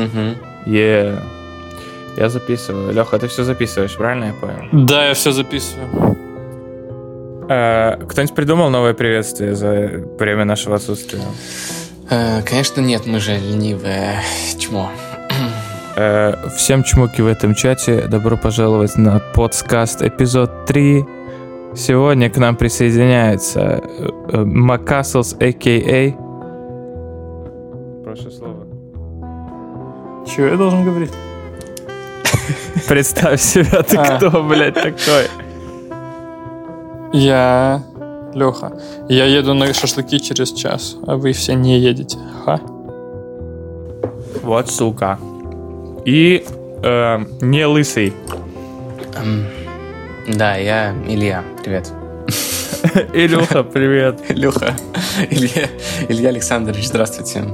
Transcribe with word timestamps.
Мгм. 0.00 0.36
Е. 0.66 1.16
Я 2.16 2.28
записываю. 2.28 2.92
Леха, 2.92 3.18
ты 3.18 3.26
все 3.26 3.42
записываешь, 3.44 3.96
правильно 3.96 4.24
я 4.26 4.32
понял? 4.32 4.86
Да, 4.86 5.06
я 5.08 5.14
все 5.14 5.32
записываю. 5.32 6.16
Э, 7.48 7.96
Кто-нибудь 8.08 8.34
придумал 8.34 8.70
новое 8.70 8.94
приветствие 8.94 9.54
за 9.54 9.90
время 10.18 10.44
нашего 10.44 10.76
отсутствия? 10.76 11.20
Э, 12.10 12.42
Конечно, 12.42 12.80
нет, 12.82 13.06
мы 13.06 13.18
же 13.20 13.32
ленивые 13.32 14.20
чмо. 14.58 14.90
Э, 15.96 16.34
Всем 16.56 16.82
чмоки 16.84 17.22
в 17.22 17.26
этом 17.26 17.54
чате. 17.54 18.02
Добро 18.08 18.36
пожаловать 18.36 18.96
на 18.98 19.18
подкаст 19.34 20.02
эпизод 20.02 20.66
3. 20.66 21.04
Сегодня 21.74 22.28
к 22.30 22.36
нам 22.36 22.56
присоединяется 22.56 23.80
Макаслс, 24.32 25.34
а.к.а. 25.40 26.12
Чего 30.34 30.46
я 30.46 30.56
должен 30.56 30.84
говорить? 30.84 31.10
Представь 32.88 33.40
себя, 33.40 33.82
ты 33.82 33.96
А. 33.96 34.16
кто, 34.16 34.42
блядь, 34.42 34.74
такой? 34.74 35.26
Я 37.12 37.82
Леха. 38.34 38.72
Я 39.08 39.26
еду 39.26 39.52
на 39.54 39.72
шашлыки 39.74 40.18
через 40.18 40.52
час, 40.52 40.96
а 41.06 41.16
вы 41.16 41.32
все 41.32 41.54
не 41.54 41.78
едете. 41.78 42.18
Ха. 42.44 42.60
Вот 44.42 44.70
сука. 44.70 45.18
И 46.06 46.44
э, 46.82 47.18
не 47.42 47.66
лысый. 47.66 48.14
Эм, 49.14 49.46
Да, 50.28 50.56
я 50.56 50.94
Илья. 51.06 51.44
Привет. 51.62 51.92
Илюха, 53.12 53.62
привет. 53.62 54.20
Илюха. 54.30 54.74
Илья, 55.30 55.68
Илья 56.08 56.30
Александрович, 56.30 56.88
здравствуйте. 56.88 57.44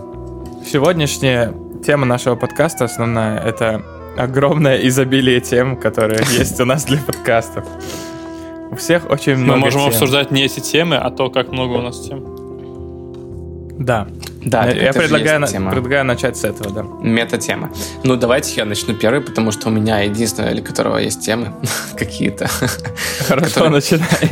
Сегодняшняя 0.65 1.53
тема 1.89 2.05
нашего 2.05 2.36
подкаста 2.36 2.84
основная— 2.84 3.39
это 3.44 3.83
огромное 4.19 4.77
изобилие 4.89 5.41
тем, 5.41 5.75
которые 5.75 6.20
есть 6.39 6.61
у 6.61 6.67
нас 6.67 6.84
для 6.84 6.98
подкастов. 6.98 7.64
У 8.70 8.77
всех 8.77 9.08
очень 9.11 9.36
Мы 9.36 9.44
много 9.44 9.61
можем 9.61 9.81
тем. 9.81 9.89
обсуждать 9.89 10.31
не 10.31 10.42
эти 10.44 10.61
темы, 10.61 10.97
а 10.97 11.11
то, 11.11 11.31
как 11.31 11.50
много 11.50 11.72
у 11.78 11.81
нас 11.81 11.98
тем. 12.06 12.22
Да. 13.78 14.06
Да, 14.44 14.66
я 14.66 14.72
так 14.72 14.83
я 14.83 14.92
же 14.92 14.98
предлагаю, 14.98 15.41
на- 15.41 15.47
тема. 15.47 15.70
предлагаю 15.70 16.05
начать 16.05 16.36
с 16.36 16.44
этого, 16.44 16.70
да. 16.75 16.83
Мета-тема. 17.00 17.70
Ну, 18.05 18.16
давайте 18.16 18.53
я 18.56 18.66
начну 18.66 18.92
первый, 18.94 19.22
потому 19.22 19.50
что 19.50 19.69
у 19.69 19.70
меня 19.70 20.00
единственное, 20.00 20.53
для 20.53 20.62
которого 20.62 20.98
есть 20.98 21.22
темы 21.25 21.55
какие-то. 21.97 22.48
Хорошо, 23.27 23.69
начинай. 23.70 24.28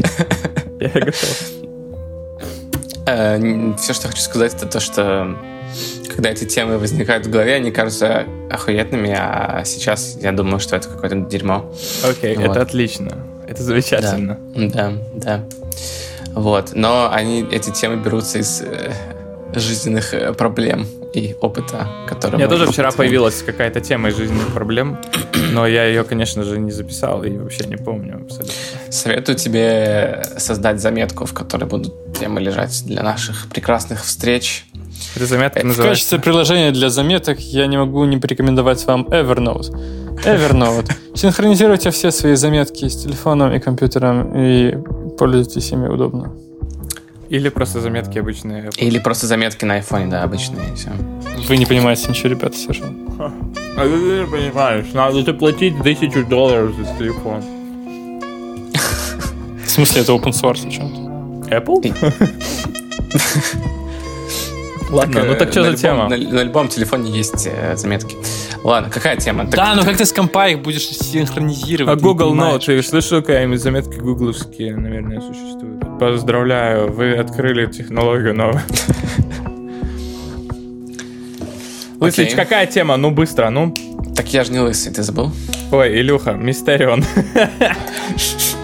Я 0.78 0.88
готов. 0.90 1.38
Все, 3.80 3.94
что 3.94 4.08
я 4.08 4.10
хочу 4.10 4.20
сказать, 4.22 4.52
это 4.54 4.66
то, 4.66 4.78
что 4.80 5.34
когда 6.08 6.30
эти 6.30 6.44
темы 6.44 6.78
возникают 6.78 7.26
в 7.26 7.30
голове, 7.30 7.54
они 7.54 7.70
кажутся 7.70 8.24
охуенными, 8.50 9.14
а 9.16 9.62
сейчас 9.64 10.16
я 10.20 10.32
думаю, 10.32 10.60
что 10.60 10.76
это 10.76 10.88
какое-то 10.88 11.16
дерьмо. 11.16 11.70
Окей, 12.08 12.36
Вот. 12.36 12.50
это 12.50 12.62
отлично. 12.62 13.18
Это 13.46 13.62
замечательно. 13.62 14.38
Да, 14.54 14.92
да. 15.14 15.44
Вот. 16.32 16.72
Но 16.74 17.10
они, 17.12 17.46
эти 17.50 17.70
темы 17.70 17.96
берутся 17.96 18.38
из 18.38 18.60
э, 18.60 18.92
жизненных 19.54 20.12
э, 20.12 20.32
проблем 20.34 20.86
и 21.14 21.34
опыта, 21.40 21.88
который 22.08 22.34
У 22.34 22.38
меня 22.38 22.48
тоже 22.48 22.66
вчера 22.66 22.90
появилась 22.90 23.42
какая-то 23.42 23.80
тема 23.80 24.10
из 24.10 24.16
жизненных 24.16 24.52
проблем, 24.52 24.98
но 25.52 25.66
я 25.66 25.86
ее, 25.86 26.04
конечно 26.04 26.42
же, 26.42 26.58
не 26.58 26.72
записал 26.72 27.24
и 27.24 27.30
вообще 27.36 27.64
не 27.64 27.76
помню 27.76 28.22
абсолютно. 28.24 28.54
Советую 28.90 29.36
тебе 29.36 30.24
создать 30.36 30.80
заметку, 30.80 31.24
в 31.24 31.32
которой 31.32 31.64
будут 31.64 31.94
темы 32.18 32.40
лежать 32.40 32.82
для 32.84 33.02
наших 33.02 33.48
прекрасных 33.48 34.04
встреч. 34.04 34.66
Эта 35.14 35.26
заметка 35.26 35.60
В 35.60 35.64
называется... 35.64 35.90
качестве 35.94 36.18
приложения 36.18 36.70
для 36.72 36.90
заметок 36.90 37.38
я 37.40 37.66
не 37.66 37.78
могу 37.78 38.04
не 38.04 38.18
порекомендовать 38.18 38.84
вам 38.86 39.02
Evernote. 39.02 39.74
Evernote. 40.24 40.90
Синхронизируйте 41.14 41.90
все 41.90 42.10
свои 42.10 42.34
заметки 42.34 42.88
с 42.88 42.96
телефоном 42.96 43.52
и 43.52 43.58
компьютером 43.58 44.32
и 44.34 44.76
пользуйтесь 45.16 45.70
ими 45.72 45.88
удобно. 45.88 46.32
Или 47.28 47.48
просто 47.48 47.80
заметки 47.80 48.18
обычные. 48.18 48.70
Или 48.76 48.98
просто 48.98 49.26
заметки 49.26 49.64
на 49.64 49.74
айфоне, 49.74 50.06
да, 50.06 50.22
обычные. 50.22 50.70
и 50.70 50.74
всё. 50.74 50.90
Вы 51.48 51.56
не 51.56 51.66
понимаете 51.66 52.08
ничего, 52.08 52.28
ребята, 52.30 52.56
совершенно. 52.56 52.94
А 53.18 53.82
ты 53.82 53.88
не 53.90 54.26
понимаешь, 54.26 54.86
надо 54.94 55.22
заплатить 55.22 55.74
тысячу 55.82 56.24
долларов 56.24 56.74
за 56.76 56.84
телефон. 56.98 57.42
В 59.64 59.70
смысле, 59.70 60.02
это 60.02 60.12
open 60.12 60.32
source 60.32 60.66
о 60.66 60.70
чем-то. 60.70 61.54
Apple? 61.54 61.94
Ладно, 64.90 65.24
ну 65.24 65.34
так 65.34 65.50
что 65.50 65.64
за 65.64 65.76
тема? 65.76 66.08
На, 66.08 66.16
на 66.16 66.42
любом 66.42 66.68
телефоне 66.68 67.10
есть 67.10 67.46
э, 67.46 67.76
заметки. 67.76 68.16
Ладно, 68.62 68.90
какая 68.90 69.16
тема? 69.16 69.44
Так- 69.46 69.54
Да, 69.56 69.74
но 69.74 69.82
как 69.84 69.96
ты 69.96 70.04
с 70.04 70.12
компа 70.12 70.48
их 70.48 70.60
будешь 70.62 70.86
синхронизировать? 70.88 71.98
А 71.98 72.00
Google? 72.00 72.34
Note, 72.34 72.66
ты 72.66 72.82
слышал, 72.82 73.20
какая-нибудь 73.20 73.60
заметки 73.60 73.98
гугловские, 73.98 74.76
наверное, 74.76 75.20
существуют? 75.20 75.98
Поздравляю, 75.98 76.92
вы 76.92 77.14
открыли 77.14 77.66
технологию 77.66 78.34
новую. 78.34 78.62
Окей. 82.00 82.30
какая 82.34 82.66
тема? 82.66 82.96
Ну, 82.96 83.10
быстро, 83.10 83.50
ну. 83.50 83.74
Так 84.14 84.32
я 84.32 84.44
же 84.44 84.52
не 84.52 84.60
лысый, 84.60 84.92
ты 84.92 85.02
забыл? 85.02 85.32
Ой, 85.72 85.98
Илюха, 86.00 86.32
Мистерион. 86.32 87.04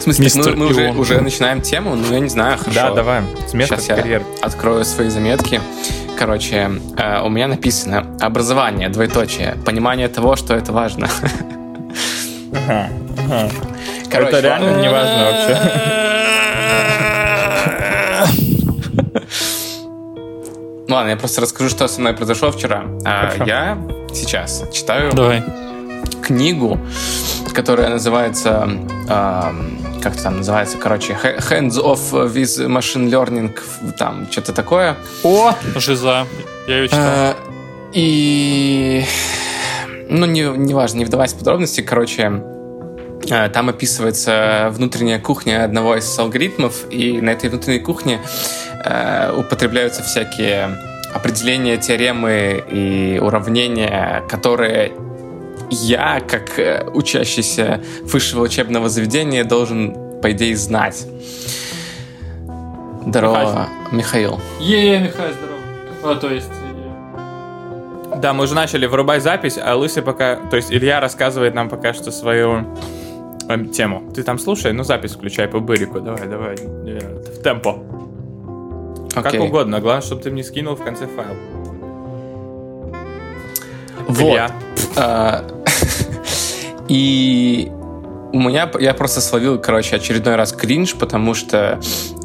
В 0.00 0.02
смысле, 0.02 0.24
так 0.24 0.34
Мистер 0.36 0.56
мы, 0.56 0.64
мы 0.64 0.70
уже, 0.70 0.90
уже 0.92 1.20
начинаем 1.20 1.60
тему? 1.60 1.94
Ну, 1.94 2.10
я 2.12 2.20
не 2.20 2.30
знаю, 2.30 2.56
хорошо. 2.56 2.74
Да, 2.80 2.94
давай, 2.94 3.20
с 3.46 3.52
места 3.52 3.76
Сейчас 3.76 3.84
в 3.84 3.88
я 3.90 3.96
карьер. 3.96 4.22
открою 4.40 4.84
свои 4.86 5.10
заметки. 5.10 5.60
Короче, 6.18 6.70
э, 6.96 7.20
у 7.22 7.28
меня 7.28 7.48
написано 7.48 8.06
образование, 8.18 8.88
двоеточие, 8.88 9.56
понимание 9.64 10.08
того, 10.08 10.36
что 10.36 10.54
это 10.54 10.72
важно. 10.72 11.08
Ага, 12.52 12.88
ага. 13.28 13.50
Короче, 14.10 14.30
Это 14.30 14.40
реально 14.40 14.80
не 14.80 14.88
важно 14.90 15.24
вообще. 15.24 15.58
Ну 20.88 20.96
ладно, 20.96 21.10
я 21.10 21.16
просто 21.16 21.40
расскажу, 21.42 21.70
что 21.70 21.86
со 21.88 22.00
мной 22.00 22.14
произошло 22.14 22.50
вчера. 22.50 22.84
А, 23.04 23.28
Хорошо. 23.30 23.44
Я 23.44 23.78
сейчас 24.12 24.64
читаю 24.72 25.12
Давай. 25.12 25.44
книгу, 26.22 26.78
которая 27.54 27.90
называется... 27.90 28.68
ам, 29.08 29.76
как 30.00 30.14
это 30.14 30.24
там 30.24 30.38
называется? 30.38 30.78
Короче, 30.78 31.12
H- 31.12 31.38
Hands 31.50 31.74
Off 31.82 32.12
with 32.12 32.66
Machine 32.66 33.08
Learning, 33.10 33.58
там 33.98 34.26
что-то 34.30 34.52
такое. 34.52 34.96
О! 35.22 35.52
Жиза. 35.76 36.26
Я 36.66 36.76
ее 36.78 36.88
читал. 36.88 37.02
Э, 37.06 37.34
И... 37.92 39.04
Ну, 40.08 40.26
не, 40.26 40.42
не 40.42 40.74
важно, 40.74 40.98
не 40.98 41.04
вдаваясь 41.04 41.32
в 41.32 41.38
подробности, 41.38 41.82
короче, 41.82 42.42
э, 43.28 43.48
там 43.50 43.68
описывается 43.68 44.68
внутренняя 44.72 45.20
кухня 45.20 45.64
одного 45.64 45.96
из 45.96 46.18
алгоритмов, 46.18 46.90
и 46.90 47.20
на 47.20 47.30
этой 47.30 47.48
внутренней 47.50 47.78
кухне 47.80 48.20
э, 48.84 49.32
употребляются 49.36 50.02
всякие 50.02 50.76
определения, 51.14 51.76
теоремы 51.76 52.62
и 52.70 53.18
уравнения, 53.20 54.22
которые 54.28 54.92
я, 55.70 56.20
как 56.20 56.58
э, 56.58 56.88
учащийся 56.92 57.80
высшего 58.02 58.42
учебного 58.42 58.88
заведения, 58.88 59.44
должен, 59.44 60.20
по 60.20 60.30
идее, 60.32 60.56
знать. 60.56 61.06
Здорово, 63.06 63.68
Михаил. 63.92 64.38
Е, 64.60 64.98
Михаил, 65.00 65.32
здорово. 65.32 65.58
А, 66.02 66.14
то 66.16 66.28
есть... 66.30 66.50
э, 68.12 68.16
Да, 68.16 68.32
мы 68.34 68.44
уже 68.44 68.54
начали 68.54 68.86
врубать 68.86 69.22
запись, 69.22 69.58
а 69.62 69.74
Лысый 69.76 70.02
пока... 70.02 70.36
То 70.36 70.56
есть 70.56 70.70
Илья 70.72 71.00
рассказывает 71.00 71.54
нам 71.54 71.68
пока 71.68 71.94
что 71.94 72.10
свою 72.10 72.66
эм, 73.48 73.70
тему. 73.70 74.02
Ты 74.14 74.22
там 74.22 74.38
слушай, 74.38 74.72
ну 74.72 74.84
запись 74.84 75.12
включай 75.12 75.48
по 75.48 75.60
бырику. 75.60 76.00
Давай, 76.00 76.26
давай. 76.28 76.56
э, 76.56 77.22
В 77.38 77.42
темпо. 77.42 77.78
Как 79.14 79.26
Окей. 79.26 79.40
угодно. 79.40 79.80
Главное, 79.80 80.02
чтобы 80.02 80.22
ты 80.22 80.30
мне 80.30 80.44
скинул 80.44 80.74
в 80.76 80.84
конце 80.84 81.06
файл. 81.06 81.34
Вот. 84.08 84.20
Илья. 84.20 84.50
И 86.90 87.70
у 88.32 88.40
меня 88.40 88.68
я 88.80 88.94
просто 88.94 89.20
словил, 89.20 89.60
короче, 89.60 89.94
очередной 89.94 90.34
раз 90.34 90.52
кринж, 90.52 90.96
потому 90.96 91.34
что 91.34 91.80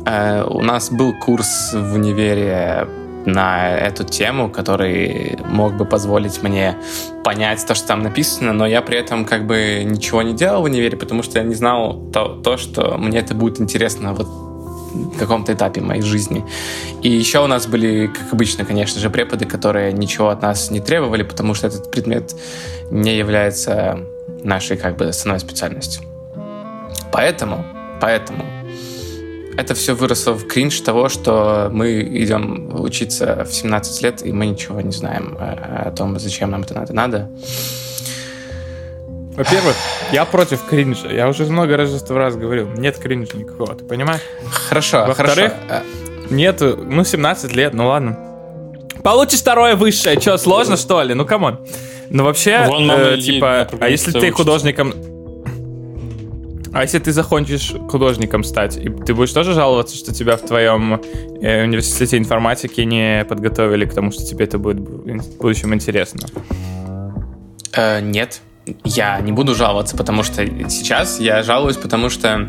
э, 0.07 0.43
у 0.43 0.61
нас 0.61 0.89
был 0.89 1.13
курс 1.13 1.71
в 1.71 1.93
универе 1.93 2.87
на 3.25 3.69
эту 3.69 4.03
тему, 4.03 4.49
который 4.49 5.37
мог 5.45 5.75
бы 5.77 5.85
позволить 5.85 6.41
мне 6.41 6.75
понять 7.23 7.63
то, 7.67 7.75
что 7.75 7.89
там 7.89 8.01
написано, 8.01 8.53
но 8.53 8.65
я 8.65 8.81
при 8.81 8.97
этом 8.97 9.25
как 9.25 9.45
бы 9.45 9.83
ничего 9.85 10.23
не 10.23 10.33
делал 10.33 10.61
в 10.61 10.65
универе, 10.65 10.97
потому 10.97 11.21
что 11.21 11.37
я 11.37 11.45
не 11.45 11.53
знал 11.53 12.01
то, 12.11 12.29
то 12.43 12.57
что 12.57 12.97
мне 12.97 13.19
это 13.19 13.35
будет 13.35 13.61
интересно 13.61 14.13
вот 14.13 14.27
в 14.27 15.19
каком-то 15.19 15.53
этапе 15.53 15.81
моей 15.81 16.01
жизни. 16.01 16.43
И 17.03 17.09
еще 17.09 17.43
у 17.43 17.47
нас 17.47 17.67
были, 17.67 18.07
как 18.07 18.33
обычно, 18.33 18.65
конечно 18.65 18.99
же, 18.99 19.11
преподы, 19.11 19.45
которые 19.45 19.93
ничего 19.93 20.29
от 20.29 20.41
нас 20.41 20.71
не 20.71 20.79
требовали, 20.79 21.21
потому 21.21 21.53
что 21.53 21.67
этот 21.67 21.91
предмет 21.91 22.35
не 22.89 23.15
является 23.15 23.99
нашей 24.45 24.77
как 24.77 24.97
бы 24.97 25.07
основной 25.07 25.39
специальностью. 25.39 26.03
Поэтому, 27.11 27.65
поэтому 28.01 28.45
это 29.57 29.73
все 29.73 29.95
выросло 29.95 30.33
в 30.33 30.47
кринж 30.47 30.81
того, 30.81 31.09
что 31.09 31.69
мы 31.71 32.01
идем 32.01 32.69
учиться 32.79 33.45
в 33.45 33.53
17 33.53 34.01
лет, 34.01 34.25
и 34.25 34.31
мы 34.31 34.47
ничего 34.47 34.81
не 34.81 34.91
знаем 34.91 35.37
э, 35.39 35.87
о 35.87 35.91
том, 35.91 36.19
зачем 36.19 36.51
нам 36.51 36.63
это 36.63 36.73
надо. 36.73 36.93
Надо. 36.93 37.31
Во-первых, 39.35 39.75
я 40.11 40.25
против 40.25 40.63
кринжа. 40.65 41.07
Я 41.09 41.27
уже 41.27 41.45
много 41.45 41.75
раз 41.77 42.09
раз 42.09 42.35
говорил. 42.35 42.69
Нет 42.69 42.97
кринжа 42.97 43.37
никакого, 43.37 43.75
ты 43.75 43.83
понимаешь? 43.83 44.21
Хорошо, 44.69 45.05
Во-вторых, 45.05 45.53
хорошо. 45.67 45.85
нету, 46.29 46.77
ну, 46.77 47.03
17 47.03 47.53
лет, 47.53 47.73
ну 47.73 47.87
ладно. 47.87 48.17
Получишь 49.03 49.39
второе 49.39 49.75
высшее, 49.75 50.19
что, 50.19 50.37
сложно, 50.37 50.77
что 50.77 51.01
ли? 51.03 51.13
Ну, 51.13 51.25
come 51.25 51.45
on. 51.45 51.59
Ну, 52.09 52.23
вообще, 52.23 52.65
Вон 52.67 52.87
мама 52.87 53.01
э, 53.03 53.17
типа, 53.19 53.67
а 53.79 53.89
если 53.89 54.11
ты 54.11 54.17
учится. 54.19 54.33
художником... 54.37 54.93
А 56.73 56.81
если 56.81 56.99
ты 56.99 57.13
захочешь 57.13 57.73
художником 57.89 58.43
стать, 58.43 58.75
и 58.75 58.89
ты 58.89 59.13
будешь 59.13 59.31
тоже 59.31 59.53
жаловаться, 59.53 59.95
что 59.95 60.13
тебя 60.13 60.35
в 60.35 60.41
твоем 60.41 61.01
э, 61.41 61.63
университете 61.63 62.17
информатики 62.17 62.81
не 62.81 63.23
подготовили 63.23 63.85
к 63.85 63.93
тому, 63.93 64.11
что 64.11 64.25
тебе 64.25 64.43
это 64.43 64.57
будет 64.57 64.79
в 64.79 65.37
будущем 65.37 65.73
интересно? 65.73 66.27
Э, 67.73 68.01
нет, 68.01 68.41
я 68.83 69.19
не 69.21 69.31
буду 69.31 69.55
жаловаться, 69.55 69.95
потому 69.95 70.23
что 70.23 70.45
сейчас 70.69 71.19
я 71.21 71.43
жалуюсь, 71.43 71.77
потому 71.77 72.09
что 72.09 72.47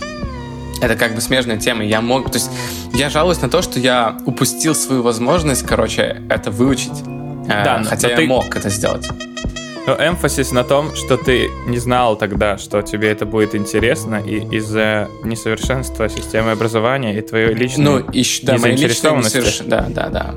это 0.82 0.96
как 0.96 1.14
бы 1.14 1.20
смежная 1.20 1.56
тема. 1.58 1.84
Я 1.84 2.00
мог, 2.00 2.30
то 2.30 2.38
есть 2.38 2.50
я 2.94 3.10
жалуюсь 3.10 3.40
на 3.42 3.48
то, 3.48 3.62
что 3.62 3.78
я 3.78 4.16
упустил 4.26 4.74
свою 4.74 5.02
возможность, 5.02 5.64
короче, 5.64 6.22
это 6.28 6.50
выучить. 6.50 7.00
Э, 7.48 7.64
Да, 7.64 7.82
хотя 7.84 8.08
я 8.08 8.16
ты- 8.16 8.26
мог 8.26 8.56
это 8.56 8.70
сделать. 8.70 9.08
Но 9.86 9.94
эмфасис 9.94 10.50
на 10.52 10.64
том, 10.64 10.94
что 10.96 11.16
ты 11.16 11.48
не 11.66 11.78
знал 11.78 12.16
тогда, 12.16 12.58
что 12.58 12.82
тебе 12.82 13.10
это 13.10 13.24
будет 13.24 13.54
интересно, 13.54 14.16
и 14.16 14.40
из-за 14.56 15.08
несовершенства 15.22 16.08
системы 16.08 16.50
образования 16.50 17.16
и 17.18 17.20
твоей 17.22 17.54
личной... 17.54 17.84
Ну, 17.84 18.04
еще, 18.12 18.44
да, 18.46 18.54
незаинтересованности. 18.54 19.36
несоверш- 19.38 19.68
Да, 19.68 19.86
да, 19.88 20.08
да. 20.08 20.34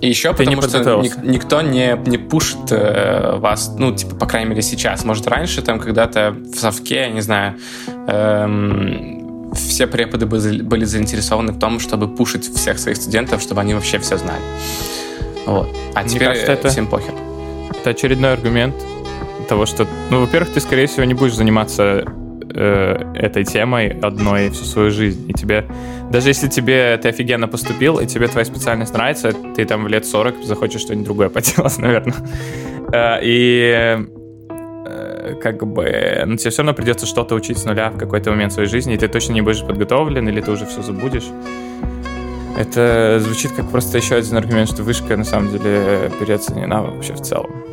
И 0.00 0.08
еще 0.08 0.32
Ты 0.34 0.44
потому 0.44 0.62
что 0.70 1.00
ник- 1.00 1.22
никто 1.24 1.62
не, 1.62 1.96
не 2.06 2.18
пушит 2.18 2.70
э, 2.70 3.36
вас, 3.38 3.74
ну, 3.78 3.94
типа, 3.94 4.16
по 4.16 4.26
крайней 4.26 4.50
мере, 4.50 4.62
сейчас. 4.62 5.04
Может, 5.04 5.26
раньше, 5.28 5.62
там, 5.62 5.78
когда-то 5.80 6.30
в 6.52 6.56
совке, 6.56 6.96
я 6.96 7.08
не 7.08 7.20
знаю, 7.20 7.54
эм, 8.06 9.50
все 9.54 9.86
преподы 9.86 10.26
были, 10.26 10.62
были 10.62 10.84
заинтересованы 10.84 11.52
в 11.52 11.58
том, 11.58 11.78
чтобы 11.80 12.08
пушить 12.14 12.44
всех 12.54 12.78
своих 12.78 12.96
студентов, 12.96 13.40
чтобы 13.40 13.60
они 13.60 13.74
вообще 13.74 13.98
все 13.98 14.18
знали. 14.18 14.42
Вот. 15.46 15.68
А 15.94 16.00
Мне 16.00 16.08
теперь 16.08 16.28
кажется, 16.28 16.52
это- 16.52 16.68
всем 16.68 16.86
похер. 16.86 17.14
Это 17.84 17.90
очередной 17.90 18.32
аргумент 18.32 18.74
того, 19.46 19.66
что, 19.66 19.86
ну, 20.10 20.20
во-первых, 20.20 20.54
ты, 20.54 20.60
скорее 20.60 20.86
всего, 20.86 21.04
не 21.04 21.12
будешь 21.12 21.34
заниматься 21.34 22.06
э, 22.54 23.12
этой 23.14 23.44
темой 23.44 23.88
одной 24.00 24.48
всю 24.48 24.64
свою 24.64 24.90
жизнь. 24.90 25.28
И 25.28 25.34
тебе, 25.34 25.66
даже 26.10 26.30
если 26.30 26.48
тебе 26.48 26.96
ты 26.96 27.10
офигенно 27.10 27.46
поступил, 27.46 27.98
и 27.98 28.06
тебе 28.06 28.28
твоя 28.28 28.46
специальность 28.46 28.94
нравится, 28.94 29.34
ты 29.54 29.66
там 29.66 29.84
в 29.84 29.88
лет 29.88 30.06
40 30.06 30.44
захочешь 30.44 30.80
что-нибудь 30.80 31.04
другое 31.04 31.28
поделать, 31.28 31.76
наверное. 31.78 32.16
Э, 32.90 33.18
и 33.22 33.98
э, 34.86 35.34
как 35.42 35.66
бы, 35.66 36.22
ну, 36.24 36.36
тебе 36.38 36.48
все 36.48 36.62
равно 36.62 36.72
придется 36.72 37.04
что-то 37.04 37.34
учить 37.34 37.58
с 37.58 37.66
нуля 37.66 37.90
в 37.90 37.98
какой-то 37.98 38.30
момент 38.30 38.54
своей 38.54 38.68
жизни, 38.70 38.94
и 38.94 38.96
ты 38.96 39.08
точно 39.08 39.34
не 39.34 39.42
будешь 39.42 39.60
подготовлен, 39.60 40.26
или 40.26 40.40
ты 40.40 40.50
уже 40.50 40.64
все 40.64 40.80
забудешь. 40.80 41.28
Это 42.56 43.20
звучит 43.20 43.52
как 43.52 43.68
просто 43.68 43.98
еще 43.98 44.14
один 44.14 44.38
аргумент, 44.38 44.70
что 44.70 44.82
вышка 44.82 45.18
на 45.18 45.24
самом 45.24 45.50
деле 45.50 46.10
переоценена 46.18 46.82
вообще 46.82 47.12
в 47.12 47.20
целом. 47.20 47.63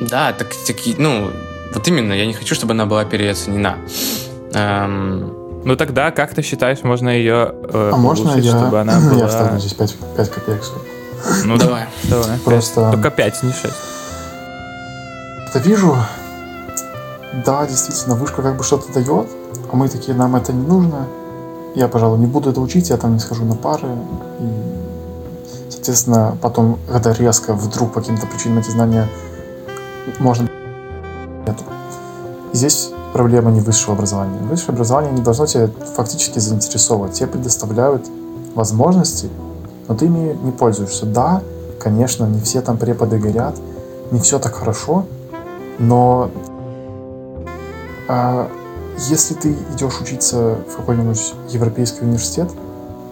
Да, 0.00 0.32
так, 0.32 0.48
таки, 0.66 0.94
ну, 0.98 1.30
вот 1.74 1.88
именно, 1.88 2.12
я 2.12 2.26
не 2.26 2.34
хочу, 2.34 2.54
чтобы 2.54 2.72
она 2.72 2.86
была 2.86 3.04
переоценена. 3.04 3.76
Эм, 4.52 5.32
Ну 5.64 5.76
тогда, 5.76 6.10
как 6.10 6.34
ты 6.34 6.42
считаешь, 6.42 6.82
можно 6.82 7.08
ее 7.08 7.54
э, 7.72 7.90
А 7.92 7.96
можно 7.96 8.24
улучшить, 8.30 8.44
я, 8.44 8.58
чтобы 8.58 8.80
она 8.80 8.92
я 8.98 9.00
была... 9.00 9.28
вставлю 9.28 9.58
здесь 9.58 9.72
5, 9.72 9.96
5 10.16 10.30
копеек? 10.30 10.62
Ну 11.44 11.56
давай. 11.56 11.84
давай. 12.04 12.38
Просто- 12.44 12.80
пять. 12.82 12.92
Только 12.92 13.10
5, 13.10 13.42
не 13.44 13.52
6. 13.52 13.74
Это 15.48 15.58
вижу, 15.68 15.96
да, 17.46 17.66
действительно, 17.66 18.16
вышка 18.16 18.42
как 18.42 18.56
бы 18.56 18.64
что-то 18.64 18.92
дает, 18.92 19.26
а 19.72 19.76
мы 19.76 19.88
такие, 19.88 20.16
нам 20.16 20.36
это 20.36 20.52
не 20.52 20.66
нужно. 20.66 21.06
Я, 21.74 21.88
пожалуй, 21.88 22.18
не 22.18 22.26
буду 22.26 22.50
это 22.50 22.60
учить, 22.60 22.90
я 22.90 22.96
там 22.96 23.14
не 23.14 23.18
схожу 23.20 23.44
на 23.44 23.54
пары. 23.54 23.88
И, 24.40 25.70
соответственно, 25.70 26.36
потом, 26.40 26.78
когда 26.92 27.12
резко 27.12 27.54
вдруг 27.54 27.92
по 27.92 28.00
каким-то 28.00 28.26
причинам 28.26 28.58
эти 28.58 28.70
знания 28.70 29.08
можно 30.18 30.48
нету. 31.46 31.64
И 32.52 32.56
здесь 32.56 32.90
проблема 33.12 33.50
не 33.50 33.60
высшего 33.60 33.94
образования. 33.94 34.38
Высшее 34.42 34.70
образование 34.70 35.12
не 35.12 35.22
должно 35.22 35.46
тебя 35.46 35.68
фактически 35.96 36.38
заинтересовывать. 36.38 37.12
Тебе 37.14 37.28
предоставляют 37.28 38.06
возможности, 38.54 39.28
но 39.88 39.94
ты 39.94 40.06
ими 40.06 40.36
не 40.42 40.52
пользуешься. 40.52 41.06
Да, 41.06 41.42
конечно, 41.80 42.24
не 42.24 42.40
все 42.40 42.60
там 42.60 42.78
преподы 42.78 43.18
горят, 43.18 43.56
не 44.10 44.20
все 44.20 44.38
так 44.38 44.54
хорошо, 44.54 45.04
но 45.78 46.30
а, 48.08 48.48
если 49.08 49.34
ты 49.34 49.56
идешь 49.74 50.00
учиться 50.00 50.58
в 50.68 50.76
какой-нибудь 50.76 51.34
европейский 51.50 52.04
университет, 52.04 52.50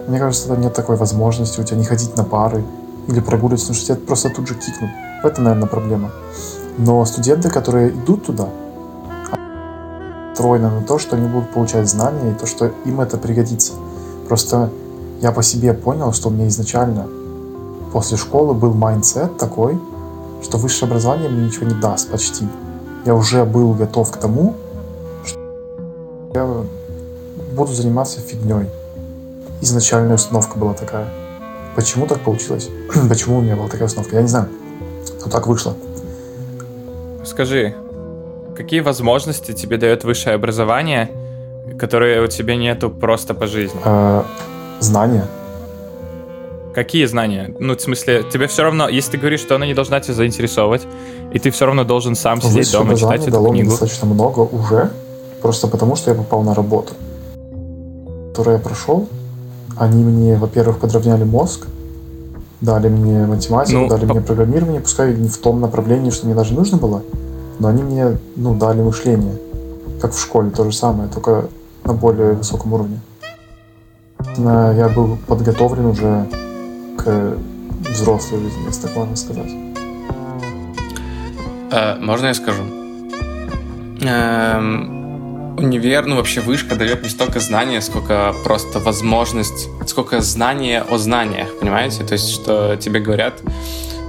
мне 0.07 0.19
кажется, 0.19 0.49
там 0.49 0.61
нет 0.61 0.75
такой 0.75 0.97
возможности 0.97 1.61
у 1.61 1.65
тебя 1.65 1.79
не 1.79 1.85
ходить 1.85 2.17
на 2.17 2.25
пары 2.25 2.65
или 3.09 3.21
прогуливать 3.21 3.63
университет, 3.63 4.07
просто 4.07 4.31
тут 4.31 4.49
же 4.49 4.55
кикнут. 4.55 4.91
В 5.23 5.27
этом, 5.27 5.45
наверное, 5.45 5.69
проблема. 5.69 6.11
Но 6.79 7.05
студенты, 7.05 7.51
которые 7.51 7.91
идут 7.91 8.27
туда, 8.27 8.49
настроены 10.43 10.71
на 10.71 10.83
то, 10.83 10.99
что 10.99 11.17
они 11.17 11.29
будут 11.29 11.51
получать 11.51 11.89
знания 11.89 12.33
и 12.33 12.35
то, 12.35 12.47
что 12.47 12.73
им 12.85 13.01
это 13.01 13.17
пригодится. 13.17 13.73
Просто 14.29 14.71
я 15.21 15.31
по 15.31 15.43
себе 15.43 15.73
понял, 15.73 16.13
что 16.13 16.29
у 16.29 16.33
меня 16.33 16.49
изначально 16.49 17.07
после 17.93 18.17
школы 18.17 18.55
был 18.55 18.75
mindset 18.75 19.37
такой, 19.37 19.79
что 20.43 20.59
высшее 20.59 20.89
образование 20.89 21.29
мне 21.29 21.47
ничего 21.47 21.67
не 21.67 21.75
даст 21.75 22.11
почти. 22.11 22.49
Я 23.05 23.15
уже 23.15 23.45
был 23.45 23.73
готов 23.75 24.11
к 24.11 24.17
тому, 24.17 24.55
что 25.25 25.39
я 26.35 26.65
буду 27.55 27.73
заниматься 27.73 28.21
фигней. 28.21 28.69
Изначальная 29.61 30.17
установка 30.17 30.59
была 30.59 30.75
такая. 30.75 31.07
Почему 31.77 32.07
так 32.07 32.21
получилось? 32.21 32.69
Почему 33.09 33.39
у 33.39 33.41
меня 33.41 33.55
была 33.55 33.69
такая 33.69 33.87
установка? 33.87 34.17
Я 34.17 34.23
не 34.23 34.29
знаю. 34.29 34.49
Но 35.25 35.31
так 35.31 35.47
вышло. 35.47 35.75
Скажи, 37.25 37.75
какие 38.57 38.81
возможности 38.81 39.53
тебе 39.53 39.77
дает 39.77 40.05
высшее 40.05 40.35
образование, 40.35 41.11
которые 41.79 42.23
у 42.23 42.27
тебя 42.27 42.57
нету 42.57 42.91
просто 42.91 43.35
по 43.35 43.47
жизни? 43.47 43.81
Э, 43.85 44.23
знания. 44.81 45.27
Какие 46.75 47.05
знания? 47.05 47.55
Ну, 47.59 47.77
в 47.77 47.81
смысле, 47.81 48.25
тебе 48.33 48.47
все 48.47 48.63
равно, 48.63 48.89
если 48.89 49.13
ты 49.13 49.19
говоришь, 49.19 49.41
что 49.41 49.55
она 49.57 49.67
не 49.67 49.75
должна 49.75 50.01
тебя 50.01 50.15
заинтересовать, 50.15 50.83
и 51.33 51.39
ты 51.39 51.51
все 51.51 51.67
равно 51.67 51.85
должен 51.85 52.15
сам 52.15 52.41
сидеть 52.41 52.67
Высшее 52.67 52.83
дома, 52.85 52.97
читать 52.97 53.23
эту 53.23 53.31
дало 53.31 53.51
мне 53.51 53.61
книгу. 53.61 53.71
достаточно 53.71 54.07
много 54.07 54.41
уже, 54.41 54.91
просто 55.43 55.69
потому 55.69 55.97
что 55.97 56.11
я 56.11 56.17
попал 56.17 56.43
на 56.43 56.55
работу, 56.55 56.95
которую 58.31 58.57
я 58.57 58.63
прошел. 58.63 59.07
Они 59.77 60.03
мне, 60.03 60.37
во-первых, 60.37 60.79
подровняли 60.79 61.25
мозг, 61.25 61.67
дали 62.63 62.89
мне 62.89 63.27
математику, 63.27 63.81
Ну, 63.81 63.89
дали 63.89 64.07
по- 64.07 64.15
мне 64.15 64.23
программирование, 64.23 64.81
пускай 64.81 65.15
не 65.15 65.29
в 65.29 65.37
том 65.37 65.61
направлении, 65.61 66.11
что 66.11 66.27
мне 66.27 66.35
даже 66.35 66.55
нужно 66.55 66.79
было, 66.79 67.03
но 67.59 67.69
они 67.69 67.83
мне, 67.83 68.17
ну, 68.37 68.55
дали 68.55 68.81
мышление, 68.81 69.35
как 70.01 70.13
в 70.15 70.19
школе, 70.21 70.49
то 70.51 70.65
же 70.65 70.73
самое, 70.73 71.09
только 71.11 71.47
на 71.85 71.93
более 71.93 72.33
высоком 72.33 72.73
уровне. 72.73 73.01
Я 74.39 74.89
был 74.95 75.19
подготовлен 75.27 75.87
уже 75.87 76.27
к 76.97 77.37
взрослой 77.91 78.39
жизни, 78.41 78.63
если 78.69 78.83
так 78.87 78.97
можно 78.97 79.17
сказать. 79.17 79.51
Э, 81.73 81.97
можно 82.01 82.27
я 82.27 82.35
скажу? 82.35 82.63
Эм, 84.03 85.02
универ, 85.63 86.07
ну 86.07 86.17
вообще 86.17 86.41
вышка 86.41 86.75
дает 86.75 87.03
не 87.03 87.09
столько 87.09 87.41
знания, 87.41 87.81
сколько 87.81 88.35
просто 88.45 88.79
возможность, 88.79 89.69
сколько 89.87 90.21
знания 90.21 90.83
о 90.83 90.99
знаниях, 90.99 91.59
понимаете? 91.59 92.05
То 92.05 92.13
есть, 92.15 92.31
что 92.31 92.77
тебе 92.77 93.01
говорят, 93.01 93.41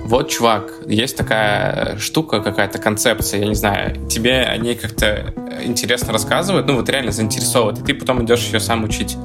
вот, 0.05 0.29
чувак, 0.29 0.73
есть 0.85 1.15
такая 1.15 1.97
штука, 1.97 2.41
какая-то 2.41 2.77
концепция, 2.77 3.39
я 3.39 3.47
не 3.47 3.55
знаю, 3.55 3.95
тебе 4.07 4.43
о 4.43 4.57
ней 4.57 4.75
как-то 4.75 5.33
интересно 5.63 6.11
рассказывают, 6.11 6.67
ну 6.67 6.75
вот 6.75 6.89
реально 6.89 7.11
заинтересовывают, 7.11 7.79
и 7.79 7.83
ты 7.83 7.93
потом 7.93 8.23
идешь 8.25 8.45
ее 8.47 8.59
сам 8.59 8.83
учить. 8.83 9.15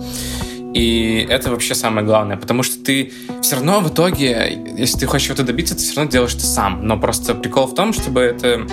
И 0.74 1.26
это 1.28 1.50
вообще 1.50 1.74
самое 1.74 2.06
главное, 2.06 2.36
потому 2.36 2.62
что 2.62 2.82
ты 2.84 3.12
все 3.42 3.56
равно 3.56 3.80
в 3.80 3.88
итоге, 3.88 4.62
если 4.76 5.00
ты 5.00 5.06
хочешь 5.06 5.26
чего-то 5.26 5.42
добиться, 5.42 5.74
ты 5.74 5.80
все 5.80 5.96
равно 5.96 6.10
делаешь 6.10 6.34
это 6.34 6.44
сам. 6.44 6.86
Но 6.86 6.98
просто 6.98 7.34
прикол 7.34 7.66
в 7.66 7.74
том, 7.74 7.92
чтобы 7.92 8.20
это 8.20 8.66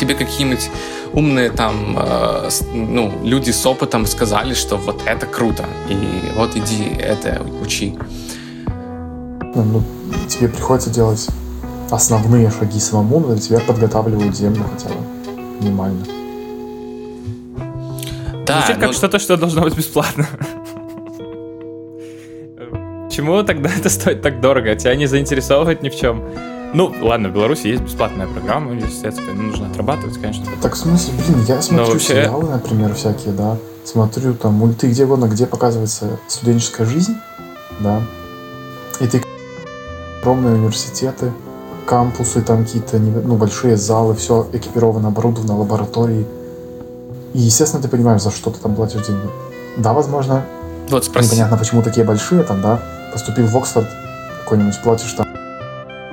тебе 0.00 0.14
какие-нибудь 0.14 0.70
умные 1.12 1.50
там, 1.50 1.96
э, 1.98 2.48
ну, 2.72 3.12
люди 3.22 3.50
с 3.50 3.66
опытом 3.66 4.06
сказали, 4.06 4.54
что 4.54 4.76
вот 4.76 5.02
это 5.04 5.26
круто, 5.26 5.64
и 5.88 6.32
вот 6.36 6.56
иди 6.56 6.84
это 6.98 7.42
учи. 7.62 7.94
Ну, 9.54 9.62
ну, 9.62 9.82
тебе 10.26 10.48
приходится 10.48 10.90
делать 10.90 11.28
основные 11.90 12.50
шаги 12.50 12.80
самому, 12.80 13.20
но 13.20 13.36
тебя 13.36 13.60
подготавливают 13.60 14.34
землю 14.34 14.64
хотя 14.72 14.88
бы 14.88 15.04
минимально. 15.60 16.04
Да, 18.46 18.60
Звучит 18.60 18.76
как 18.76 18.86
ну- 18.86 18.92
что-то, 18.94 19.18
что 19.18 19.36
должно 19.36 19.62
быть 19.62 19.76
бесплатно. 19.76 20.26
Почему 23.08 23.42
тогда 23.42 23.68
это 23.68 23.90
стоит 23.90 24.22
так 24.22 24.40
дорого? 24.40 24.74
Тебя 24.76 24.94
не 24.94 25.06
заинтересовывает 25.06 25.82
ни 25.82 25.88
в 25.90 25.96
чем. 25.96 26.22
Ну, 26.72 26.94
ладно, 27.02 27.28
в 27.28 27.32
Беларуси 27.32 27.66
есть 27.66 27.82
бесплатная 27.82 28.28
программа 28.28 28.70
университетская, 28.70 29.34
ну, 29.34 29.42
нужно 29.42 29.66
отрабатывать, 29.68 30.20
конечно. 30.20 30.44
Так, 30.62 30.74
в 30.74 30.78
смысле, 30.78 31.14
блин, 31.14 31.44
я 31.48 31.60
смотрю 31.62 31.86
вообще- 31.92 32.06
сериалы, 32.08 32.48
например, 32.48 32.94
всякие, 32.94 33.32
да, 33.32 33.56
смотрю 33.84 34.34
там 34.34 34.54
мульты, 34.54 34.86
где 34.88 35.04
угодно, 35.04 35.24
где 35.26 35.46
показывается 35.46 36.18
студенческая 36.28 36.84
жизнь, 36.86 37.16
да, 37.80 38.00
и 39.00 39.06
ты 39.08 39.20
огромные 40.22 40.54
университеты, 40.54 41.32
кампусы, 41.86 42.40
там 42.42 42.64
какие-то 42.64 42.98
ну, 42.98 43.34
большие 43.36 43.76
залы, 43.76 44.14
все 44.14 44.46
экипировано, 44.52 45.08
оборудовано, 45.08 45.58
лаборатории. 45.58 46.24
И, 47.34 47.40
естественно, 47.40 47.82
ты 47.82 47.88
понимаешь, 47.88 48.22
за 48.22 48.30
что 48.30 48.50
ты 48.50 48.60
там 48.60 48.76
платишь 48.76 49.04
деньги. 49.06 49.28
Да, 49.76 49.92
возможно, 49.92 50.44
Вот 50.88 51.04
спроси. 51.04 51.26
непонятно, 51.30 51.56
почему 51.56 51.82
такие 51.82 52.06
большие, 52.06 52.44
там, 52.44 52.60
да, 52.62 52.80
поступил 53.12 53.46
в 53.46 53.56
Оксфорд 53.56 53.88
какой-нибудь, 54.44 54.80
платишь 54.84 55.12
там 55.14 55.26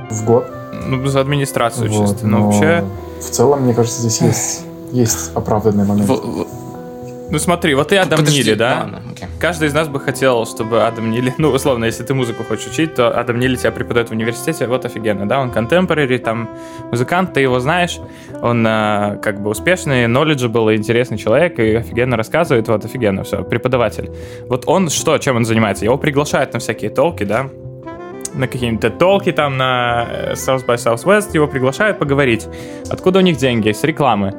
в 0.09 0.25
год. 0.25 0.47
Ну, 0.85 1.05
за 1.07 1.21
администрацию 1.21 1.89
Вот, 1.89 2.09
чисто. 2.09 2.27
Но 2.27 2.37
но 2.39 2.45
вообще, 2.51 2.83
В 3.19 3.29
целом, 3.29 3.61
мне 3.63 3.73
кажется, 3.73 4.01
здесь 4.01 4.21
есть, 4.21 4.65
есть 4.91 5.31
оправданный 5.35 5.85
момент. 5.85 6.07
В- 6.09 6.13
в- 6.43 6.47
ну 7.29 7.39
смотри, 7.39 7.75
вот 7.75 7.91
и 7.91 7.97
Адам 7.97 8.19
подожди, 8.19 8.39
Нили, 8.39 8.53
да? 8.53 8.77
ладно, 8.83 9.01
окей. 9.11 9.27
Каждый 9.37 9.67
из 9.67 9.73
нас 9.73 9.89
бы 9.89 9.99
хотел, 9.99 10.45
чтобы 10.45 10.87
Адам 10.87 11.11
Нили, 11.11 11.33
ну, 11.37 11.49
условно, 11.49 11.83
если 11.83 12.03
ты 12.03 12.13
музыку 12.13 12.45
хочешь 12.45 12.67
учить, 12.67 12.95
то 12.95 13.09
Адам 13.19 13.39
Нили 13.39 13.57
тебя 13.57 13.71
преподает 13.71 14.07
в 14.07 14.11
университете, 14.13 14.65
вот 14.67 14.85
офигенно, 14.85 15.27
да, 15.27 15.41
он 15.41 15.49
contemporary, 15.49 16.19
там, 16.19 16.49
музыкант, 16.89 17.33
ты 17.33 17.41
его 17.41 17.59
знаешь, 17.59 17.99
он 18.41 18.65
э, 18.65 19.17
как 19.21 19.41
бы 19.41 19.49
успешный, 19.49 20.05
knowledgeable 20.05 20.73
и 20.73 20.77
интересный 20.77 21.17
человек, 21.17 21.59
и 21.59 21.75
офигенно 21.75 22.15
рассказывает, 22.15 22.69
вот, 22.69 22.85
офигенно, 22.85 23.23
все, 23.25 23.43
преподаватель. 23.43 24.09
Вот 24.47 24.63
он 24.65 24.89
что, 24.89 25.17
чем 25.17 25.35
он 25.35 25.43
занимается? 25.43 25.83
Его 25.83 25.97
приглашают 25.97 26.53
на 26.53 26.59
всякие 26.59 26.91
толки, 26.91 27.25
да, 27.25 27.49
на 28.33 28.47
какие-то 28.47 28.89
толки 28.89 29.31
там 29.31 29.57
на 29.57 30.07
э, 30.09 30.33
South 30.33 30.65
by 30.65 30.75
Southwest, 30.75 31.29
его 31.33 31.47
приглашают 31.47 31.99
поговорить. 31.99 32.47
Откуда 32.89 33.19
у 33.19 33.21
них 33.21 33.37
деньги? 33.37 33.71
С 33.71 33.83
рекламы. 33.83 34.33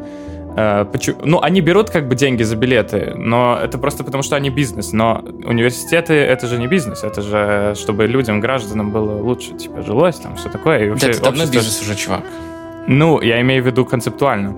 Э, 0.57 0.87
Ну, 1.25 1.41
они 1.41 1.61
берут 1.61 1.91
как 1.91 2.09
бы 2.09 2.15
деньги 2.17 2.43
за 2.43 2.57
билеты, 2.57 3.13
но 3.17 3.59
это 3.63 3.79
просто 3.79 4.05
потому, 4.05 4.23
что 4.23 4.37
они 4.37 4.51
бизнес. 4.51 4.93
Но 4.93 5.23
университеты— 5.45 6.13
это 6.15 6.47
же 6.47 6.59
не 6.59 6.67
бизнес, 6.67 7.05
это 7.05 7.23
же 7.23 7.75
чтобы 7.77 8.07
людям, 8.07 8.41
гражданам 8.41 8.91
было 8.91 9.21
лучше, 9.23 9.55
типа, 9.55 9.83
жилось 9.83 10.17
там, 10.17 10.35
все 10.37 10.49
такое. 10.49 10.79
И 10.79 10.85
Да, 10.87 10.91
вообще 10.93 11.11
это 11.11 11.23
давно 11.23 11.45
общество- 11.45 11.55
бизнес 11.59 11.81
уже, 11.83 11.95
чувак. 11.97 12.23
Ну, 12.87 13.21
я 13.21 13.41
имею 13.41 13.63
в 13.63 13.67
виду 13.67 13.85
концептуально. 13.85 14.55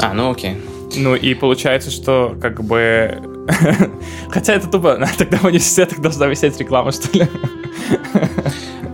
А, 0.00 0.14
ну 0.14 0.30
окей. 0.30 0.56
Ну, 0.96 1.14
и 1.16 1.34
получается, 1.34 1.90
что 1.90 2.34
как 2.40 2.62
бы... 2.62 3.18
Хотя 4.30 4.54
это 4.54 4.68
тупо, 4.68 4.98
тогда 5.18 5.36
в 5.38 5.44
университетах 5.44 5.98
должна 6.00 6.26
висеть 6.28 6.58
реклама, 6.60 6.92
что 6.92 7.18
ли? 7.18 7.26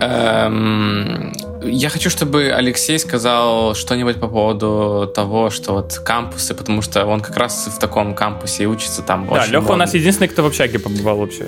Эм, 0.01 1.33
Я 1.63 1.89
хочу, 1.89 2.09
чтобы 2.09 2.53
Алексей 2.53 2.99
сказал 2.99 3.75
что-нибудь 3.75 4.17
по 4.21 4.29
поводу 4.29 5.11
того, 5.13 5.51
что 5.51 5.73
вот 5.73 5.95
кампусы, 6.05 6.55
потому 6.55 6.83
что 6.83 7.05
он 7.05 7.21
как 7.21 7.37
раз 7.37 7.69
в 7.75 7.79
таком 7.81 8.15
кампусе 8.15 8.63
и 8.63 8.67
учится 8.67 9.03
там. 9.03 9.29
Да, 9.29 9.45
Леха 9.47 9.73
у 9.73 9.77
нас 9.77 9.89
модно. 9.91 9.99
единственный, 9.99 10.29
кто 10.29 10.43
в 10.43 10.47
общаге 10.47 10.79
побывал 10.79 11.19
вообще. 11.19 11.47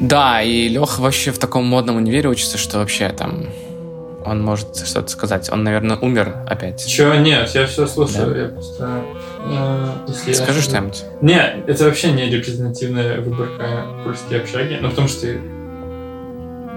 Да, 0.00 0.42
и 0.42 0.68
Леха 0.68 1.00
вообще 1.00 1.30
в 1.32 1.38
таком 1.38 1.66
модном 1.66 1.96
универе 1.96 2.28
учится, 2.30 2.56
что 2.58 2.78
вообще 2.78 3.10
там 3.10 3.46
он 4.24 4.42
может 4.42 4.76
что-то 4.86 5.08
сказать. 5.08 5.50
Он, 5.52 5.62
наверное, 5.64 5.96
умер 5.96 6.34
опять. 6.48 6.86
Чего? 6.86 7.14
Нет, 7.14 7.50
я 7.54 7.66
все 7.66 7.86
слушаю. 7.86 8.36
Я 8.40 8.48
просто... 8.48 9.02
э, 9.44 9.86
если 10.08 10.28
я 10.30 10.34
Скажи 10.34 10.60
скажу- 10.60 10.62
что-нибудь. 10.62 11.04
Не, 11.20 11.40
это 11.66 11.84
вообще 11.84 12.12
не 12.12 12.30
репрезентативная 12.30 13.20
выборка 13.20 13.86
польские 14.04 14.40
общаги. 14.40 14.78
Ну, 14.80 14.90
потому 14.90 15.08
что... 15.08 15.26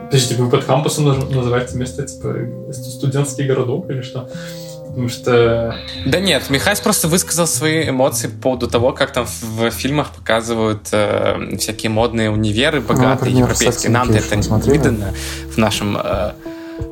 Подожди, 0.05 0.35
вы 0.35 0.49
под 0.49 0.65
кампусом 0.65 1.07
наз- 1.07 1.33
называете 1.33 1.77
место, 1.77 2.03
типа, 2.03 2.35
студентский 2.71 3.43
городок 3.43 3.89
или 3.89 4.01
что? 4.01 4.29
Потому 4.87 5.09
что... 5.09 5.75
Да 6.05 6.19
нет, 6.21 6.49
Михась 6.49 6.79
просто 6.79 7.09
высказал 7.09 7.47
свои 7.47 7.89
эмоции 7.89 8.27
по 8.27 8.43
поводу 8.43 8.69
того, 8.69 8.93
как 8.93 9.11
там 9.11 9.25
в, 9.41 9.69
фильмах 9.69 10.11
показывают 10.11 10.87
э, 10.93 11.57
всякие 11.57 11.89
модные 11.89 12.29
универы, 12.29 12.79
богатые, 12.79 13.09
например, 13.09 13.39
европейские. 13.39 13.91
Education 13.91 14.17
это 14.17 14.35
не 14.67 14.71
видно 14.71 15.13
в 15.51 15.57
нашем 15.57 15.97
э, 15.97 16.31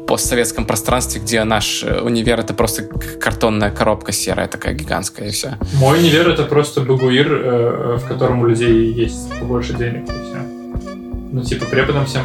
постсоветском 0.06 0.66
пространстве, 0.66 1.22
где 1.22 1.44
наш 1.46 1.84
э, 1.84 2.02
универ 2.02 2.40
это 2.40 2.54
просто 2.54 2.84
картонная 2.84 3.72
коробка 3.72 4.12
серая 4.12 4.48
такая 4.50 4.74
гигантская 4.74 5.30
и 5.30 5.32
все. 5.32 5.58
Мой 5.76 6.00
универ 6.00 6.30
это 6.30 6.44
просто 6.44 6.82
багуир, 6.82 7.32
э, 7.32 7.98
в 8.02 8.08
котором 8.08 8.42
у 8.42 8.46
людей 8.46 8.92
есть 8.92 9.30
побольше 9.40 9.74
денег 9.74 10.04
и 10.10 10.12
все. 10.12 10.38
Ну, 11.32 11.42
типа, 11.42 11.66
преподам 11.66 12.06
всем, 12.06 12.24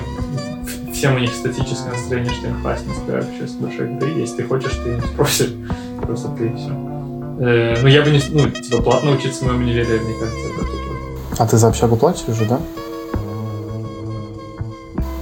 всем 0.98 1.14
у 1.14 1.18
них 1.20 1.32
статическое 1.32 1.92
настроение, 1.92 2.32
что 2.32 2.48
им 2.48 2.60
классно 2.60 2.92
вообще 3.06 3.46
с 3.46 3.52
большой 3.52 3.86
игры. 3.94 4.10
Если 4.16 4.38
ты 4.38 4.42
хочешь, 4.42 4.72
ты 4.82 4.96
не 4.96 5.00
спросишь. 5.00 5.54
Просто 6.02 6.28
ты 6.36 6.48
и 6.48 6.54
все. 6.56 6.70
ну, 6.70 7.86
я 7.86 8.02
бы 8.02 8.10
не... 8.10 8.20
Ну, 8.30 8.50
типа, 8.50 8.82
платно 8.82 9.12
учиться 9.12 9.44
в 9.44 9.46
моем 9.46 9.60
универе, 9.60 10.00
мне 10.00 10.14
кажется, 10.14 10.48
это 10.48 10.64
тупо. 10.64 11.38
А 11.38 11.46
ты 11.46 11.56
за 11.56 11.68
общагу 11.68 11.96
платишь 11.96 12.34
же, 12.34 12.46
да? 12.46 12.60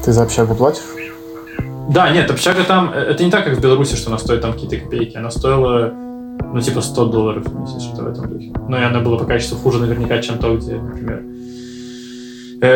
Ты 0.03 0.13
за 0.13 0.23
общагу 0.23 0.55
платишь? 0.55 0.83
Да, 1.91 2.11
нет, 2.11 2.31
общага 2.31 2.65
там... 2.65 2.91
э, 2.95 2.97
Это 3.11 3.23
не 3.23 3.31
так, 3.31 3.45
как 3.45 3.59
в 3.59 3.61
Беларуси, 3.61 3.97
что 3.97 4.09
она 4.09 4.19
стоит 4.19 4.41
там 4.41 4.55
какие-то 4.55 4.79
копейки. 4.79 5.19
Она 5.19 5.31
стоила, 5.31 5.93
ну, 6.55 6.59
типа, 6.59 6.81
100 6.81 7.05
долларов 7.07 7.45
в 7.47 7.55
месяц, 7.55 7.83
что-то 7.83 8.05
в 8.05 8.09
этом 8.09 8.31
духе. 8.31 8.51
Ну, 8.67 8.79
и 8.79 8.83
она 8.83 9.01
была 9.01 9.19
по 9.19 9.27
качеству 9.27 9.59
хуже 9.59 9.79
наверняка, 9.79 10.23
чем 10.23 10.39
то, 10.39 10.57
где, 10.57 10.77
например, 10.77 11.23
э, 11.23 11.36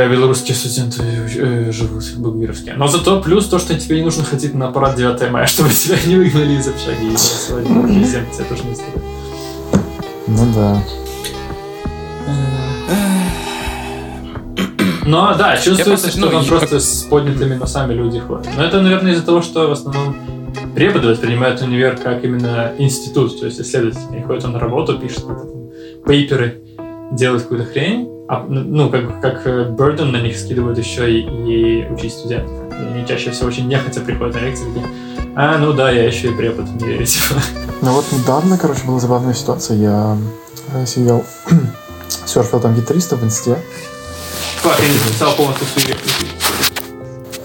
белорусские 0.09 0.55
студенты 0.55 1.03
э, 1.03 1.73
живут 1.73 2.05
багуировские. 2.17 2.75
Но 2.75 2.89
зато 2.89 3.21
плюс 3.21 3.47
то, 3.49 3.59
что 3.59 3.79
тебе 3.79 3.97
не 3.97 4.05
нужно 4.05 4.25
ходить 4.25 4.55
на 4.55 4.71
парад 4.71 4.97
9 4.97 5.31
мая, 5.31 5.47
чтобы 5.47 5.71
тебя 5.71 5.97
не 6.07 6.17
выгнали 6.17 6.55
из 6.55 6.69
общаги 6.69 7.13
и 7.13 7.17
тебе 7.17 8.45
тоже 8.49 8.65
не 8.65 8.75
стоит. 8.75 9.03
Ну 10.27 10.53
да. 10.55 10.83
Но 15.05 15.35
да, 15.35 15.57
чувствуется, 15.57 15.85
просто, 15.85 16.11
что 16.11 16.21
ну, 16.21 16.31
там 16.31 16.43
и- 16.43 16.47
просто 16.47 16.79
с 16.79 17.03
поднятыми 17.03 17.55
носами 17.55 17.95
люди 17.95 18.21
ходят. 18.21 18.49
Но 18.57 18.63
это, 18.63 18.81
наверное, 18.81 19.13
из-за 19.13 19.25
того, 19.25 19.43
что 19.43 19.67
в 19.67 19.73
основном 19.73 20.15
преподы 20.75 21.09
воспринимают 21.09 21.61
универ 21.63 21.97
как 21.97 22.23
именно 22.25 22.73
институт, 22.79 23.39
то 23.41 23.47
есть 23.47 23.61
исследователь. 23.61 24.01
Они 24.13 24.23
ходят 24.23 24.45
он 24.45 24.53
на 24.53 24.61
работу, 24.61 24.99
пишет 24.99 25.25
пейперы, 26.07 26.61
делает 27.13 27.43
какую-то 27.43 27.67
хрень, 27.67 28.09
а, 28.33 28.47
ну, 28.49 28.89
как, 28.91 29.21
как 29.21 29.45
э, 29.45 29.75
burden 29.77 30.13
на 30.13 30.21
них 30.21 30.39
скидывают 30.39 30.79
еще 30.79 31.13
и, 31.13 31.23
и 31.23 31.89
учить 31.91 32.13
студентов. 32.13 32.53
И 32.71 32.95
они 32.95 33.05
чаще 33.05 33.33
всего 33.33 33.49
очень 33.49 33.67
нехотя 33.67 34.03
приходят 34.03 34.37
на 34.37 34.39
лекции 34.39 34.67
такие, 34.67 34.87
а, 35.35 35.59
ну 35.59 35.73
да, 35.73 35.91
я 35.91 36.05
еще 36.05 36.29
и 36.29 36.33
препод 36.33 36.69
в 36.69 36.77
универе, 36.77 37.05
типа. 37.07 37.41
Ну 37.83 37.91
вот 37.91 38.05
недавно, 38.13 38.57
короче, 38.57 38.83
была 38.87 39.01
забавная 39.01 39.35
ситуация. 39.35 39.79
Я 39.79 40.17
э, 40.75 40.87
сидел, 40.87 41.25
серфил 42.25 42.61
там 42.61 42.77
гитариста 42.77 43.17
в 43.17 43.25
инсте. 43.25 43.57
Как, 44.63 44.79
я 44.79 44.87
не 44.87 44.99
записал 44.99 45.35
полностью 45.35 45.67
свою. 45.67 45.97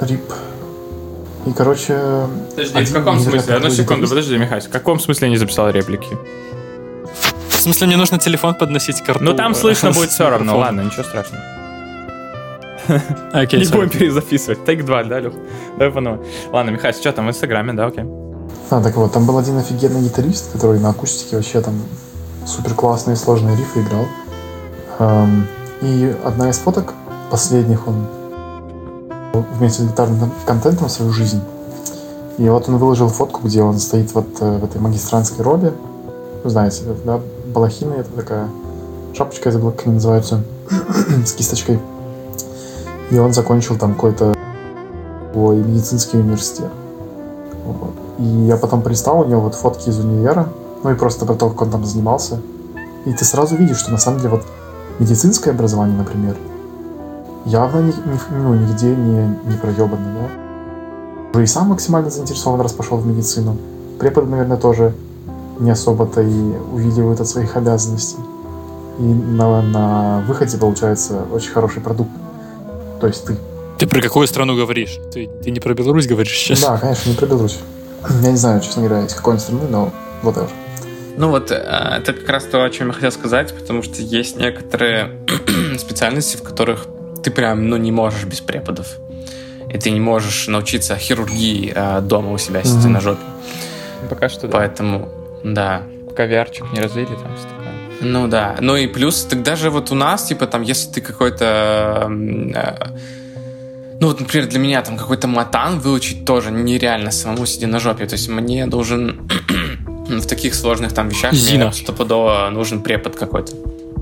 Рип. 0.01 0.33
И, 1.47 1.51
короче, 1.53 2.27
Подожди, 2.51 2.85
в 2.85 2.93
каком 2.93 3.19
смысле? 3.19 3.55
Одну 3.55 3.71
секунду, 3.71 4.05
гитарист. 4.05 4.09
подожди, 4.11 4.37
Михай, 4.37 4.59
в 4.59 4.69
каком 4.69 4.99
смысле 4.99 5.29
не 5.29 5.37
записал 5.37 5.71
реплики? 5.71 6.15
В 7.65 7.67
смысле, 7.67 7.87
мне 7.87 7.97
нужно 7.97 8.19
телефон 8.19 8.53
подносить 8.53 9.01
к 9.01 9.09
рту? 9.09 9.23
Ну 9.23 9.33
там 9.33 9.55
слышно 9.55 9.89
будет 9.89 10.11
все 10.11 10.29
равно, 10.29 10.55
ладно, 10.55 10.81
ничего 10.81 11.01
страшного. 11.01 11.43
Окей, 13.33 13.59
Не 13.59 13.71
будем 13.71 13.89
перезаписывать. 13.89 14.63
Тейк 14.65 14.85
2, 14.85 15.05
да, 15.05 15.19
Люх? 15.19 15.33
Давай 15.79 15.91
по 15.91 15.99
новой. 15.99 16.19
Ладно, 16.51 16.69
Михай, 16.69 16.93
что 16.93 17.11
там 17.11 17.25
в 17.25 17.29
Инстаграме, 17.29 17.73
да, 17.73 17.87
окей. 17.87 18.05
а, 18.69 18.83
так 18.83 18.95
вот, 18.95 19.13
там 19.13 19.25
был 19.25 19.39
один 19.39 19.57
офигенный 19.57 20.03
гитарист, 20.03 20.51
который 20.51 20.79
на 20.79 20.89
акустике 20.89 21.37
вообще 21.37 21.59
там 21.59 21.73
супер 22.45 22.75
классные 22.75 23.15
сложные 23.15 23.57
рифы 23.57 23.81
играл. 23.81 24.05
Эм, 24.99 25.47
и 25.81 26.15
одна 26.23 26.51
из 26.51 26.59
фоток 26.59 26.93
последних 27.31 27.87
он 27.87 28.05
вместе 29.57 29.81
с 29.81 29.87
гитарным 29.87 30.31
контентом 30.45 30.87
свою 30.87 31.11
жизнь. 31.11 31.41
И 32.37 32.47
вот 32.47 32.69
он 32.69 32.77
выложил 32.77 33.09
фотку, 33.09 33.41
где 33.43 33.63
он 33.63 33.79
стоит 33.79 34.13
вот 34.13 34.27
э, 34.39 34.59
в 34.59 34.65
этой 34.65 34.79
магистрантской 34.79 35.43
робе. 35.43 35.73
Вы 36.43 36.49
знаете, 36.51 36.83
да, 37.03 37.19
балахины, 37.55 37.93
это 37.93 38.11
такая 38.11 38.49
шапочка, 39.13 39.49
забыл, 39.49 39.71
как 39.71 39.85
они 39.85 39.95
называются, 39.95 40.41
с 41.25 41.31
кисточкой. 41.31 41.79
И 43.09 43.17
он 43.17 43.33
закончил 43.33 43.77
там 43.77 43.93
какой-то 43.93 44.35
свой 45.31 45.57
медицинский 45.57 46.17
университет. 46.17 46.69
Вот. 47.65 47.93
И 48.19 48.23
я 48.23 48.57
потом 48.57 48.81
пристал, 48.81 49.21
у 49.21 49.25
него 49.25 49.41
вот 49.41 49.55
фотки 49.55 49.89
из 49.89 49.99
универа, 49.99 50.49
ну 50.83 50.91
и 50.91 50.95
просто 50.95 51.25
про 51.25 51.35
то, 51.35 51.49
как 51.49 51.61
он 51.63 51.71
там 51.71 51.85
занимался. 51.85 52.39
И 53.05 53.13
ты 53.13 53.23
сразу 53.23 53.55
видишь, 53.55 53.77
что 53.77 53.91
на 53.91 53.97
самом 53.97 54.19
деле 54.19 54.31
вот 54.31 54.43
медицинское 54.99 55.51
образование, 55.51 55.97
например, 55.97 56.35
явно 57.45 57.79
ни- 57.79 57.87
ни- 57.87 58.37
ну, 58.37 58.53
нигде 58.55 58.95
не, 58.95 59.37
не 59.45 59.57
проебано, 59.57 60.13
да? 60.13 61.33
Уже 61.33 61.43
и 61.43 61.47
сам 61.47 61.67
максимально 61.67 62.09
заинтересован, 62.09 62.61
раз 62.61 62.71
пошел 62.71 62.97
в 62.97 63.05
медицину. 63.05 63.57
Преподы, 63.99 64.27
наверное, 64.27 64.57
тоже 64.57 64.93
не 65.59 65.71
особо-то 65.71 66.21
и 66.21 66.57
увиливают 66.71 67.19
от 67.19 67.27
своих 67.27 67.55
обязанностей. 67.55 68.19
И 68.99 69.03
на, 69.03 69.61
на 69.61 70.23
выходе 70.27 70.57
получается 70.57 71.25
очень 71.31 71.51
хороший 71.51 71.81
продукт. 71.81 72.11
То 73.01 73.07
есть 73.07 73.25
ты... 73.25 73.37
Ты 73.77 73.87
про 73.87 74.01
какую 74.01 74.27
страну 74.27 74.55
говоришь? 74.55 74.97
Ты, 75.13 75.29
ты 75.43 75.51
не 75.51 75.59
про 75.59 75.73
Беларусь 75.73 76.07
говоришь 76.07 76.37
сейчас? 76.37 76.61
Да, 76.61 76.77
конечно, 76.77 77.09
не 77.09 77.15
про 77.15 77.25
Беларусь. 77.25 77.59
Я 78.21 78.31
не 78.31 78.37
знаю, 78.37 78.61
честно 78.61 78.83
говоря, 78.83 79.05
из 79.05 79.13
какой 79.13 79.39
страны, 79.39 79.67
но 79.69 79.91
вот 80.21 80.37
это. 80.37 80.49
Ну 81.17 81.29
вот, 81.29 81.51
э, 81.51 81.55
это 81.55 82.13
как 82.13 82.27
раз 82.29 82.43
то, 82.45 82.63
о 82.63 82.69
чем 82.69 82.87
я 82.87 82.93
хотел 82.93 83.11
сказать, 83.11 83.53
потому 83.53 83.83
что 83.83 84.01
есть 84.01 84.37
некоторые 84.37 85.11
специальности, 85.79 86.37
в 86.37 86.43
которых 86.43 86.87
ты 87.23 87.31
прям, 87.31 87.69
ну, 87.69 87.77
не 87.77 87.91
можешь 87.91 88.25
без 88.25 88.41
преподов. 88.41 88.87
И 89.73 89.77
ты 89.77 89.91
не 89.91 89.99
можешь 89.99 90.47
научиться 90.47 90.95
хирургии 90.95 91.73
э, 91.75 92.01
дома 92.01 92.31
у 92.31 92.37
себя, 92.37 92.63
сидя 92.63 92.87
mm-hmm. 92.87 92.91
на 92.91 93.01
жопе. 93.01 93.21
Пока 94.09 94.29
что 94.29 94.47
да. 94.47 94.57
Поэтому, 94.57 95.09
да. 95.53 95.83
Пока 96.07 96.25
не 96.27 96.81
развили, 96.81 97.05
там 97.05 97.35
все 97.35 97.47
такое. 97.47 97.65
Ну 98.01 98.27
да. 98.27 98.57
Ну 98.61 98.75
и 98.75 98.87
плюс, 98.87 99.23
тогда 99.23 99.55
же 99.55 99.69
вот 99.69 99.91
у 99.91 99.95
нас, 99.95 100.23
типа, 100.25 100.47
там, 100.47 100.63
если 100.63 100.91
ты 100.91 101.01
какой-то... 101.01 102.09
Э, 102.55 102.97
ну 103.99 104.07
вот, 104.07 104.19
например, 104.19 104.47
для 104.47 104.59
меня 104.59 104.81
там 104.81 104.97
какой-то 104.97 105.27
матан 105.27 105.79
выучить 105.79 106.25
тоже 106.25 106.51
нереально 106.51 107.11
самому 107.11 107.45
сидя 107.45 107.67
на 107.67 107.79
жопе. 107.79 108.05
То 108.07 108.13
есть 108.13 108.27
мне 108.27 108.65
должен 108.65 109.29
в 110.07 110.25
таких 110.25 110.55
сложных 110.55 110.93
там 110.93 111.09
вещах 111.09 111.33
Зина. 111.33 111.65
мне 111.65 111.73
стопудово 111.73 112.49
нужен 112.51 112.81
препод 112.81 113.15
какой-то. 113.15 113.53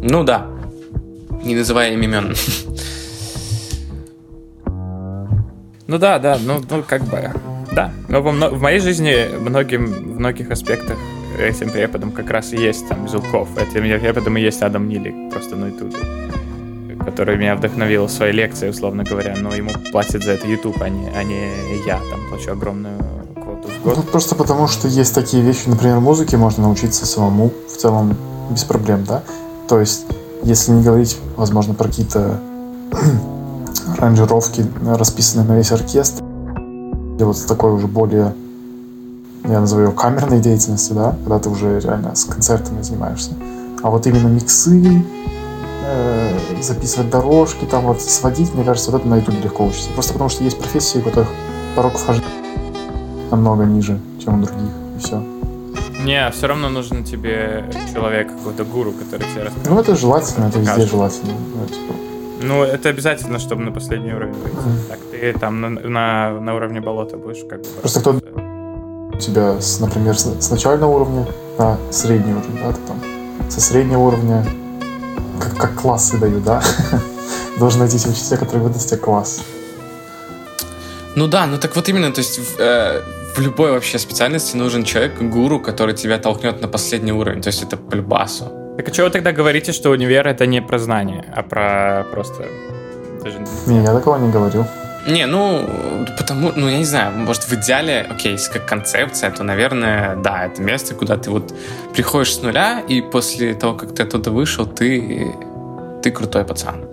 Ну 0.02 0.24
да. 0.24 0.48
Не 1.44 1.56
называя 1.56 1.94
им 1.94 2.02
имен. 2.02 2.36
Ну 5.86 5.98
да, 5.98 6.18
да, 6.18 6.40
ну, 6.42 6.64
ну 6.70 6.82
как 6.82 7.04
бы, 7.04 7.30
да. 7.74 7.92
Но 8.08 8.22
во, 8.22 8.32
в 8.32 8.62
моей 8.62 8.80
жизни 8.80 9.28
многим, 9.38 9.86
в 9.86 10.20
многих 10.20 10.50
аспектах 10.50 10.98
этим 11.38 11.70
преподом 11.70 12.12
как 12.12 12.30
раз 12.30 12.54
и 12.54 12.58
есть 12.58 12.88
там 12.88 13.08
Зулков. 13.08 13.50
Этим 13.58 13.84
преподом 14.00 14.38
и 14.38 14.42
есть 14.42 14.62
Адам 14.62 14.88
Нилик, 14.88 15.32
просто 15.32 15.56
на 15.56 15.68
ютубе. 15.68 15.98
Который 17.06 17.38
меня 17.38 17.56
вдохновил 17.56 18.08
в 18.08 18.12
своей 18.12 18.34
лекции, 18.34 18.70
условно 18.70 19.04
говоря. 19.04 19.36
Но 19.38 19.54
ему 19.54 19.72
платит 19.92 20.24
за 20.24 20.32
это 20.32 20.48
YouTube, 20.48 20.82
а 20.82 20.90
не, 20.90 21.10
а 21.10 21.24
не 21.24 21.52
я 21.86 22.00
там 22.10 22.20
плачу 22.30 22.52
огромную 22.52 22.98
квоту 23.36 23.68
в 23.68 23.84
год. 23.84 23.98
Ну, 23.98 24.04
просто 24.04 24.36
потому, 24.36 24.68
что 24.68 24.88
есть 24.88 25.14
такие 25.14 25.44
вещи, 25.44 25.68
например, 25.68 26.00
музыке 26.00 26.38
можно 26.38 26.64
научиться 26.64 27.06
самому 27.06 27.52
в 27.68 27.76
целом 27.78 28.16
без 28.50 28.64
проблем, 28.64 29.04
да? 29.06 29.24
То 29.68 29.80
есть, 29.80 30.06
если 30.44 30.72
не 30.72 30.84
говорить, 30.84 31.18
возможно, 31.36 31.74
про 31.74 31.88
какие-то 31.88 32.40
аранжировки, 33.98 34.66
расписанные 34.86 35.48
на 35.48 35.58
весь 35.58 35.72
оркестр, 35.72 36.24
или 37.18 37.24
вот 37.24 37.46
такой 37.46 37.72
уже 37.72 37.88
более, 37.88 38.34
я 39.46 39.60
назову 39.60 39.84
ее 39.84 39.92
камерной 39.92 40.40
деятельности, 40.40 40.94
да, 40.94 41.16
когда 41.24 41.40
ты 41.40 41.50
уже 41.50 41.80
реально 41.80 42.16
с 42.16 42.26
концертами 42.26 42.82
занимаешься. 42.82 43.32
А 43.82 43.90
вот 43.90 44.08
именно 44.08 44.28
миксы, 44.28 45.04
э, 45.86 46.62
записывать 46.62 47.10
дорожки, 47.10 47.66
там 47.66 47.84
вот 47.84 48.02
сводить, 48.02 48.54
мне 48.54 48.64
кажется, 48.64 48.92
вот 48.92 49.02
это 49.02 49.10
на 49.10 49.18
YouTube 49.18 49.44
легко 49.44 49.66
учиться. 49.66 49.90
Просто 49.94 50.14
потому 50.14 50.30
что 50.30 50.44
есть 50.44 50.58
профессии, 50.58 51.00
у 51.00 51.02
которых 51.02 51.28
порог 51.76 51.98
вхождения 51.98 52.30
намного 53.32 53.66
ниже, 53.66 54.00
чем 54.24 54.40
у 54.40 54.46
других, 54.46 54.72
и 54.96 55.00
все. 55.00 55.22
Не, 56.04 56.30
все 56.32 56.48
равно 56.48 56.70
нужен 56.70 57.04
тебе 57.04 57.66
человек, 57.94 58.28
какой-то 58.30 58.64
гуру, 58.64 58.92
который 58.92 59.26
тебе 59.32 59.44
расскажет. 59.44 59.70
Ну, 59.70 59.80
это 59.80 59.96
желательно, 59.96 60.46
это 60.46 60.60
везде 60.60 60.86
желательно. 60.86 61.34
Ну, 61.56 61.66
типа, 61.66 61.94
ну, 62.42 62.64
это 62.64 62.90
обязательно, 62.90 63.40
чтобы 63.40 63.64
на 63.64 63.72
последний 63.72 64.14
уровень 64.14 64.34
выйти. 64.34 64.56
Mm. 64.56 64.90
Так 64.90 65.00
ты 65.12 65.34
там 65.40 65.62
на, 65.62 65.70
на, 65.70 66.40
на 66.40 66.56
уровне 66.56 66.82
болота 66.82 67.18
будешь 67.18 67.44
как 67.50 67.62
бы... 67.62 67.68
Просто 67.82 68.02
кто 68.02 68.20
у 69.14 69.18
тебя, 69.18 69.62
с, 69.62 69.80
например, 69.80 70.18
с, 70.18 70.26
с 70.40 70.50
начального 70.50 70.92
уровня 70.92 71.26
на 71.58 71.78
средний 71.92 72.34
уровень, 72.34 72.60
да, 72.64 72.72
ты 72.72 72.80
там 72.88 73.00
со 73.50 73.62
среднего 73.62 74.02
уровня, 74.02 74.46
как, 75.40 75.58
как 75.58 75.76
классы 75.76 76.18
дают, 76.18 76.44
да, 76.44 76.62
должен 77.60 77.80
найти 77.80 77.98
учителя, 77.98 78.38
которые 78.38 78.64
выдаст 78.64 78.90
тебе 78.90 79.00
класс. 79.00 79.42
Ну 81.16 81.28
да, 81.28 81.46
ну 81.46 81.58
так 81.58 81.76
вот 81.76 81.88
именно, 81.90 82.12
то 82.12 82.20
есть 82.20 82.40
в, 82.40 82.60
э, 82.60 83.02
в 83.36 83.40
любой 83.40 83.72
вообще 83.72 84.00
специальности 84.00 84.56
нужен 84.56 84.84
человек, 84.84 85.22
гуру, 85.22 85.60
который 85.60 85.94
тебя 85.94 86.18
толкнет 86.18 86.62
на 86.62 86.68
последний 86.68 87.12
уровень, 87.12 87.42
то 87.42 87.50
есть 87.50 87.62
это 87.62 87.78
по 87.78 87.94
любасу. 87.94 88.52
Так 88.78 88.88
а 88.88 88.92
чего 88.92 89.06
вы 89.06 89.12
тогда 89.12 89.32
говорите, 89.32 89.72
что 89.72 89.92
универ 89.92 90.28
это 90.28 90.48
не 90.48 90.62
про 90.62 90.80
знания, 90.80 91.32
а 91.36 91.44
про 91.44 92.08
просто... 92.12 92.48
Даже... 93.24 93.38
Не, 93.68 93.84
я 93.84 93.94
такого 93.94 94.18
не 94.18 94.32
говорил. 94.32 94.66
Не, 95.06 95.26
ну, 95.26 95.68
потому, 96.18 96.54
ну, 96.56 96.70
я 96.70 96.78
не 96.78 96.86
знаю, 96.86 97.12
может, 97.18 97.44
в 97.44 97.54
идеале, 97.54 98.08
окей, 98.10 98.34
если 98.34 98.54
как 98.54 98.66
концепция, 98.66 99.32
то, 99.32 99.44
наверное, 99.44 100.16
да, 100.16 100.46
это 100.46 100.62
место, 100.62 100.96
куда 100.96 101.18
ты 101.18 101.30
вот 101.30 101.54
приходишь 101.94 102.36
с 102.36 102.42
нуля, 102.42 102.82
и 102.88 103.02
после 103.02 103.54
того, 103.54 103.74
как 103.74 103.94
ты 103.94 104.04
оттуда 104.04 104.32
вышел, 104.32 104.66
ты, 104.66 105.28
ты 106.02 106.12
крутой 106.12 106.46
пацан. 106.46 106.86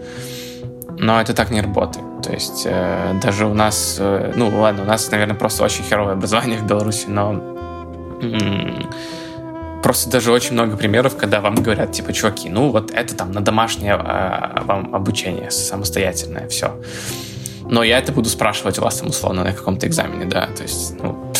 Но 0.98 1.20
это 1.20 1.34
так 1.34 1.50
не 1.50 1.60
работает. 1.60 2.04
То 2.22 2.32
есть 2.32 2.66
э, 2.66 3.18
даже 3.22 3.46
у 3.46 3.54
нас, 3.54 3.96
э, 4.00 4.32
ну, 4.34 4.48
ладно, 4.60 4.82
у 4.82 4.86
нас, 4.86 5.10
наверное, 5.10 5.36
просто 5.36 5.64
очень 5.64 5.84
херовое 5.84 6.14
образование 6.14 6.58
в 6.58 6.66
Беларуси, 6.66 7.06
но 7.08 7.50
просто 9.82 10.10
даже 10.10 10.32
очень 10.32 10.52
много 10.52 10.76
примеров, 10.76 11.16
когда 11.16 11.40
вам 11.40 11.54
говорят, 11.54 11.92
типа, 11.92 12.12
чуваки, 12.12 12.48
ну 12.50 12.70
вот 12.70 12.90
это 12.90 13.16
там 13.16 13.32
на 13.32 13.40
домашнее 13.40 13.94
э, 13.94 14.60
вам 14.62 14.94
обучение 14.94 15.50
самостоятельное, 15.50 16.48
все. 16.48 16.74
Но 17.70 17.84
я 17.84 17.98
это 17.98 18.12
буду 18.12 18.28
спрашивать 18.28 18.78
у 18.80 18.82
вас 18.82 18.96
там 18.96 19.08
условно 19.10 19.44
на 19.44 19.52
каком-то 19.52 19.86
экзамене, 19.86 20.24
да, 20.24 20.48
то 20.56 20.64
есть, 20.64 21.00
ну, 21.00 21.32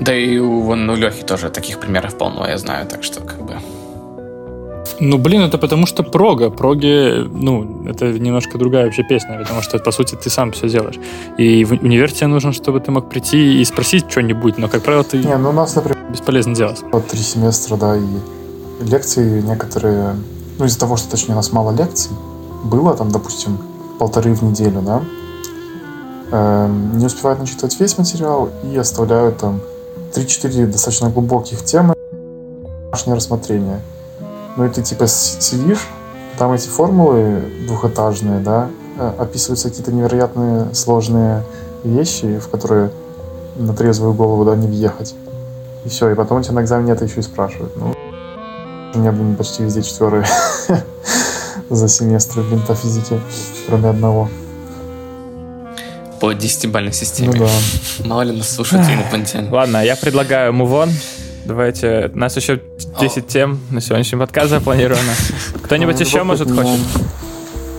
да 0.00 0.14
и 0.14 0.38
у, 0.38 0.60
вон, 0.60 0.90
у 0.90 0.96
Лехи 0.96 1.22
тоже 1.22 1.48
таких 1.48 1.78
примеров 1.78 2.18
полно, 2.18 2.46
я 2.46 2.58
знаю, 2.58 2.86
так 2.86 3.04
что 3.04 3.20
как 3.20 3.42
бы... 3.42 3.56
Ну, 5.00 5.18
блин, 5.18 5.42
это 5.42 5.58
потому 5.58 5.86
что 5.86 6.02
прога. 6.02 6.50
Проги, 6.50 7.26
ну, 7.26 7.88
это 7.88 8.12
немножко 8.12 8.58
другая 8.58 8.84
вообще 8.84 9.02
песня, 9.02 9.38
потому 9.38 9.62
что, 9.62 9.78
по 9.78 9.90
сути, 9.90 10.14
ты 10.14 10.28
сам 10.28 10.52
все 10.52 10.68
делаешь. 10.68 10.98
И 11.38 11.64
в 11.64 11.72
универ 11.72 12.12
тебе 12.12 12.26
нужно, 12.26 12.52
чтобы 12.52 12.80
ты 12.80 12.90
мог 12.90 13.08
прийти 13.08 13.60
и 13.60 13.64
спросить 13.64 14.10
что-нибудь, 14.10 14.58
но, 14.58 14.68
как 14.68 14.82
правило, 14.82 15.02
ты 15.02 15.18
Не, 15.18 15.36
ну 15.38 15.50
у 15.50 15.52
нас, 15.52 15.74
например, 15.74 15.98
бесполезно 16.10 16.54
делать. 16.54 16.82
Вот 16.92 17.08
три 17.08 17.20
семестра, 17.20 17.76
да, 17.76 17.96
и 17.96 18.04
лекции 18.84 19.40
некоторые... 19.40 20.16
Ну, 20.58 20.66
из-за 20.66 20.78
того, 20.78 20.96
что, 20.96 21.10
точнее, 21.10 21.34
у 21.34 21.36
нас 21.36 21.52
мало 21.52 21.74
лекций, 21.74 22.12
было 22.64 22.94
там, 22.94 23.10
допустим, 23.10 23.58
полторы 24.02 24.34
в 24.34 24.42
неделю, 24.42 24.82
да, 24.82 25.00
э, 26.32 26.68
не 26.94 27.06
успевают 27.06 27.38
начитывать 27.38 27.78
весь 27.78 27.96
материал 27.98 28.50
и 28.64 28.76
оставляют 28.76 29.38
там 29.38 29.60
3-4 30.12 30.66
достаточно 30.66 31.08
глубоких 31.08 31.64
темы 31.64 31.94
домашнее 32.86 33.14
рассмотрение. 33.14 33.80
Ну 34.56 34.64
и 34.64 34.68
ты 34.70 34.82
типа 34.82 35.06
сидишь, 35.06 35.86
там 36.36 36.52
эти 36.52 36.66
формулы 36.66 37.44
двухэтажные, 37.68 38.40
да, 38.40 38.70
э, 38.98 39.12
описываются 39.18 39.68
какие-то 39.68 39.92
невероятные 39.92 40.74
сложные 40.74 41.44
вещи, 41.84 42.40
в 42.40 42.48
которые 42.48 42.90
на 43.54 43.72
трезвую 43.72 44.14
голову, 44.14 44.44
да, 44.44 44.56
не 44.56 44.66
въехать. 44.66 45.14
И 45.84 45.88
все, 45.88 46.10
и 46.10 46.16
потом 46.16 46.42
тебя 46.42 46.54
на 46.54 46.62
экзамене 46.62 46.94
это 46.94 47.04
еще 47.04 47.20
и 47.20 47.22
спрашивают. 47.22 47.72
Ну, 47.76 47.94
у 48.94 48.98
меня, 48.98 49.12
блин, 49.12 49.36
почти 49.36 49.62
везде 49.62 49.80
четверые 49.80 50.26
за 51.74 51.88
семестр, 51.88 52.40
блин, 52.42 52.60
по 52.60 52.74
физике, 52.74 53.20
кроме 53.66 53.88
одного. 53.88 54.28
По 56.20 56.32
десятибалльной 56.32 56.92
системе. 56.92 57.32
Ну 57.34 57.46
да. 57.46 58.06
Мало 58.06 58.22
ли 58.22 58.36
нас 58.36 58.54
слушают 58.54 58.86
инопланетяне. 58.88 59.50
Ладно, 59.50 59.84
я 59.84 59.96
предлагаю 59.96 60.52
move 60.52 60.84
on. 60.84 60.90
Давайте, 61.44 62.10
у 62.14 62.18
нас 62.18 62.36
еще 62.36 62.60
10 63.00 63.26
тем 63.26 63.60
на 63.70 63.80
сегодняшний 63.80 64.18
подкаст 64.18 64.50
запланировано. 64.50 65.12
Кто-нибудь 65.62 65.98
ну, 65.98 66.06
еще, 66.06 66.22
может, 66.22 66.48
хочет? 66.50 66.80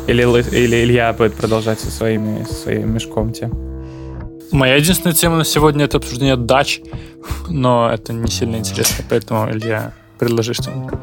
Или, 0.07 0.23
или 0.23 0.83
Илья 0.83 1.13
будет 1.13 1.35
продолжать 1.35 1.79
со, 1.79 1.89
своими, 1.89 2.43
со 2.43 2.53
своим 2.53 2.93
мешком 2.93 3.31
тем? 3.31 3.53
Моя 4.51 4.75
единственная 4.75 5.15
тема 5.15 5.37
на 5.37 5.45
сегодня 5.45 5.85
это 5.85 5.97
обсуждение 5.97 6.35
дач, 6.35 6.81
но 7.47 7.89
это 7.89 8.11
не 8.11 8.29
сильно 8.29 8.57
интересно, 8.57 9.05
поэтому, 9.09 9.49
Илья, 9.49 9.93
предложи 10.19 10.53
что-нибудь. 10.53 10.93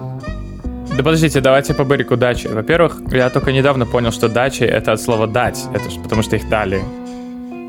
Да 1.00 1.04
подождите, 1.04 1.40
давайте 1.40 1.72
по 1.72 1.84
Бырику 1.84 2.18
дачи. 2.18 2.46
Во-первых, 2.46 2.98
я 3.10 3.30
только 3.30 3.52
недавно 3.52 3.86
понял, 3.86 4.12
что 4.12 4.28
дачи— 4.28 4.64
это 4.64 4.92
от 4.92 5.00
слова 5.00 5.26
«дать», 5.26 5.58
это 5.72 5.84
потому 6.02 6.22
что 6.22 6.36
их 6.36 6.46
дали. 6.50 6.82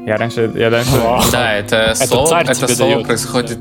Я 0.06 0.18
раньше... 0.18 0.52
Я 0.54 0.70
раньше... 0.70 0.92
Да, 1.32 1.54
это 1.54 1.96
слово, 1.96 2.42
это 2.42 2.68
слово 2.68 3.04
происходит 3.06 3.60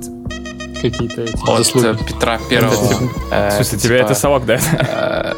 какие-то 0.83 1.23
от 1.47 1.59
заслуги. 1.59 1.97
Петра 2.05 2.41
Первого. 2.51 3.11
Э, 3.31 3.51
в 3.51 3.53
смысле, 3.53 3.79
тебе 3.79 3.99
типа, 3.99 4.07
это 4.07 4.15
совок, 4.17 4.45
да? 4.45 4.59
Э, 4.89 5.35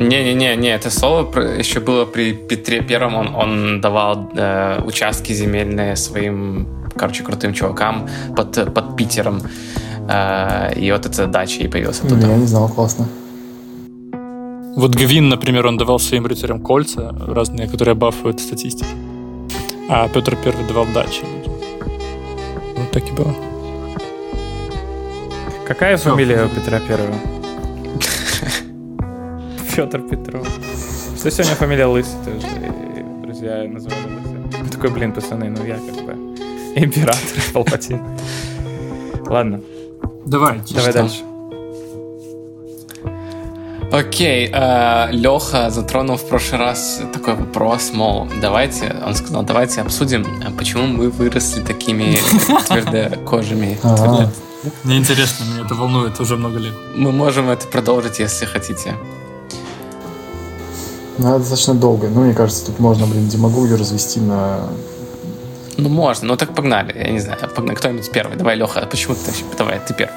не-не-не, 0.00 0.56
не, 0.56 0.74
это 0.74 0.90
слово 0.90 1.38
еще 1.56 1.78
было 1.78 2.06
при 2.06 2.32
Петре 2.32 2.82
Первом. 2.82 3.14
Он, 3.14 3.34
он 3.36 3.80
давал 3.80 4.28
э, 4.34 4.80
участки 4.84 5.32
земельные 5.32 5.94
своим, 5.94 6.66
короче, 6.96 7.22
крутым 7.22 7.54
чувакам 7.54 8.08
под, 8.34 8.74
под 8.74 8.96
Питером. 8.96 9.40
Э, 10.08 10.72
и 10.76 10.92
вот 10.92 11.06
эта 11.06 11.26
дача 11.26 11.62
и 11.62 11.68
появилась 11.68 12.00
оттуда. 12.00 12.26
Я 12.26 12.36
не 12.36 12.46
знал, 12.46 12.68
классно. 12.68 13.06
Вот 14.76 14.94
Гвин, 14.94 15.28
например, 15.28 15.66
он 15.66 15.76
давал 15.76 15.98
своим 15.98 16.26
рыцарям 16.26 16.60
кольца 16.60 17.14
разные, 17.28 17.68
которые 17.68 17.94
бафают 17.94 18.40
статистики. 18.40 18.88
А 19.88 20.08
Петр 20.08 20.36
Первый 20.44 20.66
давал 20.66 20.86
дачи. 20.92 21.22
Вот 22.76 22.90
так 22.90 23.08
и 23.08 23.12
было. 23.12 23.34
Какая 25.66 25.96
Все. 25.96 26.10
фамилия 26.10 26.44
у 26.44 26.48
Петра 26.48 26.80
Первого? 26.80 27.14
Петр 29.76 30.00
Петров. 30.00 30.46
Что 31.16 31.30
сегодня 31.30 31.54
фамилия 31.54 31.86
Лысый 31.86 32.18
тоже, 32.24 32.46
и 32.46 33.24
друзья 33.24 33.64
назвали 33.68 33.96
Лысый. 34.06 34.70
Такой, 34.70 34.90
блин, 34.90 35.12
пацаны, 35.12 35.50
ну 35.50 35.64
я 35.64 35.76
как 35.76 36.04
бы 36.04 36.12
император 36.74 37.42
Палпатин. 37.52 38.00
Ладно, 39.26 39.60
Давай, 40.26 40.60
давай 40.70 40.92
дальше. 40.92 41.22
Окей, 43.92 44.50
э, 44.52 45.12
Леха 45.12 45.70
затронул 45.70 46.16
в 46.16 46.28
прошлый 46.28 46.60
раз 46.60 47.00
такой 47.12 47.34
вопрос, 47.34 47.92
мол, 47.92 48.26
давайте, 48.40 48.92
он 49.06 49.14
сказал, 49.14 49.44
давайте 49.44 49.82
обсудим, 49.82 50.26
э, 50.42 50.50
почему 50.58 50.86
мы 50.86 51.10
выросли 51.10 51.60
такими 51.60 52.18
твердокожими. 52.68 53.78
Мне 54.82 54.96
интересно, 54.96 55.44
меня 55.44 55.64
это 55.64 55.74
волнует 55.74 56.18
уже 56.20 56.36
много 56.36 56.58
лет. 56.58 56.72
Мы 56.96 57.12
можем 57.12 57.50
это 57.50 57.68
продолжить, 57.68 58.18
если 58.18 58.46
хотите. 58.46 58.94
Ну, 61.18 61.28
это 61.28 61.38
достаточно 61.38 61.74
долго. 61.74 62.08
Ну, 62.08 62.22
мне 62.22 62.34
кажется, 62.34 62.66
тут 62.66 62.80
можно, 62.80 63.06
блин, 63.06 63.28
демагогию 63.28 63.78
развести 63.78 64.20
на... 64.20 64.60
Ну, 65.76 65.88
можно, 65.88 66.28
ну 66.28 66.36
так 66.36 66.54
погнали, 66.54 66.92
я 66.96 67.10
не 67.10 67.20
знаю, 67.20 67.38
погнали. 67.54 67.76
кто-нибудь 67.76 68.10
первый. 68.12 68.36
Давай, 68.36 68.56
Леха, 68.56 68.86
почему 68.90 69.14
ты, 69.14 69.32
давай, 69.58 69.80
ты 69.88 69.94
первый. 69.94 70.14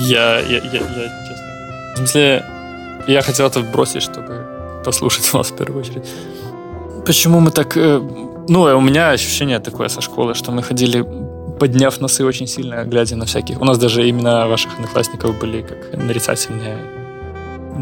Я, 0.00 0.40
я, 0.40 0.56
я, 0.58 0.80
я, 0.80 1.26
честно. 1.28 1.46
В 1.94 1.96
смысле, 1.98 2.44
я 3.06 3.22
хотел 3.22 3.46
это 3.46 3.60
бросить, 3.60 4.02
чтобы 4.02 4.44
послушать 4.84 5.32
вас 5.32 5.50
в 5.50 5.56
первую 5.56 5.80
очередь. 5.80 6.04
Почему 7.06 7.40
мы 7.40 7.50
так... 7.50 7.76
э, 7.76 8.00
Ну, 8.48 8.62
у 8.62 8.80
меня 8.80 9.10
ощущение 9.10 9.60
такое 9.60 9.88
со 9.88 10.00
школы, 10.00 10.34
что 10.34 10.50
мы 10.52 10.62
ходили, 10.62 11.04
подняв 11.60 12.00
носы 12.00 12.24
очень 12.24 12.46
сильно, 12.48 12.84
глядя 12.84 13.16
на 13.16 13.24
всяких... 13.24 13.60
У 13.60 13.64
нас 13.64 13.78
даже 13.78 14.08
имена 14.10 14.46
ваших 14.46 14.72
одноклассников 14.74 15.38
были 15.38 15.62
как 15.62 15.92
нарицательные 16.04 16.76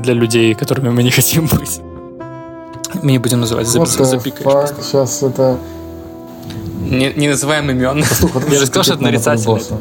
для 0.02 0.12
людей, 0.14 0.54
которыми 0.54 0.90
мы 0.90 1.02
не 1.02 1.10
хотим 1.10 1.46
быть. 1.46 1.80
Мы 3.02 3.12
не 3.12 3.18
будем 3.18 3.40
называть, 3.40 3.66
за- 3.66 3.84
за- 3.86 4.04
запикаешь. 4.04 4.68
Сейчас 4.82 5.22
это... 5.22 5.56
Не, 6.84 7.12
не 7.14 7.28
называем 7.28 7.70
имен. 7.70 8.02
Послушай, 8.08 8.52
Я 8.52 8.58
же 8.60 8.66
сказал, 8.66 8.84
что 8.84 8.94
это 8.94 9.02
нарицательное. 9.02 9.56
босса. 9.56 9.74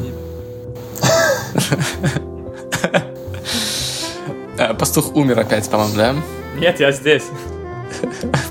Э, 4.58 4.74
Пастух 4.74 5.14
умер 5.16 5.40
опять, 5.40 5.68
по-моему, 5.68 5.94
да? 5.96 6.14
Нет, 6.58 6.80
я 6.80 6.92
здесь. 6.92 7.24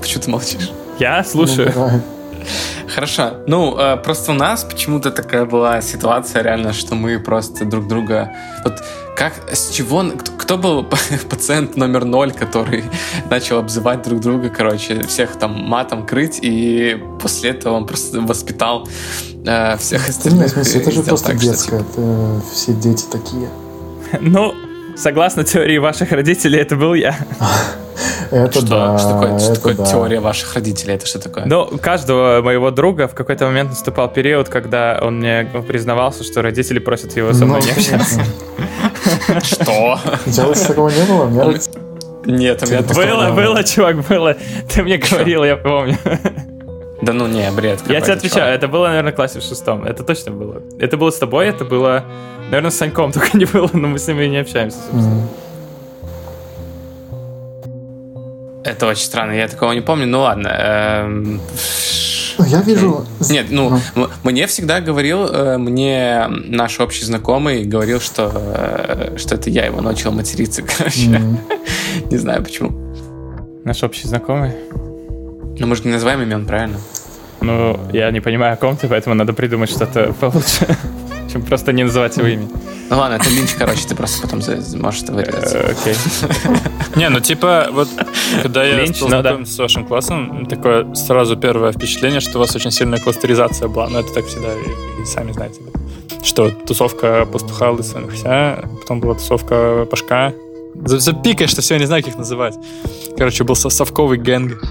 Почему 0.00 0.22
ты 0.22 0.30
молчишь? 0.30 0.70
Я 0.98 1.24
слушаю. 1.24 1.68
Ну, 1.68 1.72
давай. 1.74 2.00
Хорошо. 2.94 3.34
Ну, 3.46 3.76
э, 3.78 3.96
просто 3.96 4.32
у 4.32 4.34
нас 4.34 4.64
почему-то 4.64 5.10
такая 5.10 5.44
была 5.46 5.80
ситуация 5.80 6.42
реально, 6.42 6.72
что 6.72 6.94
мы 6.94 7.18
просто 7.18 7.64
друг 7.64 7.88
друга... 7.88 8.32
Вот 8.64 8.74
как, 9.16 9.32
с 9.52 9.70
чего... 9.70 10.04
Кто, 10.18 10.32
кто 10.32 10.58
был 10.58 10.84
пациент 11.30 11.76
номер 11.76 12.04
ноль, 12.04 12.32
который 12.32 12.84
начал 13.30 13.58
обзывать 13.58 14.02
друг 14.02 14.20
друга, 14.20 14.48
короче, 14.48 15.02
всех 15.04 15.36
там 15.36 15.52
матом 15.52 16.06
крыть, 16.06 16.38
и 16.42 17.02
после 17.20 17.50
этого 17.50 17.74
он 17.74 17.86
просто 17.86 18.20
воспитал 18.20 18.88
э, 19.46 19.76
всех 19.78 20.02
Да 20.02 20.06
нет, 20.06 20.06
в 20.06 20.08
остальных. 20.10 20.50
смысле, 20.50 20.80
и 20.80 20.82
это 20.82 20.90
же 20.90 21.02
просто 21.02 21.26
так, 21.28 21.36
что, 21.36 21.50
детское. 21.50 21.80
Это 21.80 22.42
все 22.52 22.72
дети 22.72 23.04
такие. 23.10 23.48
Ну, 24.20 24.54
согласно 24.96 25.42
теории 25.42 25.78
ваших 25.78 26.12
родителей, 26.12 26.60
это 26.60 26.76
был 26.76 26.94
я. 26.94 27.16
Это 28.30 28.52
Что, 28.52 28.66
да, 28.66 28.98
что 28.98 29.08
такое, 29.10 29.38
что 29.38 29.54
такое 29.54 29.74
да. 29.74 29.84
теория 29.84 30.20
ваших 30.20 30.54
родителей? 30.54 30.94
Это 30.94 31.06
что 31.06 31.18
такое? 31.18 31.44
Но 31.46 31.68
у 31.70 31.78
каждого 31.78 32.42
моего 32.42 32.70
друга 32.70 33.06
в 33.06 33.14
какой-то 33.14 33.46
момент 33.46 33.70
наступал 33.70 34.08
период, 34.08 34.48
когда 34.48 34.98
он 35.02 35.18
мне 35.18 35.48
признавался, 35.66 36.24
что 36.24 36.42
родители 36.42 36.78
просят 36.78 37.16
его 37.16 37.32
со 37.32 37.44
мной 37.44 37.60
Ну, 37.60 37.66
не 37.66 37.72
общаться. 37.72 38.20
Что? 39.42 39.98
Лучше 40.26 40.68
такого 40.68 40.88
не 40.90 41.02
было? 41.04 41.54
Нет, 42.26 42.62
у 42.62 42.66
меня 42.66 42.82
Было, 42.82 43.30
Было, 43.32 43.64
чувак, 43.64 44.06
было. 44.08 44.36
Ты 44.72 44.82
мне 44.82 44.96
говорил, 44.96 45.44
я 45.44 45.56
помню. 45.56 45.98
Да 47.02 47.12
ну 47.12 47.26
не, 47.26 47.50
бред. 47.50 47.80
Я 47.88 48.00
тебе 48.00 48.14
отвечаю, 48.14 48.54
это 48.54 48.66
было, 48.66 48.88
наверное, 48.88 49.12
в 49.12 49.16
классе 49.16 49.40
в 49.40 49.42
шестом. 49.42 49.84
Это 49.84 50.04
точно 50.04 50.32
было. 50.32 50.62
Это 50.78 50.96
было 50.96 51.10
с 51.10 51.18
тобой, 51.18 51.48
это 51.48 51.64
было, 51.64 52.04
наверное, 52.46 52.70
с 52.70 52.76
Саньком 52.76 53.12
только 53.12 53.36
не 53.36 53.44
было, 53.44 53.68
но 53.72 53.88
мы 53.88 53.98
с 53.98 54.08
ними 54.08 54.24
не 54.26 54.38
общаемся. 54.38 54.78
собственно. 54.78 55.28
Это 58.64 58.86
очень 58.86 59.04
странно, 59.04 59.32
я 59.32 59.46
такого 59.48 59.72
не 59.72 59.82
помню. 59.82 60.06
Ну 60.06 60.20
ладно. 60.20 61.40
Ну, 62.38 62.44
Я 62.46 62.60
вижу... 62.62 63.06
Нет, 63.30 63.46
ну, 63.50 63.78
Ну. 63.94 64.08
мне 64.24 64.46
всегда 64.46 64.80
говорил, 64.80 65.26
э, 65.26 65.58
мне 65.58 66.26
наш 66.28 66.80
общий 66.80 67.04
знакомый 67.04 67.64
говорил, 67.64 68.00
что, 68.00 68.30
э, 68.34 69.16
что 69.18 69.34
это 69.36 69.50
я 69.50 69.66
его 69.66 69.80
научил 69.80 70.12
материться, 70.12 70.62
короче. 70.78 71.06
М. 71.14 71.38
Не 72.10 72.16
знаю 72.18 72.42
почему. 72.42 72.72
Наш 73.64 73.82
общий 73.82 74.06
знакомый. 74.08 74.52
Но 75.58 75.66
мы 75.66 75.76
же 75.76 75.82
не 75.84 75.92
называем 75.92 76.22
имен, 76.22 76.46
правильно? 76.46 76.78
Ну, 77.40 77.78
я 77.92 78.10
не 78.10 78.20
понимаю, 78.20 78.54
о 78.54 78.56
ком 78.56 78.76
ты, 78.76 78.88
поэтому 78.88 79.14
надо 79.14 79.32
придумать 79.32 79.70
что-то 79.70 80.12
получше, 80.20 80.66
чем 81.34 81.42
просто 81.42 81.72
не 81.72 81.82
называть 81.82 82.16
его 82.16 82.28
имя. 82.28 82.48
Ну 82.90 82.96
ладно, 82.96 83.16
это 83.16 83.28
линч, 83.28 83.54
короче, 83.58 83.88
ты 83.88 83.96
просто 83.96 84.22
потом 84.22 84.40
можешь 84.80 85.02
это 85.02 85.12
вырезать. 85.12 85.52
Э, 85.52 85.72
Окей. 85.72 85.94
Не, 86.96 87.08
ну 87.08 87.18
типа, 87.18 87.66
вот 87.72 87.88
когда 88.42 88.62
я 88.62 88.86
стал 88.86 89.08
ну 89.08 89.20
знакомиться 89.20 89.52
с 89.54 89.58
вашим 89.58 89.84
классом, 89.84 90.46
такое 90.46 90.94
сразу 90.94 91.36
первое 91.36 91.72
впечатление, 91.72 92.20
что 92.20 92.38
у 92.38 92.40
вас 92.40 92.54
очень 92.54 92.70
сильная 92.70 93.00
кластеризация 93.00 93.66
была. 93.66 93.88
Но 93.88 93.98
это 93.98 94.12
так 94.14 94.26
всегда, 94.26 94.48
и, 94.54 95.04
сами 95.04 95.32
знаете. 95.32 95.60
Что 96.22 96.50
тусовка 96.50 97.26
пастуха 97.26 97.70
лысого 97.72 98.08
вся, 98.10 98.62
потом 98.80 99.00
была 99.00 99.14
тусовка 99.14 99.86
пашка. 99.90 100.32
За- 100.84 101.00
Запикай, 101.00 101.48
что 101.48 101.62
все, 101.62 101.74
я 101.74 101.80
не 101.80 101.86
знаю, 101.86 102.04
как 102.04 102.12
их 102.12 102.18
называть. 102.18 102.54
Короче, 103.18 103.42
был 103.42 103.56
со- 103.56 103.70
совковый 103.70 104.18
гэнг 104.18 104.62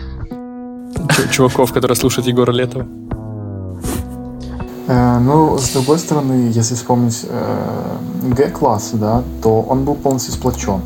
чу- 1.16 1.30
чуваков, 1.30 1.74
которые 1.74 1.98
слушают 1.98 2.26
Егора 2.28 2.54
Летова. 2.54 2.88
Э, 4.88 5.20
Ну, 5.20 5.58
с 5.58 5.70
другой 5.70 6.00
стороны, 6.00 6.52
если 6.52 6.76
вспомнить 6.76 7.22
э, 7.24 7.98
Г-класс, 8.24 8.92
да, 8.94 9.24
то 9.42 9.62
он 9.62 9.86
был 9.86 9.96
полностью 9.96 10.34
сплочен. 10.34 10.82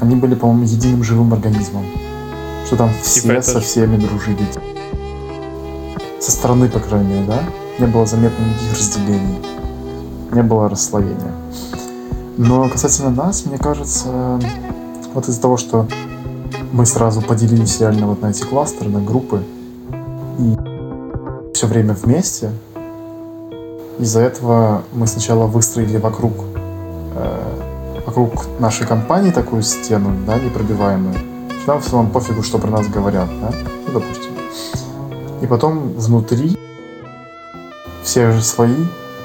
Они 0.00 0.14
были, 0.14 0.34
по-моему, 0.34 0.64
единым 0.64 1.02
живым 1.02 1.32
организмом. 1.32 1.84
Что 2.66 2.76
там 2.76 2.90
все 3.02 3.22
Типа 3.22 3.42
со 3.42 3.60
всеми 3.60 3.96
дружили. 3.96 4.46
Со 6.20 6.30
стороны, 6.30 6.68
по 6.68 6.80
крайней 6.80 7.08
мере, 7.14 7.24
да? 7.26 7.42
Не 7.78 7.86
было 7.86 8.06
заметно 8.06 8.44
никаких 8.44 8.78
разделений. 8.78 9.38
Не 10.32 10.42
было 10.42 10.68
расслоения. 10.68 11.32
Но 12.36 12.68
касательно 12.68 13.10
нас, 13.10 13.46
мне 13.46 13.58
кажется, 13.58 14.38
вот 15.14 15.28
из-за 15.28 15.40
того, 15.40 15.56
что 15.56 15.88
мы 16.72 16.86
сразу 16.86 17.22
поделились 17.22 17.80
реально 17.80 18.06
вот 18.06 18.20
на 18.22 18.28
эти 18.28 18.42
кластеры, 18.42 18.90
на 18.90 19.00
группы, 19.00 19.42
и 20.38 20.56
все 21.54 21.66
время 21.66 21.94
вместе, 21.94 22.50
из-за 23.98 24.20
этого 24.20 24.82
мы 24.92 25.06
сначала 25.06 25.46
выстроили 25.46 25.96
вокруг, 25.98 26.32
э, 27.16 28.02
вокруг 28.06 28.46
нашей 28.60 28.86
компании 28.86 29.30
такую 29.30 29.62
стену, 29.62 30.14
да, 30.26 30.38
непробиваемую. 30.38 31.14
Что 31.62 31.72
Нам 31.72 31.80
в 31.80 31.86
целом 31.86 32.10
пофигу, 32.10 32.42
что 32.42 32.58
про 32.58 32.70
нас 32.70 32.86
говорят, 32.88 33.28
да, 33.40 33.50
ну, 33.86 33.92
допустим. 33.92 34.32
И 35.42 35.46
потом 35.46 35.92
внутри 35.94 36.56
все 38.02 38.32
же 38.32 38.42
свои, 38.42 38.74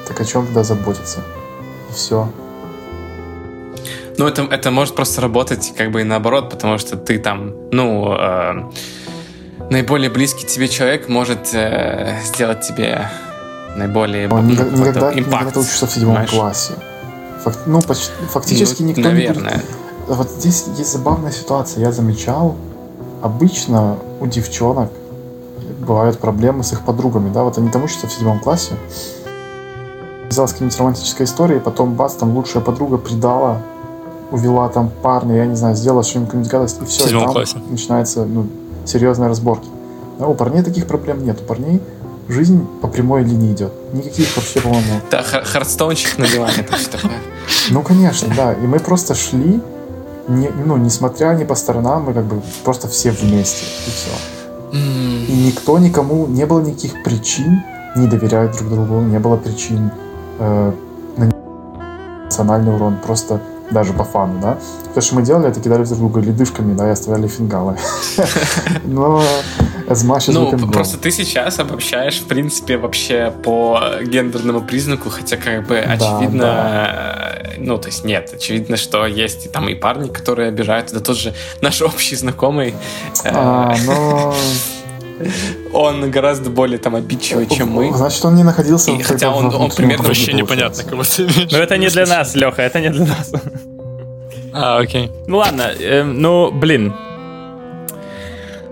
так 0.06 0.20
о 0.20 0.24
чем 0.24 0.44
тогда 0.46 0.62
заботиться? 0.62 1.20
И 1.90 1.94
все. 1.94 2.28
Ну, 4.16 4.26
это, 4.26 4.42
это 4.42 4.70
может 4.70 4.94
просто 4.94 5.20
работать 5.20 5.72
как 5.76 5.90
бы 5.90 6.02
и 6.02 6.04
наоборот, 6.04 6.50
потому 6.50 6.78
что 6.78 6.96
ты 6.96 7.18
там, 7.18 7.52
ну, 7.72 8.14
э, 8.14 8.70
наиболее 9.70 10.10
близкий 10.10 10.46
тебе 10.46 10.68
человек 10.68 11.08
может 11.08 11.52
э, 11.52 12.18
сделать 12.24 12.60
тебе 12.60 13.08
наиболее 13.76 14.28
Он 14.28 14.46
ну, 14.46 14.52
никогда, 14.52 14.70
какой-то 14.76 14.98
никогда, 14.98 15.20
импакт. 15.20 15.54
ты 15.54 15.60
учишься 15.60 15.86
в 15.86 15.90
седьмом 15.92 16.14
понимаешь? 16.14 16.30
классе. 16.30 16.72
Фак- 17.44 17.58
ну, 17.66 17.80
почти- 17.82 18.12
фактически 18.30 18.82
Ну, 18.82 18.88
никто 18.88 19.00
не 19.02 19.08
будет 19.08 19.36
наверное. 19.36 19.62
Вот 20.08 20.30
здесь 20.30 20.64
есть 20.76 20.92
забавная 20.92 21.32
ситуация. 21.32 21.80
Я 21.82 21.92
замечал, 21.92 22.56
обычно 23.22 23.96
у 24.20 24.26
девчонок 24.26 24.90
бывают 25.80 26.18
проблемы 26.18 26.62
с 26.64 26.72
их 26.72 26.82
подругами, 26.82 27.32
да, 27.32 27.42
вот 27.42 27.58
они 27.58 27.68
там 27.70 27.84
учатся 27.84 28.06
в 28.06 28.12
седьмом 28.12 28.38
классе, 28.40 28.72
связалась 30.28 30.50
с 30.50 30.54
какой-нибудь 30.54 30.78
романтической 30.78 31.26
историей, 31.26 31.60
потом 31.60 31.94
бац, 31.94 32.14
там 32.14 32.34
лучшая 32.36 32.62
подруга 32.62 32.96
предала, 32.98 33.62
увела 34.30 34.68
там 34.68 34.90
парня, 35.02 35.36
я 35.36 35.46
не 35.46 35.54
знаю, 35.56 35.76
сделала 35.76 36.02
что-нибудь, 36.02 36.48
гадость, 36.48 36.80
и 36.82 36.86
все, 36.86 37.04
В 37.04 37.08
и 37.08 37.12
там 37.12 37.32
классе. 37.32 37.56
начинаются 37.70 38.24
ну, 38.24 38.46
серьезные 38.84 39.28
разборки. 39.28 39.68
Да, 40.18 40.26
у 40.26 40.34
парней 40.34 40.62
таких 40.62 40.86
проблем 40.86 41.24
нет, 41.24 41.40
у 41.40 41.44
парней 41.44 41.80
жизнь 42.28 42.66
по 42.80 42.88
прямой 42.88 43.22
линии 43.24 43.52
идет. 43.52 43.72
Никаких 43.92 44.34
вообще, 44.36 44.60
по-моему, 44.60 45.00
Да, 45.10 45.22
хар- 45.22 45.44
Hearthstone 45.44 45.98
чик 45.98 46.18
на 46.18 46.26
диване, 46.26 46.54
это 46.58 46.76
все 46.76 46.90
такое. 46.90 47.12
ну, 47.70 47.82
конечно, 47.82 48.32
да. 48.36 48.52
И 48.54 48.66
мы 48.66 48.78
просто 48.78 49.14
шли, 49.14 49.60
не, 50.28 50.48
ну, 50.64 50.76
несмотря 50.76 51.34
ни 51.34 51.44
по 51.44 51.54
сторонам, 51.54 52.04
мы 52.04 52.14
как 52.14 52.24
бы 52.24 52.40
просто 52.64 52.88
все 52.88 53.10
вместе, 53.10 53.64
и 53.86 53.90
все. 53.90 54.10
И 55.28 55.32
никто 55.46 55.78
никому, 55.78 56.26
не 56.26 56.46
было 56.46 56.60
никаких 56.60 57.02
причин 57.04 57.62
не 57.96 58.06
доверять 58.08 58.56
друг 58.58 58.70
другу, 58.70 59.00
не 59.00 59.18
было 59.20 59.36
причин 59.36 59.90
э, 60.40 60.72
нанести 61.16 61.38
эмоциональный 62.24 62.74
урон. 62.74 62.96
Просто 63.06 63.40
даже 63.70 63.92
по 63.92 64.02
фану, 64.04 64.40
да. 64.40 64.58
То, 64.94 65.00
что 65.00 65.14
мы 65.14 65.22
делали, 65.22 65.48
это 65.48 65.60
кидали 65.60 65.84
друг 65.84 65.98
друга 65.98 66.20
ледышками, 66.20 66.74
да, 66.74 66.88
и 66.88 66.90
оставляли 66.90 67.28
фингалы. 67.28 67.76
Но 68.84 69.22
as 69.94 70.04
much 70.04 70.28
as 70.28 70.34
Ну, 70.34 70.46
we 70.46 70.50
can 70.52 70.60
go. 70.66 70.72
просто 70.72 70.98
ты 70.98 71.10
сейчас 71.10 71.58
обобщаешь, 71.58 72.20
в 72.20 72.26
принципе, 72.26 72.76
вообще 72.76 73.32
по 73.42 73.80
гендерному 74.02 74.60
признаку, 74.60 75.08
хотя 75.10 75.36
как 75.36 75.66
бы 75.66 75.78
очевидно, 75.78 76.44
э, 77.44 77.54
ну, 77.58 77.78
то 77.78 77.88
есть 77.88 78.04
нет, 78.04 78.30
очевидно, 78.34 78.76
что 78.76 79.06
есть 79.06 79.46
и 79.46 79.48
там 79.48 79.68
и 79.68 79.74
парни, 79.74 80.08
которые 80.08 80.48
обижают, 80.48 80.90
это 80.90 81.00
тот 81.00 81.16
же 81.16 81.32
наш 81.62 81.80
общий 81.82 82.16
знакомый, 82.16 82.74
э, 83.24 83.28
А, 83.32 83.74
но... 83.86 84.34
он 85.72 86.10
гораздо 86.10 86.50
более 86.50 86.78
там 86.78 86.94
обидчивый, 86.96 87.46
чем 87.46 87.70
мы. 87.70 87.92
Значит, 87.94 88.24
он 88.24 88.34
не 88.34 88.42
находился... 88.42 88.90
И 88.90 89.02
хотя 89.02 89.30
он- 89.30 89.46
он 89.54 89.70
примерно 89.70 90.04
круге, 90.04 90.08
Вообще 90.20 90.32
непонятно, 90.32 90.82
кого 90.82 91.02
ты 91.04 91.22
имеешь. 91.22 91.52
Ну 91.52 91.58
это 91.58 91.76
не 91.78 91.88
для 91.88 92.06
нас, 92.06 92.34
Леха, 92.34 92.62
это 92.62 92.80
не 92.80 92.90
для 92.90 93.06
нас. 93.06 93.32
А, 94.56 94.78
окей. 94.78 95.10
Ну 95.26 95.38
ладно, 95.38 95.62
эм, 95.80 96.20
ну, 96.22 96.52
блин. 96.52 96.94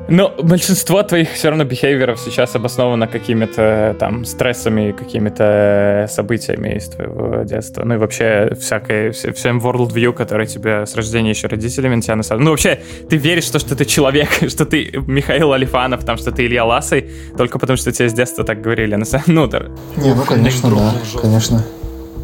Ну, 0.09 0.31
большинство 0.43 1.03
твоих 1.05 1.31
все 1.33 1.49
равно 1.49 1.65
бихейверов 1.65 2.19
сейчас 2.21 2.55
обосновано 2.55 3.07
какими-то 3.07 3.97
там 3.99 4.25
стрессами, 4.25 4.93
какими-то 4.93 6.07
событиями 6.11 6.77
из 6.77 6.89
твоего 6.89 7.45
детства. 7.45 7.85
Ну 7.85 7.95
и 7.95 7.97
вообще 7.97 8.55
всякой, 8.61 9.11
вся- 9.11 9.33
всем 9.33 9.59
worldview, 9.61 10.13
который 10.13 10.47
тебе 10.47 10.85
с 10.87 10.95
рождения 10.97 11.31
еще 11.31 11.47
родителями 11.47 11.95
на 11.95 12.03
тебя 12.03 12.17
насадили. 12.17 12.45
Ну 12.45 12.51
вообще, 12.51 12.81
ты 13.09 13.17
веришь, 13.17 13.47
в 13.47 13.53
то, 13.53 13.59
что 13.59 13.75
ты 13.75 13.85
человек, 13.87 14.29
что 14.49 14.67
ты 14.67 14.91
Михаил 15.07 15.53
Алифанов, 15.53 16.05
там, 16.05 16.19
что 16.19 16.31
ты 16.33 16.45
Илья 16.47 16.65
Ласый, 16.65 17.11
только 17.39 17.59
потому 17.59 17.77
что 17.79 17.91
тебе 17.93 18.09
с 18.09 18.13
детства 18.13 18.45
так 18.45 18.61
говорили. 18.61 18.97
На 18.97 19.05
самом- 19.07 19.25
Ну, 19.29 19.47
да. 19.47 19.63
Не, 19.97 20.13
ну, 20.15 20.25
конечно, 20.25 20.69
да, 20.71 20.93
конечно. 21.21 21.65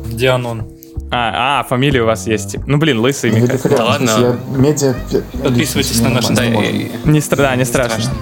Дианон. 0.07 0.65
А, 1.11 1.61
а, 1.61 1.65
фамилия 1.65 2.03
у 2.03 2.07
вас 2.07 2.27
есть. 2.27 2.57
Ну, 2.67 2.77
блин, 2.79 3.01
Лысый 3.01 3.31
Михаил. 3.31 3.59
Да 3.77 3.85
ладно. 3.85 4.11
я 4.19 4.37
медиа... 4.57 4.95
Подписывайтесь 5.43 6.01
на 6.01 6.11
наш 6.11 6.27
Да, 6.27 6.45
и- 6.45 6.51
можно. 6.51 6.71
Не, 7.11 7.19
стра- 7.21 7.37
да, 7.37 7.57
не 7.57 7.65
страшно. 7.65 8.13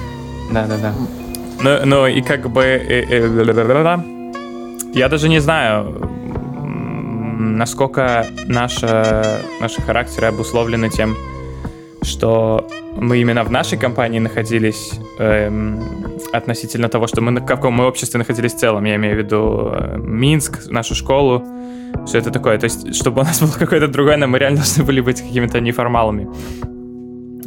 Да, 0.53 0.67
да, 0.67 0.77
да. 0.77 0.95
Ну, 1.61 1.85
ну 1.85 2.07
и 2.07 2.23
как 2.23 2.49
бы... 2.51 2.63
э, 2.63 3.05
э. 3.09 3.99
Я 4.95 5.09
даже 5.09 5.29
не 5.29 5.41
знаю, 5.41 6.11
насколько 7.39 8.27
наша, 8.47 9.41
наши 9.61 9.83
характеры 9.83 10.29
обусловлены 10.29 10.89
тем, 10.89 11.17
что 12.07 12.67
мы 12.97 13.19
именно 13.19 13.45
в 13.45 13.51
нашей 13.51 13.79
компании 13.79 14.19
находились 14.21 14.93
эм, 15.19 15.81
относительно 16.33 16.89
того, 16.89 17.07
что 17.07 17.21
мы 17.21 17.31
на 17.31 17.41
каком 17.41 17.75
мы 17.75 17.87
обществе 17.87 18.19
находились 18.19 18.55
в 18.55 18.59
целом. 18.59 18.85
Я 18.85 18.97
имею 18.97 19.15
в 19.15 19.19
виду 19.19 19.71
э, 19.73 19.99
Минск, 19.99 20.71
нашу 20.71 20.95
школу, 20.95 21.43
все 22.07 22.19
это 22.19 22.31
такое. 22.31 22.59
То 22.59 22.65
есть, 22.65 22.95
чтобы 22.95 23.21
у 23.21 23.25
нас 23.25 23.41
было 23.43 23.53
какое-то 23.53 23.89
другое, 23.89 24.17
нам 24.17 24.31
мы 24.31 24.39
реально 24.39 24.59
должны 24.59 24.85
были 24.85 25.01
быть 25.01 25.21
какими-то 25.21 25.61
неформалами. 25.61 26.29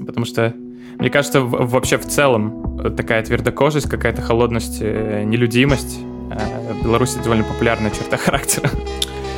Потому 0.06 0.26
что, 0.26 0.54
мне 1.00 1.10
кажется, 1.10 1.42
в- 1.42 1.70
вообще 1.70 1.98
в 1.98 2.06
целом 2.06 2.80
э, 2.84 2.90
такая 2.90 3.24
твердокожесть, 3.24 3.90
какая-то 3.90 4.22
холодность, 4.22 4.80
э, 4.82 5.24
нелюдимость 5.26 6.00
э, 6.32 6.74
в 6.74 6.84
Беларуси 6.84 7.18
довольно 7.24 7.44
популярная 7.44 7.92
черта 7.92 8.18
характера. 8.26 8.70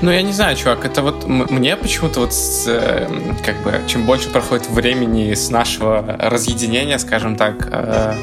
Ну, 0.02 0.10
я 0.10 0.24
не 0.24 0.32
знаю, 0.32 0.56
чувак, 0.56 0.84
это 0.84 1.04
вот 1.04 1.28
мне 1.28 1.76
почему-то 1.76 2.22
вот 2.22 2.34
с, 2.34 2.66
э, 2.68 3.08
как 3.46 3.62
бы, 3.64 3.80
чем 3.88 4.06
больше 4.06 4.30
проходит 4.30 4.68
времени 4.68 5.34
с 5.36 5.52
нашего 5.52 6.18
разъединения, 6.20 6.98
скажем 6.98 7.36
так, 7.36 7.70
э, 7.72 8.16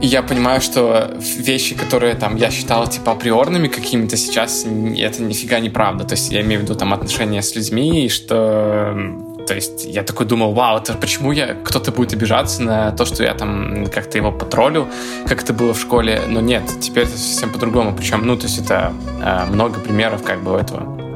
я 0.00 0.22
понимаю, 0.22 0.62
что 0.62 1.14
вещи, 1.36 1.74
которые 1.74 2.14
там 2.14 2.36
я 2.36 2.50
считал 2.50 2.88
типа 2.88 3.12
априорными 3.12 3.68
какими-то, 3.68 4.16
сейчас 4.16 4.64
это 4.64 5.22
нифига 5.22 5.60
не 5.60 5.68
правда. 5.68 6.04
То 6.04 6.14
есть 6.14 6.32
я 6.32 6.40
имею 6.40 6.60
в 6.60 6.64
виду 6.64 6.74
там 6.74 6.94
отношения 6.94 7.42
с 7.42 7.54
людьми, 7.54 8.06
и 8.06 8.08
что 8.08 8.96
то 9.50 9.56
есть 9.56 9.84
я 9.84 10.04
такой 10.04 10.26
думал, 10.26 10.52
вау, 10.52 10.78
это 10.78 10.94
почему 10.94 11.32
я 11.32 11.54
кто-то 11.54 11.90
будет 11.90 12.12
обижаться 12.12 12.62
на 12.62 12.92
то, 12.92 13.04
что 13.04 13.24
я 13.24 13.34
там 13.34 13.86
как-то 13.86 14.16
его 14.16 14.30
потроллю, 14.30 14.86
как 15.26 15.42
это 15.42 15.52
было 15.52 15.74
в 15.74 15.80
школе, 15.80 16.22
но 16.28 16.40
нет, 16.40 16.62
теперь 16.80 17.02
это 17.02 17.18
совсем 17.18 17.50
по-другому. 17.50 17.92
Причем, 17.92 18.24
ну, 18.24 18.36
то 18.36 18.44
есть 18.44 18.60
это 18.60 18.92
э, 19.20 19.46
много 19.46 19.80
примеров 19.80 20.22
как 20.22 20.44
бы 20.44 20.52
этого. 20.52 21.09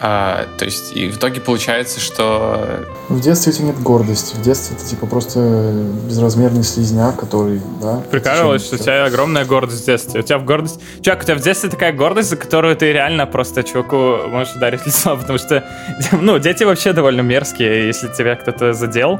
А, 0.00 0.46
то 0.58 0.64
есть 0.64 0.94
и 0.94 1.08
в 1.08 1.16
итоге 1.16 1.40
получается, 1.40 1.98
что 1.98 2.84
В 3.08 3.20
детстве 3.20 3.52
у 3.52 3.54
тебя 3.54 3.66
нет 3.66 3.82
гордости. 3.82 4.36
В 4.36 4.42
детстве 4.42 4.76
ты 4.76 4.84
типа 4.84 5.06
просто 5.06 5.72
безразмерный 6.08 6.62
слизняк, 6.62 7.16
который, 7.16 7.60
да... 7.82 8.00
Прикалывалась, 8.10 8.62
в 8.62 8.66
что 8.66 8.76
у 8.76 8.78
тебя 8.78 9.04
огромная 9.06 9.44
гордость 9.44 9.82
в 9.82 9.86
детстве. 9.86 10.20
У 10.20 10.22
тебя 10.22 10.38
в 10.38 10.44
гордость... 10.44 10.80
Чувак, 11.02 11.22
у 11.22 11.24
тебя 11.24 11.34
в 11.34 11.40
детстве 11.40 11.68
такая 11.68 11.92
гордость, 11.92 12.30
за 12.30 12.36
которую 12.36 12.76
ты 12.76 12.92
реально 12.92 13.26
просто 13.26 13.64
чуваку 13.64 14.28
можешь 14.28 14.54
ударить 14.54 14.80
лицо, 14.86 15.16
потому 15.16 15.38
что, 15.38 15.64
ну, 16.12 16.38
дети 16.38 16.62
вообще 16.62 16.92
довольно 16.92 17.22
мерзкие. 17.22 17.88
Если 17.88 18.06
тебя 18.08 18.36
кто-то 18.36 18.74
задел, 18.74 19.18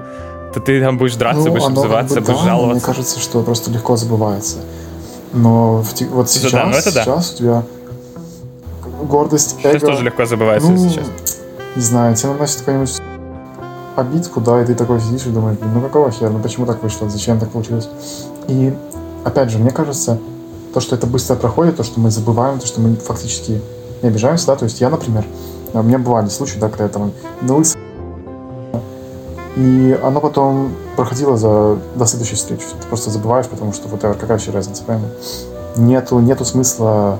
то 0.54 0.60
ты 0.60 0.80
там 0.80 0.96
будешь 0.96 1.16
драться, 1.16 1.42
Ну, 1.42 1.50
будешь 1.50 1.64
оно 1.64 1.74
как 1.74 1.84
обзываться, 1.84 2.20
бы 2.20 2.26
будешь 2.26 2.38
да, 2.38 2.44
но 2.44 2.50
Мне 2.50 2.50
жаловаться. 2.50 2.86
кажется, 2.86 3.20
что 3.20 3.42
просто 3.42 3.70
легко 3.72 3.96
забывается. 3.96 4.58
Но 5.32 5.82
в 5.82 6.00
вот 6.10 6.26
Это 6.26 6.32
сейчас, 6.32 6.52
да, 6.52 6.66
ну 6.66 6.76
это 6.76 6.94
да. 6.94 7.04
сейчас 7.04 7.32
у 7.32 7.36
тебя 7.36 7.64
гордость, 9.04 9.56
эго... 9.62 9.86
тоже 9.86 10.04
легко 10.04 10.24
забывается, 10.24 10.70
ну, 10.70 10.76
если 10.76 11.00
честно. 11.00 11.12
не 11.76 11.82
знаю, 11.82 12.16
тебе 12.16 12.32
наносит 12.32 12.58
какую-нибудь 12.60 13.00
обидку, 13.96 14.40
да, 14.40 14.62
и 14.62 14.66
ты 14.66 14.74
такой 14.74 15.00
сидишь 15.00 15.26
и 15.26 15.30
думаешь, 15.30 15.58
ну 15.60 15.80
какого 15.80 16.10
хера, 16.10 16.30
ну 16.30 16.38
почему 16.38 16.66
так 16.66 16.82
вышло, 16.82 17.08
зачем 17.08 17.38
так 17.40 17.50
получилось? 17.50 17.88
И, 18.46 18.72
опять 19.24 19.50
же, 19.50 19.58
мне 19.58 19.70
кажется, 19.70 20.18
то, 20.72 20.80
что 20.80 20.94
это 20.94 21.06
быстро 21.06 21.34
проходит, 21.34 21.76
то, 21.76 21.82
что 21.82 22.00
мы 22.00 22.10
забываем, 22.10 22.58
то, 22.58 22.66
что 22.66 22.80
мы 22.80 22.94
фактически 22.94 23.60
не 24.02 24.08
обижаемся, 24.08 24.46
да, 24.46 24.56
то 24.56 24.64
есть 24.64 24.80
я, 24.80 24.90
например, 24.90 25.24
у 25.72 25.82
меня 25.82 25.98
бывали 25.98 26.28
случаи, 26.28 26.58
да, 26.58 26.68
когда 26.68 26.84
я 26.84 26.90
там 26.90 27.12
на 27.42 27.56
лысо, 27.56 27.76
и 29.56 29.98
оно 30.04 30.20
потом 30.20 30.72
проходило 30.94 31.36
за, 31.36 31.78
до 31.96 32.06
следующей 32.06 32.36
встречи. 32.36 32.62
Ты 32.80 32.86
просто 32.86 33.10
забываешь, 33.10 33.46
потому 33.46 33.72
что 33.72 33.88
вот 33.88 34.00
какая 34.00 34.28
вообще 34.28 34.52
разница, 34.52 34.84
правильно? 34.84 35.08
Нету, 35.76 36.20
нету 36.20 36.44
смысла 36.44 37.18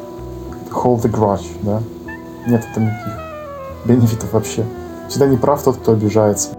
hold 0.70 1.02
the 1.02 1.10
grudge, 1.10 1.46
да? 1.62 1.82
Нет 2.46 2.64
там 2.74 2.84
никаких 2.86 3.12
бенефитов 3.84 4.32
вообще. 4.32 4.64
Всегда 5.08 5.26
не 5.26 5.36
прав 5.36 5.62
тот, 5.62 5.76
кто 5.78 5.92
обижается. 5.92 6.50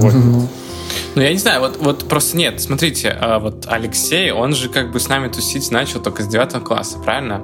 Ну, 0.00 0.48
Ну, 1.14 1.22
я 1.22 1.30
не 1.30 1.38
знаю, 1.38 1.60
вот, 1.60 1.76
вот 1.80 2.08
просто 2.08 2.36
нет, 2.36 2.60
смотрите, 2.60 3.08
а 3.08 3.38
вот 3.38 3.66
Алексей, 3.68 4.32
он 4.32 4.52
же 4.54 4.68
как 4.68 4.90
бы 4.90 4.98
с 4.98 5.08
нами 5.08 5.28
тусить 5.28 5.70
начал 5.70 6.00
только 6.00 6.24
с 6.24 6.26
9 6.26 6.64
класса, 6.64 6.98
правильно? 6.98 7.40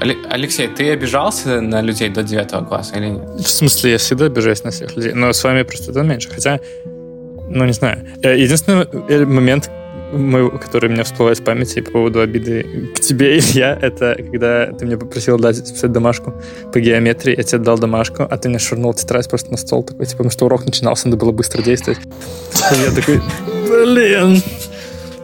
Алексей, 0.00 0.66
ты 0.66 0.90
обижался 0.90 1.60
на 1.60 1.80
людей 1.82 2.08
до 2.08 2.22
9 2.22 2.68
класса 2.68 2.96
или 2.96 3.10
нет? 3.10 3.22
В 3.40 3.48
смысле, 3.48 3.92
я 3.92 3.98
всегда 3.98 4.26
обижаюсь 4.26 4.64
на 4.64 4.70
всех 4.72 4.96
людей, 4.96 5.12
но 5.12 5.32
с 5.32 5.42
вами 5.44 5.62
просто 5.62 5.92
это 5.92 6.02
меньше. 6.02 6.28
Хотя, 6.30 6.58
ну, 7.48 7.64
не 7.64 7.72
знаю. 7.72 8.04
Э, 8.22 8.36
Единственный 8.36 9.24
момент, 9.24 9.70
мой- 10.12 10.50
который 10.58 10.88
у 10.88 10.92
меня 10.92 11.04
всплывает 11.04 11.38
в 11.38 11.44
памяти 11.44 11.80
по 11.80 11.90
поводу 11.92 12.20
обиды 12.20 12.90
к 12.94 13.00
тебе, 13.00 13.38
Илья, 13.38 13.78
это 13.80 14.14
когда 14.16 14.66
ты 14.72 14.84
меня 14.86 14.98
попросил 14.98 15.38
дать 15.38 15.58
писать 15.72 15.92
домашку 15.92 16.34
по 16.72 16.80
геометрии, 16.80 17.34
я 17.36 17.42
тебе 17.42 17.58
дал 17.58 17.78
домашку, 17.78 18.26
а 18.28 18.36
ты 18.38 18.48
мне 18.48 18.58
швырнул 18.58 18.94
тетрадь 18.94 19.28
просто 19.28 19.50
на 19.50 19.56
стол, 19.56 19.82
такой, 19.82 20.06
типа, 20.06 20.18
потому 20.18 20.30
что 20.30 20.46
урок 20.46 20.64
начинался, 20.64 21.08
надо 21.08 21.18
было 21.18 21.32
быстро 21.32 21.62
действовать. 21.62 21.98
И 22.72 22.80
я 22.84 22.90
такой, 22.94 23.20
блин, 23.68 24.42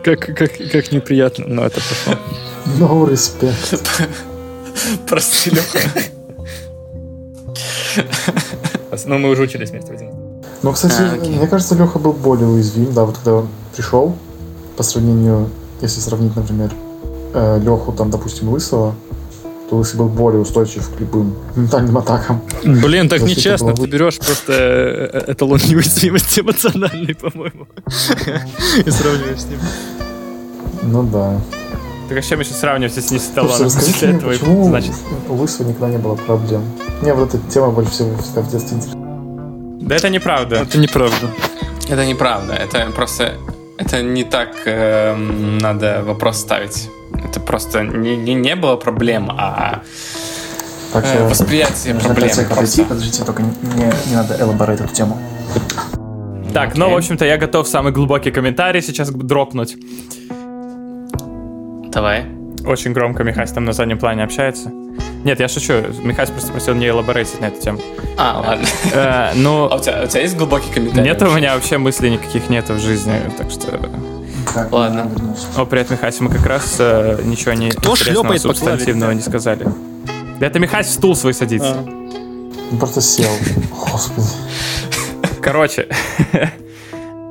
как, 0.02 0.20
как, 0.20 0.52
как 0.72 0.92
неприятно, 0.92 1.44
но 1.48 1.64
это 1.66 1.80
прошло. 1.80 2.18
no 2.78 3.10
respect. 3.10 3.80
Прости, 5.08 5.50
Лёха. 5.50 5.78
Ну, 9.06 9.18
мы 9.18 9.30
уже 9.30 9.42
учились 9.42 9.70
вместе 9.70 9.90
в 9.90 9.94
один. 9.94 10.10
Но, 10.62 10.72
кстати, 10.72 10.94
А, 11.00 11.16
мне 11.16 11.46
кажется, 11.48 11.74
Леха 11.74 11.98
был 11.98 12.12
более 12.12 12.46
уязвим, 12.46 12.92
да, 12.92 13.04
вот 13.04 13.16
когда 13.16 13.34
он 13.36 13.48
пришел, 13.74 14.16
по 14.82 14.88
сравнению, 14.88 15.48
если 15.80 16.00
сравнить, 16.00 16.34
например, 16.34 16.72
Леху, 17.34 17.92
там, 17.92 18.10
допустим, 18.10 18.48
Лысого, 18.48 18.96
то 19.70 19.76
Лысый 19.76 19.96
был 19.96 20.08
более 20.08 20.40
устойчив 20.40 20.90
к 20.90 20.98
любым 20.98 21.36
ментальным 21.54 21.98
атакам. 21.98 22.42
Блин, 22.64 23.08
так 23.08 23.20
Защита 23.20 23.40
нечестно. 23.40 23.66
была 23.68 23.76
Ты 23.76 23.86
берешь 23.86 24.18
просто 24.18 24.52
э, 24.52 25.24
эталон 25.28 25.60
неуязвимости 25.68 26.40
эмоциональный, 26.40 27.14
по-моему, 27.14 27.68
и 28.84 28.90
сравниваешь 28.90 29.40
с 29.40 29.46
ним. 29.46 29.60
Ну 30.82 31.04
да. 31.04 31.40
Так 32.08 32.18
а 32.18 32.22
с 32.22 32.26
чем 32.26 32.40
еще 32.40 32.52
сравнивать, 32.52 32.96
если 32.96 33.14
не 33.14 33.20
с 33.20 33.32
Слушайте, 33.32 33.34
талоном? 33.36 33.64
расскажите 33.66 33.92
После 33.92 34.08
мне, 34.08 34.16
этого, 34.16 34.30
почему 34.32 34.64
значит... 34.64 34.94
у 35.28 35.34
Лысого 35.34 35.68
никогда 35.68 35.90
не 35.90 35.98
было 35.98 36.16
проблем? 36.16 36.62
Мне 37.02 37.14
вот 37.14 37.32
эта 37.32 37.50
тема 37.50 37.70
больше 37.70 37.92
всего 37.92 38.18
всегда 38.18 38.40
в 38.40 38.50
детстве 38.50 38.78
интересовала. 38.78 39.80
Да 39.80 39.94
это 39.94 40.08
неправда. 40.08 40.56
Это 40.56 40.78
неправда. 40.78 41.30
Это 41.88 42.04
неправда, 42.04 42.54
это 42.54 42.90
просто... 42.96 43.34
Это 43.78 44.02
не 44.02 44.24
так 44.24 44.62
эм, 44.66 45.58
надо 45.58 46.02
вопрос 46.04 46.38
ставить. 46.38 46.90
Это 47.24 47.40
просто 47.40 47.82
не, 47.82 48.16
не, 48.16 48.34
не 48.34 48.54
было 48.56 48.76
проблем, 48.76 49.30
а 49.30 49.82
Так 50.92 51.04
э, 51.06 51.26
восприятие 51.26 51.94
проблем. 51.94 52.30
просто. 52.50 52.84
подождите, 52.84 53.24
только 53.24 53.42
не, 53.42 54.10
не 54.10 54.14
надо 54.14 54.36
элаборать 54.38 54.80
эту 54.80 54.94
тему. 54.94 55.18
Так, 56.52 56.76
ну, 56.76 56.90
в 56.90 56.96
общем-то, 56.96 57.24
я 57.24 57.38
готов 57.38 57.66
самый 57.66 57.92
глубокий 57.92 58.30
комментарий 58.30 58.82
сейчас 58.82 59.10
дропнуть. 59.10 59.76
Давай. 61.90 62.26
Очень 62.66 62.92
громко 62.92 63.24
Михась 63.24 63.52
там 63.52 63.64
на 63.64 63.72
заднем 63.72 63.98
плане 63.98 64.24
общается. 64.24 64.70
Нет, 65.24 65.38
я 65.38 65.48
шучу. 65.48 65.74
Михась 66.02 66.30
просто 66.30 66.52
просил 66.52 66.74
не 66.74 66.88
элаборейсить 66.88 67.40
на 67.40 67.46
эту 67.46 67.60
тему. 67.60 67.78
А, 68.18 68.42
ладно. 68.44 68.66
Э, 68.92 69.32
Ну, 69.34 69.66
А 69.70 69.76
у 69.76 69.80
тебя, 69.80 70.02
у 70.04 70.06
тебя 70.06 70.20
есть 70.22 70.36
глубокий 70.36 70.70
комментарий? 70.72 71.04
нет 71.04 71.22
у 71.22 71.30
меня 71.30 71.54
вообще 71.54 71.78
мыслей 71.78 72.10
никаких 72.10 72.48
нету 72.48 72.74
в 72.74 72.80
жизни, 72.80 73.20
так 73.38 73.50
что... 73.50 73.78
Как 74.52 74.72
Ладно. 74.72 75.08
О, 75.56 75.64
привет, 75.64 75.90
Михась. 75.90 76.18
Мы 76.18 76.28
как 76.28 76.44
раз 76.44 76.76
э, 76.80 77.20
ничего 77.24 77.52
не 77.52 77.70
Кто 77.70 77.92
интересного, 77.92 78.36
субстантивного 78.36 79.12
не 79.12 79.20
сказали. 79.22 79.66
Да 80.40 80.46
это 80.46 80.58
Михась 80.58 80.88
в 80.88 80.90
стул 80.90 81.14
свой 81.14 81.32
садится. 81.34 81.76
Он 82.72 82.78
просто 82.78 83.00
сел. 83.00 83.30
Господи. 83.70 84.26
Короче, 85.40 85.88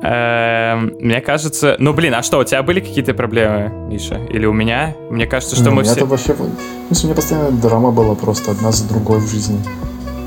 мне 0.02 1.20
кажется... 1.20 1.76
Ну, 1.78 1.92
блин, 1.92 2.14
а 2.14 2.22
что, 2.22 2.38
у 2.38 2.44
тебя 2.44 2.62
были 2.62 2.80
какие-то 2.80 3.14
проблемы, 3.14 3.70
Миша? 3.88 4.16
Или 4.30 4.46
у 4.46 4.52
меня? 4.52 4.96
Мне 5.10 5.26
кажется, 5.26 5.54
что 5.54 5.66
Ну, 5.66 5.70
мы 5.70 5.76
у 5.78 5.80
меня 5.82 5.92
все... 5.92 6.00
это 6.00 6.06
вообще... 6.10 6.34
Ну, 6.38 6.46
у 6.90 7.04
меня 7.06 7.14
постоянно 7.14 7.50
драма 7.52 7.92
была 7.92 8.14
просто 8.16 8.50
одна 8.50 8.72
за 8.72 8.88
другой 8.88 9.20
в 9.20 9.30
жизни. 9.30 9.60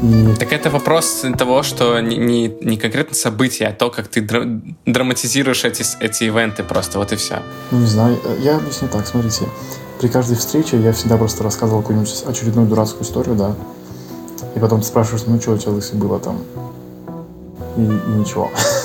И 0.02 0.36
Так 0.40 0.54
это 0.54 0.70
вопрос 0.70 1.26
того, 1.38 1.64
что 1.64 2.00
не, 2.00 2.18
не, 2.18 2.48
не 2.62 2.78
конкретно 2.78 3.16
события, 3.16 3.68
а 3.68 3.74
то, 3.74 3.90
как 3.90 4.08
ты 4.08 4.22
дра- 4.22 4.62
драматизируешь 4.86 5.66
эти, 5.66 5.84
эти 6.00 6.26
ивенты 6.26 6.64
просто, 6.64 7.00
вот 7.00 7.12
и 7.12 7.16
все. 7.16 7.40
Ну, 7.72 7.80
не 7.80 7.88
знаю, 7.88 8.18
э, 8.24 8.38
я 8.42 8.58
объясню 8.58 8.88
так, 8.88 9.08
смотрите. 9.08 9.46
При 10.00 10.08
каждой 10.10 10.36
встрече 10.36 10.78
я 10.78 10.92
всегда 10.92 11.18
просто 11.18 11.44
рассказывал 11.44 11.82
какую-нибудь 11.82 12.24
очередную 12.28 12.68
дурацкую 12.68 13.04
историю, 13.04 13.36
да. 13.36 13.56
И 14.56 14.60
потом 14.60 14.82
ты 14.82 14.88
спрашиваешь, 14.88 15.24
ну 15.28 15.40
что 15.42 15.52
у 15.52 15.58
тебя 15.58 15.72
лысый 15.72 15.98
было 15.98 16.20
там? 16.20 16.42
И, 17.78 17.82
и 17.82 18.12
ничего. 18.20 18.52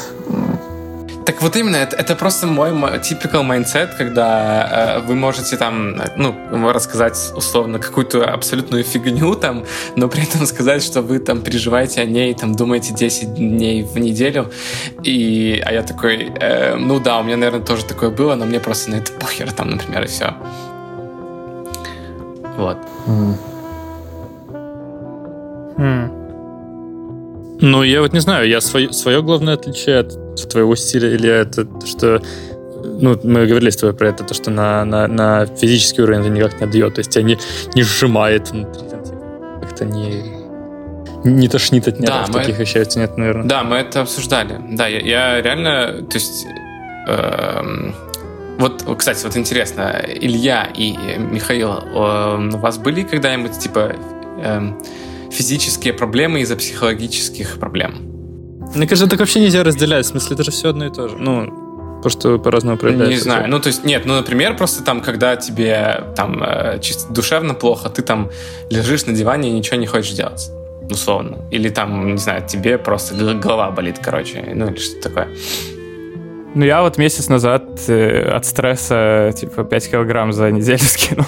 Так 1.30 1.42
вот 1.42 1.54
именно, 1.54 1.76
это, 1.76 1.94
это 1.94 2.16
просто 2.16 2.48
мой 2.48 2.72
мо- 2.72 2.96
typical 2.96 3.46
mindset, 3.46 3.96
когда 3.96 4.98
э, 4.98 5.06
вы 5.06 5.14
можете 5.14 5.56
там, 5.56 5.94
ну, 6.16 6.72
рассказать 6.72 7.32
условно 7.36 7.78
какую-то 7.78 8.24
абсолютную 8.24 8.82
фигню 8.82 9.36
там, 9.36 9.64
но 9.94 10.08
при 10.08 10.24
этом 10.24 10.44
сказать, 10.44 10.82
что 10.82 11.02
вы 11.02 11.20
там 11.20 11.42
переживаете 11.42 12.00
о 12.00 12.04
ней, 12.04 12.34
там 12.34 12.56
думаете 12.56 12.94
10 12.94 13.34
дней 13.34 13.84
в 13.84 13.96
неделю, 13.96 14.50
и, 15.04 15.62
а 15.64 15.72
я 15.72 15.84
такой, 15.84 16.32
э, 16.34 16.74
ну 16.74 16.98
да, 16.98 17.20
у 17.20 17.22
меня, 17.22 17.36
наверное, 17.36 17.64
тоже 17.64 17.84
такое 17.84 18.10
было, 18.10 18.34
но 18.34 18.44
мне 18.44 18.58
просто 18.58 18.90
на 18.90 18.96
это 18.96 19.12
похер 19.12 19.52
там, 19.52 19.70
например, 19.70 20.02
и 20.02 20.08
все. 20.08 20.34
Вот. 22.56 22.78
М. 23.06 23.36
М. 25.78 26.12
Ну, 27.60 27.84
я 27.84 28.00
вот 28.00 28.12
не 28.12 28.20
знаю, 28.20 28.48
я 28.48 28.60
свое, 28.60 28.92
свое 28.92 29.22
главное 29.22 29.54
отличие 29.54 30.00
от 30.00 30.19
твоего 30.48 30.74
стиля, 30.76 31.12
или 31.14 31.28
это 31.28 31.64
то, 31.64 31.86
что 31.86 32.22
ну, 32.82 33.18
мы 33.24 33.46
говорили 33.46 33.70
с 33.70 33.76
тобой 33.76 33.94
про 33.94 34.08
это, 34.08 34.24
то, 34.24 34.34
что 34.34 34.50
на, 34.50 34.84
на, 34.84 35.06
на 35.06 35.46
физический 35.46 36.02
уровень 36.02 36.20
это 36.20 36.28
никак 36.30 36.60
не 36.60 36.66
отдает, 36.66 36.94
то 36.94 37.00
есть 37.00 37.10
тебя 37.10 37.22
не, 37.24 37.38
не 37.74 37.82
сжимает 37.82 38.50
внутри, 38.50 38.88
там, 38.88 39.04
типа, 39.04 39.58
как-то 39.62 39.84
не, 39.84 40.22
не 41.24 41.48
тошнит 41.48 41.88
от 41.88 41.98
Да, 41.98 42.14
нервов, 42.20 42.28
мы- 42.28 42.40
таких 42.40 42.58
вещей, 42.58 42.82
это 42.82 42.98
нет, 42.98 43.16
наверное. 43.16 43.44
Да, 43.46 43.64
мы 43.64 43.76
это 43.76 44.00
обсуждали. 44.02 44.58
Да, 44.70 44.86
я, 44.86 45.00
я 45.00 45.42
реально, 45.42 46.02
то 46.08 46.14
есть, 46.16 46.46
эм, 47.08 47.94
вот, 48.58 48.84
кстати, 48.98 49.24
вот 49.24 49.36
интересно, 49.36 50.02
Илья 50.06 50.68
и 50.76 50.94
Михаил, 51.18 51.72
эм, 51.72 52.54
у 52.54 52.58
вас 52.58 52.78
были 52.78 53.02
когда-нибудь 53.02 53.58
типа 53.58 53.94
эм, 54.42 54.78
физические 55.30 55.92
проблемы 55.92 56.40
из-за 56.40 56.56
психологических 56.56 57.58
проблем? 57.58 58.09
Мне 58.74 58.86
кажется, 58.86 59.08
так 59.08 59.18
вообще 59.18 59.40
нельзя 59.40 59.64
разделять, 59.64 60.06
в 60.06 60.08
смысле, 60.08 60.34
это 60.34 60.44
же 60.44 60.50
все 60.50 60.70
одно 60.70 60.86
и 60.86 60.90
то 60.90 61.08
же. 61.08 61.16
Ну, 61.16 62.00
что 62.08 62.38
по-разному 62.38 62.78
проявляется. 62.78 63.14
Не 63.14 63.20
знаю. 63.20 63.48
Ну, 63.48 63.60
то 63.60 63.66
есть, 63.66 63.84
нет, 63.84 64.06
ну, 64.06 64.14
например, 64.14 64.56
просто 64.56 64.82
там, 64.82 65.00
когда 65.00 65.36
тебе 65.36 66.04
там 66.16 66.42
э, 66.42 66.78
чисто 66.80 67.12
душевно 67.12 67.54
плохо, 67.54 67.90
ты 67.90 68.02
там 68.02 68.30
лежишь 68.70 69.06
на 69.06 69.12
диване 69.12 69.50
и 69.50 69.52
ничего 69.52 69.76
не 69.76 69.86
хочешь 69.86 70.12
делать. 70.12 70.50
Условно. 70.88 71.38
Или 71.50 71.68
там, 71.68 72.12
не 72.12 72.18
знаю, 72.18 72.46
тебе 72.46 72.78
просто 72.78 73.14
голова 73.34 73.70
болит, 73.70 73.98
короче. 74.02 74.42
Ну, 74.54 74.68
или 74.68 74.78
что-то 74.78 75.08
такое. 75.08 75.28
Ну, 76.54 76.64
я 76.64 76.82
вот 76.82 76.98
месяц 76.98 77.28
назад 77.28 77.64
э, 77.88 78.22
от 78.22 78.44
стресса, 78.44 79.32
типа, 79.36 79.64
5 79.64 79.90
килограмм 79.90 80.32
за 80.32 80.50
неделю 80.50 80.78
скинул. 80.82 81.26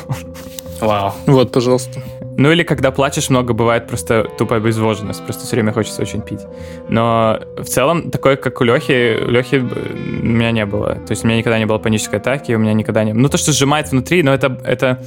Вау. 0.80 1.12
Вот, 1.26 1.52
пожалуйста. 1.52 2.02
Ну, 2.38 2.50
или 2.50 2.62
когда 2.62 2.90
плачешь 2.90 3.28
много, 3.30 3.52
бывает 3.52 3.86
просто 3.86 4.26
тупая 4.38 4.60
обезвоженность. 4.60 5.22
Просто 5.24 5.44
все 5.44 5.56
время 5.56 5.72
хочется 5.72 6.00
очень 6.02 6.22
пить. 6.22 6.40
Но 6.88 7.38
в 7.58 7.64
целом, 7.64 8.10
такое, 8.10 8.36
как 8.36 8.60
у 8.60 8.64
Лехи, 8.64 9.18
у 9.22 9.30
Лехи 9.30 9.56
э, 9.56 10.22
у 10.22 10.26
меня 10.26 10.50
не 10.50 10.64
было. 10.64 10.94
То 10.94 11.10
есть 11.10 11.24
у 11.24 11.26
меня 11.26 11.36
никогда 11.36 11.58
не 11.58 11.66
было 11.66 11.78
панической 11.78 12.18
атаки, 12.18 12.52
у 12.52 12.58
меня 12.58 12.72
никогда 12.72 13.04
не... 13.04 13.12
Ну, 13.12 13.28
то, 13.28 13.36
что 13.36 13.52
сжимает 13.52 13.90
внутри, 13.90 14.22
но 14.22 14.32
это, 14.32 14.58
это 14.64 15.04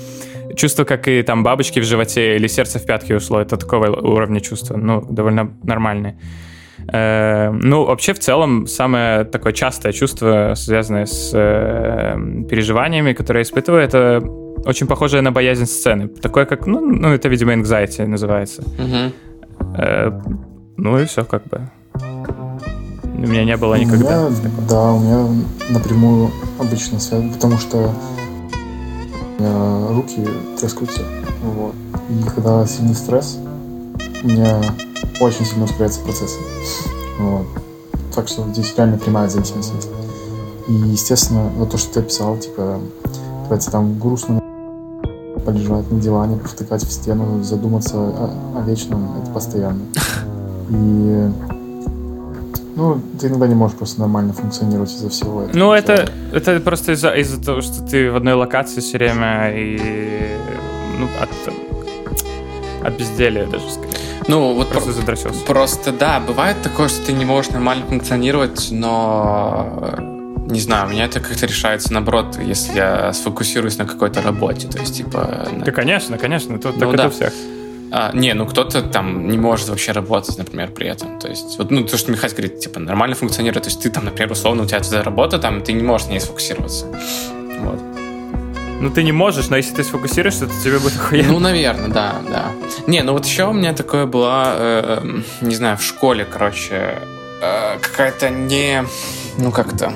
чувство, 0.56 0.84
как 0.84 1.08
и 1.08 1.24
там 1.24 1.44
бабочки 1.44 1.80
в 1.80 1.84
животе 1.84 2.36
или 2.36 2.48
сердце 2.48 2.80
в 2.80 2.86
пятке 2.86 3.16
ушло. 3.16 3.40
Это 3.40 3.58
такого 3.58 3.88
уровня 3.88 4.40
чувства. 4.40 4.78
Ну, 4.78 5.02
довольно 5.02 5.52
нормальные. 5.64 6.20
Э, 6.92 7.50
ну, 7.52 7.86
вообще, 7.86 8.14
в 8.14 8.20
целом, 8.20 8.68
самое 8.68 9.24
такое 9.24 9.54
частое 9.54 9.94
чувство, 9.94 10.54
связанное 10.56 11.06
с 11.06 11.32
э, 11.34 12.18
переживаниями, 12.50 13.14
которые 13.14 13.42
я 13.42 13.44
испытываю, 13.44 13.82
это 13.82 14.24
очень 14.66 14.88
похожее 14.88 15.22
на 15.22 15.32
боязнь 15.32 15.66
сцены. 15.66 16.08
Такое, 16.08 16.46
как, 16.46 16.68
ну, 16.68 16.82
ну 16.82 17.10
это, 17.10 17.28
видимо, 17.30 17.54
anxiety 17.54 18.06
называется. 18.06 18.64
Мгм. 18.78 19.14
Э, 19.78 20.22
ну 20.78 21.00
и 21.00 21.06
все, 21.06 21.24
как 21.24 21.44
бы. 21.46 21.70
У 23.04 23.28
меня 23.28 23.46
не 23.46 23.56
было 23.58 23.76
У 23.76 23.78
никогда. 23.78 24.28
меня, 24.28 24.36
такого. 24.36 24.68
да, 24.70 24.92
у 24.92 25.00
меня 25.00 25.44
напрямую 25.70 26.32
обычно 26.60 27.00
связано, 27.00 27.32
потому 27.34 27.58
что 27.58 27.92
у 29.38 29.42
меня 29.42 29.88
руки 29.90 30.28
трескаются. 30.60 31.02
Вот. 31.44 31.76
И 32.10 32.24
когда 32.36 32.66
сильный 32.66 32.96
стресс, 32.96 33.38
у 34.24 34.28
меня 34.28 34.62
очень 35.20 35.46
сильно 35.46 35.66
ускоряется 35.66 36.02
процесс. 36.02 36.38
Вот. 37.20 37.46
Так 38.14 38.28
что 38.28 38.44
здесь 38.52 38.74
реально 38.78 38.98
прямая 38.98 39.30
зависимость. 39.30 39.90
И, 40.68 40.74
естественно, 40.74 41.50
вот 41.56 41.72
то, 41.72 41.78
что 41.78 41.94
ты 41.94 42.00
описал, 42.02 42.38
типа, 42.38 42.80
тебе 43.50 43.72
там 43.72 44.00
грустно 44.00 44.42
полежать 45.46 45.92
на 45.92 46.00
диване, 46.00 46.38
повтыкать 46.38 46.84
в 46.84 46.92
стену, 46.92 47.44
задуматься 47.44 47.96
о, 47.98 48.30
о 48.58 48.62
вечном, 48.62 49.10
это 49.22 49.32
постоянно. 49.32 49.82
И 50.70 51.30
ну, 52.76 53.00
ты 53.20 53.28
иногда 53.28 53.48
не 53.48 53.56
можешь 53.56 53.78
просто 53.78 54.02
нормально 54.02 54.34
функционировать 54.34 54.92
из-за 54.92 55.10
всего 55.10 55.44
этого. 55.44 55.58
Ну, 55.58 55.72
это, 55.72 56.10
это 56.34 56.60
просто 56.60 56.92
из-за 56.94 57.12
из 57.12 57.30
того, 57.40 57.62
что 57.62 57.82
ты 57.84 58.12
в 58.12 58.16
одной 58.16 58.34
локации 58.34 58.82
все 58.82 58.98
время 58.98 59.52
и... 59.56 60.36
Ну, 61.00 61.08
от, 61.22 61.30
от 62.86 62.98
безделия 63.00 63.46
даже, 63.46 63.70
скорее. 63.70 63.92
Ну, 64.28 64.56
вот 64.56 64.70
Просто 64.70 64.90
про- 64.92 65.00
задрочился. 65.00 65.46
просто, 65.46 65.92
да, 65.92 66.20
бывает 66.20 66.58
такое, 66.64 66.88
что 66.88 67.06
ты 67.06 67.14
не 67.14 67.26
можешь 67.26 67.52
нормально 67.52 67.86
функционировать, 67.86 68.70
но 68.72 70.15
не 70.46 70.60
знаю, 70.60 70.88
у 70.88 70.90
меня 70.92 71.06
это 71.06 71.20
как-то 71.20 71.46
решается 71.46 71.92
наоборот, 71.94 72.38
если 72.42 72.76
я 72.76 73.14
сфокусируюсь 73.14 73.78
на 73.78 73.86
какой-то 73.86 74.22
работе, 74.22 74.68
то 74.68 74.80
есть, 74.80 74.96
типа... 74.98 75.48
на- 75.52 75.66
Да, 75.66 75.72
конечно, 75.72 76.18
конечно. 76.18 76.58
Тут 76.60 76.76
Ну 76.76 76.80
так 76.80 76.90
это 76.90 76.98
да. 76.98 77.08
у 77.08 77.12
всех. 77.12 77.34
А, 77.92 78.12
не, 78.14 78.34
ну 78.34 78.46
кто-то 78.46 78.82
там 78.82 79.28
не 79.28 79.38
может 79.38 79.70
вообще 79.70 79.92
работать, 79.92 80.38
например, 80.38 80.72
при 80.72 80.88
этом. 80.88 81.20
То 81.20 81.28
есть, 81.30 81.58
вот, 81.58 81.72
ну, 81.72 81.84
то, 81.86 81.98
что 81.98 82.12
Михаил 82.12 82.32
говорит, 82.34 82.60
типа, 82.60 82.80
нормально 82.80 83.16
функционирует. 83.16 83.64
То 83.64 83.70
есть 83.70 83.82
ты 83.82 83.90
там, 83.90 84.06
например, 84.06 84.32
условно, 84.32 84.64
у 84.64 84.66
тебя 84.66 84.80
туда 84.82 85.04
работа, 85.04 85.40
там, 85.40 85.62
ты 85.62 85.72
не 85.74 85.84
можешь 85.84 86.08
на 86.08 86.12
ней 86.12 86.20
сфокусироваться. 86.20 86.86
Вот. 87.60 87.80
Ну, 88.82 88.90
ты 88.90 89.04
не 89.04 89.14
можешь, 89.14 89.50
но 89.50 89.56
если 89.58 89.74
ты 89.76 89.84
сфокусируешься, 89.84 90.48
то 90.48 90.54
тебе 90.64 90.80
будет 90.80 90.96
охуенно. 90.98 91.32
Ну, 91.32 91.40
наверное, 91.40 91.88
да, 91.88 92.16
да. 92.30 92.52
Не, 92.88 93.04
ну 93.04 93.14
вот 93.14 93.26
еще 93.26 93.46
у 93.46 93.54
меня 93.54 93.74
такое 93.74 94.06
было, 94.06 94.54
э, 94.58 95.22
не 95.42 95.56
знаю, 95.56 95.78
в 95.78 95.82
школе, 95.82 96.26
короче, 96.30 97.00
э, 97.42 97.78
какая-то 97.80 98.30
не... 98.30 98.84
Ну, 99.38 99.52
как-то... 99.52 99.94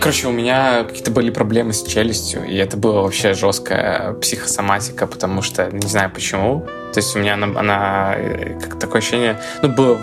Короче, 0.00 0.26
у 0.26 0.32
меня 0.32 0.84
какие-то 0.84 1.10
были 1.10 1.30
проблемы 1.30 1.72
с 1.72 1.82
челюстью, 1.84 2.44
и 2.44 2.56
это 2.56 2.76
была 2.76 3.02
вообще 3.02 3.34
жесткая 3.34 4.12
психосоматика, 4.14 5.06
потому 5.06 5.40
что 5.40 5.70
не 5.70 5.86
знаю 5.88 6.10
почему. 6.12 6.66
То 6.92 6.98
есть 6.98 7.14
у 7.16 7.20
меня 7.20 7.34
она, 7.34 7.58
она 7.58 8.14
э, 8.16 8.58
как 8.60 8.78
такое 8.78 8.98
ощущение... 8.98 9.40
Ну, 9.62 9.68
было 9.68 9.96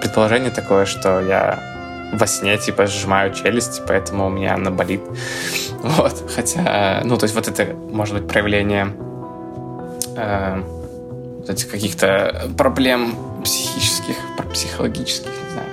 предположение 0.00 0.50
такое, 0.50 0.84
что 0.84 1.20
я 1.20 1.58
во 2.12 2.26
сне, 2.26 2.56
типа, 2.58 2.86
сжимаю 2.86 3.32
челюсть, 3.32 3.82
поэтому 3.86 4.26
у 4.26 4.30
меня 4.30 4.54
она 4.54 4.70
болит. 4.70 5.00
Вот. 5.82 6.30
Хотя, 6.34 7.02
ну, 7.04 7.16
то 7.16 7.24
есть 7.24 7.34
вот 7.34 7.48
это 7.48 7.74
может 7.74 8.14
быть 8.14 8.28
проявление 8.28 8.92
э, 10.16 10.62
вот 11.38 11.50
этих 11.50 11.70
каких-то 11.70 12.50
проблем 12.56 13.14
психических, 13.44 14.16
психологических, 14.52 15.30
не 15.30 15.50
знаю. 15.52 15.65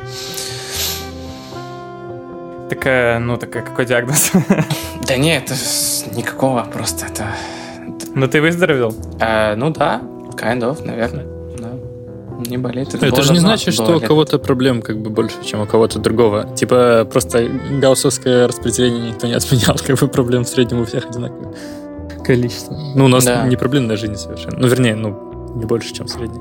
Такая, 2.74 3.20
ну, 3.20 3.38
такая, 3.38 3.64
какой 3.64 3.86
диагноз? 3.86 4.32
Да 5.08 5.18
не, 5.18 5.36
это 5.38 5.54
с- 5.54 6.06
никакого, 6.16 6.66
просто 6.74 7.06
это... 7.06 7.26
Ну, 8.16 8.28
ты 8.28 8.42
выздоровел? 8.42 8.96
э, 9.20 9.56
ну 9.56 9.70
да, 9.70 10.02
kind 10.36 10.62
of, 10.62 10.84
наверное. 10.86 11.26
Да. 11.60 11.70
Не 12.50 12.58
болит. 12.58 12.94
Это, 12.96 13.10
было 13.10 13.22
же 13.22 13.34
не 13.34 13.40
значит, 13.40 13.74
что 13.76 13.98
у 13.98 14.00
кого-то 14.00 14.40
проблем 14.40 14.82
как 14.82 14.98
бы 14.98 15.10
больше, 15.12 15.36
чем 15.46 15.62
у 15.62 15.66
кого-то 15.68 16.00
другого. 16.00 16.48
Типа 16.56 17.08
просто 17.12 17.48
гауссовское 17.82 18.48
распределение 18.48 19.12
никто 19.12 19.28
не 19.28 19.34
отменял, 19.34 19.76
как 19.86 20.00
бы 20.00 20.08
проблем 20.08 20.44
в 20.46 20.48
среднем 20.50 20.82
у 20.82 20.86
всех 20.86 21.06
одинаковые. 21.06 21.54
количество. 22.26 22.76
Ну, 22.96 23.06
у 23.06 23.08
нас 23.08 23.26
Да. 23.26 23.46
не 23.48 23.56
проблемная 23.58 23.98
жизнь 23.98 24.16
совершенно. 24.16 24.58
Ну, 24.58 24.68
вернее, 24.68 24.96
ну, 24.96 25.54
не 25.56 25.66
больше, 25.66 25.94
чем 25.94 26.08
средний. 26.08 26.40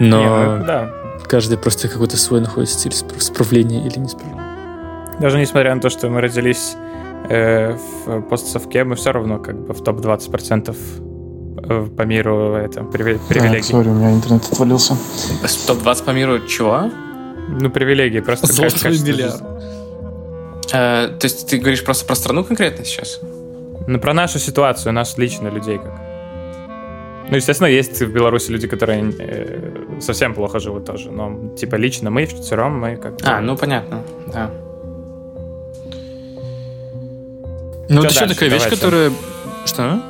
Но 0.00 0.20
Не, 0.20 0.58
ну, 0.58 0.64
да. 0.66 0.90
каждый 1.28 1.58
просто 1.58 1.88
какой-то 1.88 2.16
свой 2.16 2.40
находит 2.40 2.70
стиль 2.70 2.92
спр- 2.92 3.20
справления 3.20 3.84
или 3.86 3.98
не 3.98 4.08
справления. 4.08 4.43
Даже 5.20 5.38
несмотря 5.38 5.74
на 5.74 5.80
то, 5.80 5.90
что 5.90 6.08
мы 6.10 6.20
родились 6.20 6.76
э, 7.28 7.76
в 8.06 8.22
постсовке, 8.22 8.84
мы 8.84 8.96
все 8.96 9.12
равно 9.12 9.38
как 9.38 9.56
бы 9.66 9.72
в 9.74 9.82
топ-20% 9.82 10.76
э, 11.68 11.86
по 11.96 12.02
миру 12.02 12.54
это 12.54 12.80
приве- 12.80 13.18
Так, 13.18 13.28
привилегий. 13.28 13.62
сори, 13.62 13.88
у 13.88 13.94
меня 13.94 14.12
интернет 14.12 14.44
отвалился. 14.50 14.96
Топ-20 15.66 16.04
по 16.04 16.10
миру 16.10 16.46
чего? 16.46 16.90
ну, 17.48 17.70
привилегии 17.70 18.20
просто 18.20 18.46
Золотой 18.46 18.80
качество 18.80 19.06
миллиард. 19.06 19.42
Э, 20.72 21.08
то 21.08 21.24
есть 21.24 21.48
ты 21.48 21.58
говоришь 21.58 21.84
просто 21.84 22.06
про 22.06 22.14
страну 22.16 22.44
конкретно 22.44 22.84
сейчас? 22.84 23.20
Ну, 23.86 23.98
про 24.00 24.14
нашу 24.14 24.38
ситуацию, 24.38 24.92
нас 24.92 25.18
лично, 25.18 25.48
людей 25.48 25.78
как. 25.78 25.92
Ну, 27.30 27.36
естественно, 27.36 27.68
есть 27.68 28.00
в 28.00 28.12
Беларуси 28.12 28.50
люди, 28.50 28.66
которые 28.66 29.12
э, 29.18 30.00
совсем 30.00 30.34
плохо 30.34 30.58
живут 30.58 30.84
тоже. 30.84 31.10
Но, 31.10 31.54
типа, 31.56 31.76
лично 31.76 32.10
мы 32.10 32.26
вчетвером, 32.26 32.78
мы 32.80 32.96
как 32.96 33.14
А, 33.24 33.40
ну 33.40 33.56
понятно, 33.56 34.02
да. 34.32 34.50
Ну, 37.88 38.02
это 38.02 38.14
еще 38.14 38.26
такая 38.26 38.48
вещь, 38.50 38.68
которая... 38.68 39.12
Что? 39.66 40.02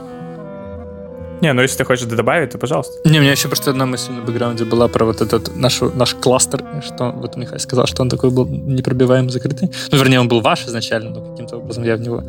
Не, 1.40 1.52
ну 1.52 1.62
если 1.62 1.76
ты 1.76 1.84
хочешь 1.84 2.06
добавить, 2.06 2.50
то 2.50 2.58
пожалуйста. 2.58 3.08
Не, 3.08 3.18
у 3.18 3.22
меня 3.22 3.32
еще 3.32 3.48
просто 3.48 3.70
одна 3.70 3.84
мысль 3.84 4.12
на 4.12 4.22
бэкграунде 4.22 4.64
была 4.64 4.88
про 4.88 5.04
вот 5.04 5.20
этот 5.20 5.54
нашу, 5.56 5.92
наш 5.94 6.14
кластер, 6.14 6.64
что 6.82 7.10
вот 7.10 7.36
Михаил 7.36 7.60
сказал, 7.60 7.86
что 7.86 8.02
он 8.02 8.08
такой 8.08 8.30
был 8.30 8.46
непробиваемый, 8.46 9.30
закрытый. 9.30 9.70
Ну, 9.90 9.98
вернее, 9.98 10.20
он 10.20 10.28
был 10.28 10.40
ваш 10.40 10.66
изначально, 10.66 11.10
но 11.10 11.20
каким-то 11.20 11.58
образом 11.58 11.84
я 11.84 11.96
в 11.96 12.00
него 12.00 12.22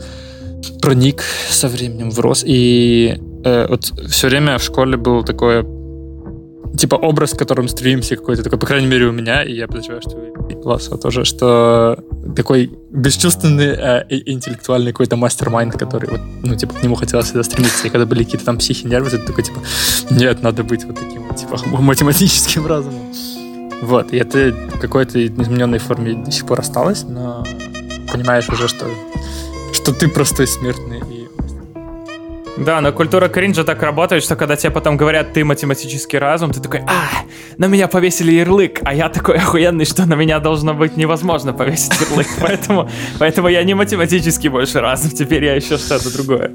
проник 0.82 1.24
со 1.50 1.68
временем, 1.68 2.12
врос. 2.12 2.44
И 2.46 3.18
э, 3.46 3.68
вот 3.70 3.86
все 4.10 4.28
время 4.28 4.58
в 4.58 4.64
школе 4.64 4.98
был 4.98 5.24
такое 5.24 5.66
типа 6.78 6.96
образ, 6.96 7.34
к 7.34 7.38
которому 7.38 7.68
стремимся 7.68 8.16
какой-то 8.16 8.44
такой, 8.44 8.60
по 8.60 8.66
крайней 8.66 8.88
мере, 8.88 9.06
у 9.08 9.12
меня, 9.12 9.44
и 9.44 9.54
я 9.54 9.68
подозреваю, 9.68 10.02
что 10.02 10.18
у 10.18 10.68
вас 10.68 10.90
тоже, 11.02 11.26
что 11.26 11.98
такой 12.36 12.72
бесчувственный 12.92 13.76
э, 13.78 14.06
интеллектуальный 14.10 14.92
какой-то 14.92 15.16
мастер-майнд, 15.16 15.78
который 15.78 16.10
вот, 16.10 16.22
ну, 16.44 16.56
типа, 16.56 16.74
к 16.74 16.84
нему 16.84 16.96
хотелось 16.96 17.28
всегда 17.28 17.44
стремиться. 17.44 17.88
И 17.88 17.90
когда 17.90 18.06
были 18.06 18.24
какие-то 18.24 18.46
там 18.46 18.58
психи, 18.58 18.86
нервы, 18.88 19.10
ты 19.10 19.20
такой, 19.20 19.44
типа, 19.44 19.60
нет, 20.10 20.42
надо 20.42 20.64
быть 20.64 20.84
вот 20.86 20.96
таким 20.96 21.34
типа, 21.36 21.58
математическим 21.82 22.66
разумом. 22.66 23.14
Вот, 23.82 24.14
и 24.14 24.18
это 24.18 24.56
в 24.76 24.80
какой-то 24.80 25.26
измененной 25.26 25.80
форме 25.80 26.14
до 26.14 26.32
сих 26.32 26.46
пор 26.46 26.62
осталось, 26.62 27.04
но 27.04 27.44
понимаешь 28.12 28.50
уже, 28.50 28.68
что, 28.68 28.86
что 29.74 29.94
ты 29.94 30.08
простой 30.08 30.48
смертный. 30.48 31.02
Да, 32.58 32.80
но 32.80 32.94
культура 32.94 33.28
кринжа 33.28 33.64
так 33.66 33.82
работает, 33.84 34.24
что 34.24 34.36
когда 34.36 34.56
тебе 34.56 34.72
потом 34.72 34.96
говорят, 34.96 35.34
ты 35.34 35.44
математический 35.44 36.18
разум, 36.18 36.52
ты 36.52 36.62
такой, 36.62 36.82
а, 36.82 37.26
на 37.58 37.68
меня 37.68 37.88
повесили 37.88 38.32
ярлык, 38.32 38.80
а 38.84 38.94
я 38.94 39.10
такой 39.10 39.36
охуенный, 39.38 39.84
что 39.84 40.06
на 40.06 40.14
меня 40.14 40.40
должно 40.40 40.74
быть 40.74 40.96
невозможно 40.96 41.54
повесить 41.54 42.00
ярлык, 42.00 42.28
поэтому, 42.42 42.90
поэтому 43.20 43.50
я 43.50 43.64
не 43.64 43.74
математический 43.74 44.50
больше 44.50 44.80
разум, 44.80 45.12
теперь 45.12 45.44
я 45.44 45.56
еще 45.56 45.78
что-то 45.78 46.14
другое. 46.14 46.52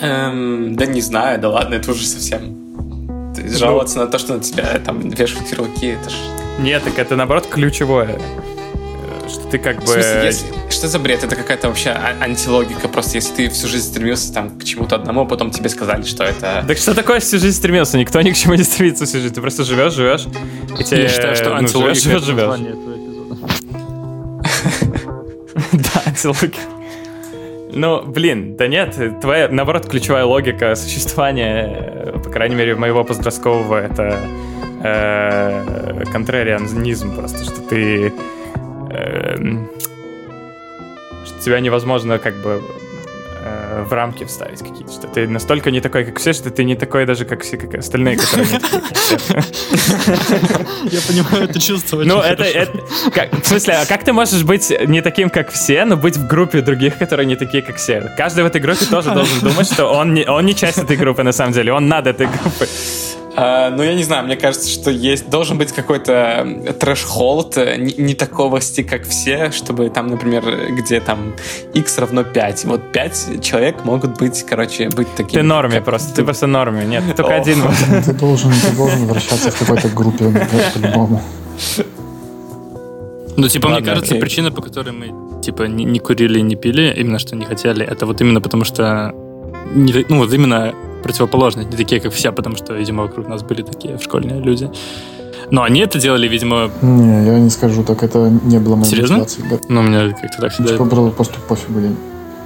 Эм, 0.00 0.74
да 0.74 0.86
не 0.86 1.00
знаю, 1.00 1.40
да 1.40 1.48
ладно, 1.48 1.74
это 1.74 1.92
уже 1.92 2.04
совсем... 2.04 2.66
Жаловаться 3.36 3.98
на 3.98 4.06
то, 4.06 4.18
что 4.18 4.34
на 4.34 4.40
тебя 4.40 4.64
там 4.84 5.10
вешают 5.10 5.48
ярлыки, 5.52 5.88
это 5.88 6.10
ж... 6.10 6.14
Нет, 6.58 6.82
так 6.82 6.98
это 6.98 7.16
наоборот 7.16 7.46
ключевое, 7.46 8.18
что 9.28 9.46
ты 9.48 9.58
как 9.58 9.80
бы... 9.80 9.86
смысле, 9.86 10.22
если... 10.24 10.46
Что 10.70 10.88
за 10.88 10.98
бред? 10.98 11.24
Это 11.24 11.36
какая-то 11.36 11.68
вообще 11.68 11.90
а- 11.90 12.16
антилогика. 12.20 12.88
Просто 12.88 13.16
если 13.16 13.34
ты 13.34 13.48
всю 13.48 13.68
жизнь 13.68 13.86
стремился 13.86 14.32
там 14.32 14.58
к 14.58 14.64
чему-то 14.64 14.96
одному, 14.96 15.22
а 15.22 15.24
потом 15.24 15.50
тебе 15.50 15.68
сказали, 15.68 16.02
что 16.02 16.24
это... 16.24 16.64
Так 16.66 16.78
что 16.78 16.94
такое 16.94 17.20
всю 17.20 17.38
жизнь 17.38 17.56
стремился? 17.56 17.98
Никто 17.98 18.20
ни 18.22 18.30
к 18.30 18.36
чему 18.36 18.54
не 18.54 18.64
стремится 18.64 19.06
всю 19.06 19.20
жизнь. 19.20 19.34
Ты 19.34 19.40
просто 19.40 19.64
живешь, 19.64 19.94
живешь. 19.94 20.26
И 20.78 20.84
тебе, 20.84 21.02
Я 21.02 21.08
считаю, 21.08 21.36
что 21.36 21.50
ну, 21.50 21.56
антилогика 21.56 22.00
живешь, 22.00 22.22
это 22.22 22.26
живешь. 22.26 22.60
эпизода. 22.60 22.96
Да, 25.72 26.02
антилогика. 26.04 26.58
Ну, 27.72 28.02
блин, 28.02 28.56
да 28.56 28.68
нет, 28.68 28.96
твоя, 29.20 29.48
наоборот, 29.48 29.86
ключевая 29.86 30.24
логика 30.24 30.74
существования, 30.76 31.66
э, 31.78 32.18
по 32.24 32.30
крайней 32.30 32.54
мере, 32.54 32.74
моего 32.74 33.04
подросткового, 33.04 33.78
это 33.78 34.18
э, 34.82 36.04
контрарианизм 36.10 37.14
просто, 37.14 37.44
что 37.44 37.60
ты... 37.60 38.12
эм, 38.90 39.70
что 41.24 41.38
тебя 41.40 41.60
невозможно 41.60 42.18
как 42.18 42.34
бы 42.36 42.62
э, 43.44 43.84
в 43.86 43.92
рамки 43.92 44.24
вставить 44.24 44.60
какие-то, 44.60 44.92
что 44.92 45.08
ты 45.08 45.28
настолько 45.28 45.70
не 45.70 45.80
такой, 45.80 46.04
как 46.04 46.18
все, 46.18 46.32
что 46.32 46.50
ты 46.50 46.64
не 46.64 46.74
такой 46.76 47.06
даже, 47.06 47.24
как 47.24 47.42
все, 47.42 47.56
как 47.56 47.74
остальные, 47.74 48.16
которые 48.16 48.46
не. 48.48 48.58
Я 50.90 51.00
понимаю 51.06 51.44
это 51.48 51.60
чувство 51.60 52.02
Ну, 52.04 52.20
это, 52.20 52.44
в 53.42 53.46
смысле, 53.46 53.74
а 53.74 53.86
как 53.86 54.04
ты 54.04 54.12
можешь 54.12 54.42
быть 54.44 54.72
не 54.86 55.02
таким, 55.02 55.30
как 55.30 55.50
все, 55.50 55.84
но 55.84 55.96
быть 55.96 56.16
в 56.16 56.26
группе 56.26 56.60
других, 56.60 56.98
которые 56.98 57.26
не 57.26 57.36
такие, 57.36 57.62
как 57.62 57.76
все? 57.76 58.12
Каждый 58.16 58.44
в 58.44 58.46
этой 58.46 58.60
группе 58.60 58.84
тоже 58.86 59.12
должен 59.12 59.40
думать, 59.40 59.72
что 59.72 59.86
он 59.86 60.14
не 60.14 60.54
часть 60.54 60.78
этой 60.78 60.96
группы, 60.96 61.22
на 61.22 61.32
самом 61.32 61.52
деле, 61.52 61.72
он 61.72 61.88
над 61.88 62.06
этой 62.06 62.26
группой. 62.26 62.68
А, 63.38 63.70
ну, 63.70 63.82
я 63.82 63.94
не 63.94 64.02
знаю, 64.02 64.24
мне 64.24 64.36
кажется, 64.36 64.68
что 64.68 64.90
есть 64.90 65.28
должен 65.28 65.58
быть 65.58 65.70
какой-то 65.70 66.74
трэш-холд, 66.80 67.58
э, 67.58 67.76
не, 67.76 67.92
не 67.92 68.14
такого 68.14 68.60
сти, 68.60 68.82
как 68.82 69.04
все, 69.04 69.50
чтобы 69.50 69.90
там, 69.90 70.06
например, 70.06 70.72
где 70.72 71.00
там 71.00 71.34
x 71.74 71.98
равно 71.98 72.24
5. 72.24 72.64
Вот 72.64 72.92
5 72.92 73.42
человек 73.42 73.84
могут 73.84 74.18
быть, 74.18 74.42
короче, 74.42 74.88
быть 74.88 75.14
такими. 75.14 75.40
Ты 75.40 75.42
норме 75.42 75.76
как- 75.76 75.84
просто, 75.84 76.14
ты 76.14 76.24
просто 76.24 76.46
норме. 76.46 76.86
Нет, 76.86 77.04
только 77.14 77.34
О. 77.36 77.40
один. 77.40 77.62
Ты 78.04 78.12
должен, 78.14 78.52
ты 78.52 78.74
должен 78.74 79.06
вращаться 79.06 79.50
в 79.50 79.58
какой-то 79.58 79.88
группе 79.90 80.24
э, 80.24 80.70
по-любому. 80.74 81.22
Ну, 83.36 83.48
типа, 83.48 83.66
мне 83.68 83.74
Ладно, 83.76 83.90
кажется, 83.90 84.14
окей. 84.14 84.20
причина, 84.22 84.50
по 84.50 84.62
которой 84.62 84.92
мы, 84.92 85.42
типа, 85.42 85.64
не, 85.64 85.84
не 85.84 85.98
курили 85.98 86.38
и 86.38 86.42
не 86.42 86.56
пили, 86.56 86.94
именно 86.96 87.18
что 87.18 87.36
не 87.36 87.44
хотели, 87.44 87.84
это 87.84 88.06
вот 88.06 88.20
именно 88.22 88.40
потому 88.40 88.64
что... 88.64 89.12
Не, 89.74 90.06
ну, 90.08 90.18
вот 90.18 90.32
именно 90.32 90.74
противоположные, 91.06 91.64
не 91.66 91.76
такие, 91.76 92.00
как 92.00 92.12
все, 92.12 92.32
потому 92.32 92.56
что, 92.56 92.74
видимо, 92.74 93.04
вокруг 93.04 93.28
нас 93.28 93.42
были 93.42 93.62
такие 93.62 93.98
школьные 93.98 94.40
люди. 94.40 94.70
Но 95.50 95.62
они 95.62 95.80
это 95.80 96.00
делали, 96.00 96.26
видимо... 96.26 96.70
Не, 96.82 97.26
я 97.26 97.38
не 97.38 97.50
скажу, 97.50 97.84
так 97.84 98.02
это 98.02 98.30
не 98.44 98.58
было 98.58 98.74
моей 98.76 98.90
Серьезно? 98.90 99.18
мотивацией. 99.18 99.48
Да. 99.50 99.56
Ну, 99.68 99.80
у 99.80 99.84
меня 99.84 100.10
как-то 100.10 100.40
так 100.40 100.52
всегда... 100.52 100.72
Типа 100.72 100.84
было 100.84 101.10
просто 101.10 101.34
пофигу. 101.48 101.78
я- 101.80 101.90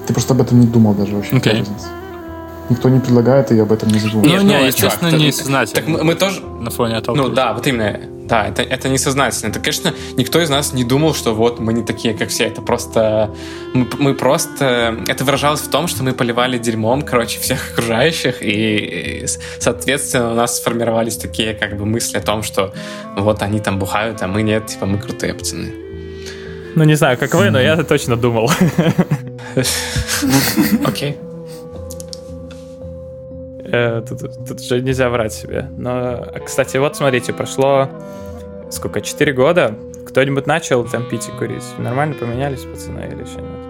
Ты 0.07 0.13
просто 0.13 0.35
об 0.35 0.41
этом 0.43 0.61
не 0.61 0.67
думал 0.67 0.93
даже 0.95 1.15
вообще. 1.17 1.37
Разница. 1.37 1.89
Никто 2.69 2.89
не 2.91 3.01
предлагает, 3.01 3.51
и 3.53 3.57
я 3.57 3.63
об 3.63 3.73
этом 3.73 3.89
не 3.89 3.95
Ну, 3.95 4.01
задумываюсь. 4.01 4.43
не, 4.43 4.59
ну, 4.59 4.67
естественно, 4.67 5.11
чувак, 5.11 5.25
не 5.27 5.33
сознательно. 5.33 5.75
Так 5.81 5.89
мы, 5.89 6.05
мы 6.05 6.15
тоже... 6.15 6.41
На 6.61 6.71
фоне 6.71 6.93
Ну 6.95 6.99
отталкивания. 6.99 7.35
да, 7.35 7.53
вот 7.55 7.67
именно. 7.67 7.99
Да, 8.31 8.47
это, 8.47 8.63
это 8.63 8.89
несознательно. 8.89 9.51
Это, 9.51 9.59
конечно, 9.59 9.93
никто 10.17 10.41
из 10.41 10.49
нас 10.49 10.73
не 10.73 10.85
думал, 10.85 11.15
что 11.15 11.35
вот 11.35 11.59
мы 11.59 11.73
не 11.73 11.83
такие, 11.83 12.15
как 12.15 12.29
все. 12.29 12.45
Это 12.45 12.63
просто... 12.63 13.35
Мы, 13.75 13.89
мы 13.99 14.15
просто... 14.15 14.97
Это 15.09 15.25
выражалось 15.25 15.63
в 15.63 15.69
том, 15.69 15.89
что 15.89 16.05
мы 16.05 16.13
поливали 16.13 16.57
дерьмом, 16.57 17.03
короче, 17.03 17.41
всех 17.41 17.73
окружающих, 17.73 18.41
и, 18.41 19.25
и, 19.25 19.27
соответственно, 19.59 20.31
у 20.31 20.35
нас 20.35 20.59
сформировались 20.59 21.17
такие 21.17 21.55
как 21.55 21.77
бы 21.77 21.85
мысли 21.87 22.19
о 22.19 22.23
том, 22.23 22.45
что 22.45 22.73
вот 23.17 23.43
они 23.43 23.59
там 23.59 23.81
бухают, 23.81 24.23
а 24.23 24.29
мы 24.29 24.43
нет, 24.43 24.67
типа 24.67 24.87
мы 24.87 24.99
крутые 24.99 25.35
пацаны. 25.35 25.73
Ну, 26.77 26.85
не 26.85 26.95
знаю, 26.95 27.19
как 27.19 27.35
вы, 27.35 27.51
но 27.51 27.61
я 27.61 27.83
точно 27.83 28.17
думал. 28.17 28.49
Окей. 30.87 31.17
Э, 33.73 34.03
Тут, 34.07 34.47
тут 34.47 34.63
же 34.63 34.81
нельзя 34.81 35.09
врать 35.11 35.33
себе. 35.33 35.69
Но, 35.77 35.91
а, 35.91 36.41
кстати, 36.45 36.77
вот 36.77 36.97
смотрите, 36.97 37.33
прошло 37.33 37.89
сколько, 38.71 39.01
4 39.01 39.33
года. 39.33 39.75
Кто-нибудь 40.09 40.47
начал 40.47 40.85
там 40.85 41.09
пить 41.09 41.29
и 41.29 41.33
курить? 41.33 41.65
Нормально 41.79 42.15
поменялись 42.15 42.61
пацаны 42.65 43.01
или 43.01 43.23
еще 43.23 43.41
нет? 43.41 43.61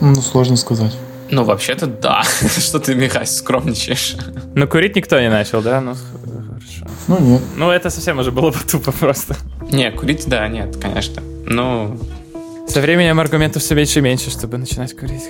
Ну, 0.00 0.14
сложно 0.16 0.56
сказать. 0.56 0.96
Ну, 1.30 1.44
вообще-то 1.44 1.86
да. 1.86 2.22
Что 2.58 2.78
ты, 2.80 2.94
Михась, 2.94 3.36
скромничаешь? 3.36 4.16
Ну, 4.54 4.66
курить 4.66 4.96
никто 4.96 5.20
не 5.20 5.30
начал, 5.30 5.62
да? 5.62 5.80
Ну, 5.80 5.94
хорошо. 5.94 6.86
Ну, 7.08 7.18
нет. 7.20 7.42
Ну, 7.56 7.70
это 7.70 7.90
совсем 7.90 8.18
уже 8.18 8.30
было 8.32 8.50
бы 8.50 8.58
тупо 8.70 8.92
просто. 8.92 9.36
Не, 9.70 9.90
курить, 9.92 10.24
да, 10.26 10.48
нет, 10.48 10.76
конечно. 10.76 11.22
Ну, 11.46 11.98
Со 12.68 12.80
временем 12.80 13.20
аргументов 13.20 13.62
все 13.62 13.74
меньше 13.74 14.00
и 14.00 14.02
меньше, 14.02 14.30
чтобы 14.30 14.58
начинать 14.58 14.96
курить. 14.96 15.28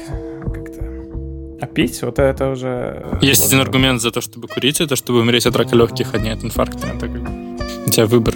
А 1.64 1.66
пить, 1.66 2.02
вот 2.02 2.18
это 2.18 2.50
уже... 2.50 3.06
Есть 3.22 3.46
один 3.46 3.60
аргумент 3.60 4.02
за 4.02 4.10
то, 4.10 4.20
чтобы 4.20 4.48
курить, 4.48 4.82
это 4.82 4.96
чтобы 4.96 5.20
умереть 5.20 5.46
от 5.46 5.56
рака 5.56 5.74
легких, 5.74 6.12
а 6.12 6.18
не 6.18 6.28
от 6.28 6.44
инфаркта. 6.44 6.88
Это 6.88 7.08
как 7.08 7.22
бы... 7.22 7.56
У 7.86 7.88
тебя 7.88 8.04
выбор 8.04 8.34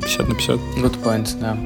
50 0.00 0.28
на 0.28 0.34
50. 0.36 0.56
good 0.78 1.02
point, 1.02 1.28
да. 1.40 1.56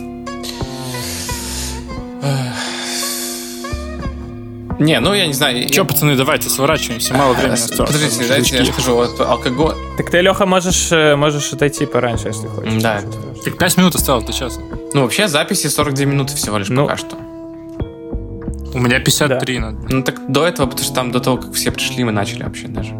Не, 4.78 4.98
ну 5.00 5.12
я 5.12 5.26
не 5.26 5.34
знаю. 5.34 5.68
Че, 5.68 5.84
пацаны, 5.84 6.16
давайте 6.16 6.48
сворачиваемся, 6.48 7.12
мало 7.12 7.34
времени 7.34 7.52
осталось. 7.52 7.92
Подождите, 7.92 8.26
дайте 8.26 8.56
я 8.56 8.64
скажу. 8.64 8.94
Вот 8.94 9.20
алкоголь... 9.20 9.74
Так 9.98 10.08
ты, 10.10 10.22
Леха, 10.22 10.46
можешь, 10.46 10.90
э, 10.90 11.16
можешь 11.16 11.52
отойти 11.52 11.84
пораньше, 11.84 12.28
если 12.28 12.46
хочешь. 12.46 12.82
Да. 12.82 13.02
Так 13.44 13.58
5 13.58 13.76
минут 13.76 13.94
осталось 13.94 14.24
до 14.24 14.32
часа. 14.32 14.60
Ну, 14.94 15.02
вообще 15.02 15.28
записи 15.28 15.66
42 15.66 16.06
минуты 16.06 16.34
всего 16.34 16.56
лишь 16.56 16.70
Ну. 16.70 16.86
пока 16.86 16.96
что. 16.96 17.27
У 18.74 18.78
меня 18.78 19.00
53 19.00 19.58
надо. 19.58 19.78
Ну 19.88 20.02
так 20.02 20.20
до 20.28 20.46
этого, 20.46 20.66
потому 20.66 20.84
что 20.84 20.94
там 20.94 21.10
до 21.10 21.20
того, 21.20 21.36
как 21.38 21.52
все 21.52 21.70
пришли, 21.70 22.04
мы 22.04 22.12
начали 22.12 22.42
вообще 22.42 22.68
даже. 22.68 22.94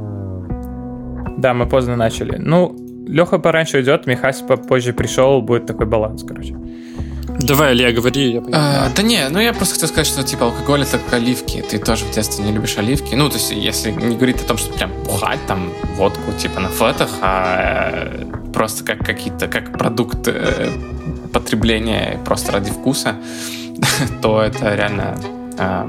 Да, 1.39 1.55
мы 1.55 1.69
поздно 1.69 1.97
начали. 1.97 2.37
Ну, 2.39 2.75
Леха 3.07 3.39
пораньше 3.39 3.81
идет, 3.81 4.07
Михась 4.07 4.41
попозже 4.41 4.93
пришел, 4.93 5.41
будет 5.41 5.67
такой 5.67 5.87
баланс, 5.87 6.25
короче. 6.27 6.57
Давай, 7.41 7.73
Илья, 7.73 7.93
говори. 7.93 8.33
Я 8.33 8.41
понимаю. 8.41 8.87
А, 8.87 8.91
да 8.95 9.03
не, 9.03 9.29
ну 9.29 9.39
я 9.39 9.53
просто 9.53 9.75
хотел 9.75 9.89
сказать, 9.89 10.07
что 10.09 10.25
типа 10.25 10.47
алкоголь 10.47 10.83
это 10.83 10.99
как 10.99 11.15
оливки. 11.15 11.63
Ты 11.71 11.79
тоже 11.79 12.05
в 12.05 12.11
детстве 12.11 12.45
не 12.45 12.53
любишь 12.53 12.77
оливки. 12.79 13.15
Ну, 13.15 13.29
то 13.29 13.37
есть, 13.37 13.53
если 13.53 13.93
не 13.93 14.17
говорить 14.17 14.43
о 14.43 14.49
том, 14.49 14.59
что 14.59 14.73
прям 14.73 14.91
бухать 15.05 15.39
там 15.47 15.71
водку 15.97 16.33
типа 16.33 16.59
на 16.61 16.69
флетах, 16.69 17.11
а 17.21 18.03
э, 18.07 18.53
просто 18.53 18.85
как 18.85 18.99
какие-то, 19.07 19.47
как 19.47 19.79
продукт 19.79 20.27
э, 20.27 20.71
потребления 21.33 22.19
просто 22.25 22.51
ради 22.51 22.73
вкуса, 22.73 23.15
то 24.23 24.43
это 24.43 24.75
реально 24.75 25.17
а, 25.59 25.87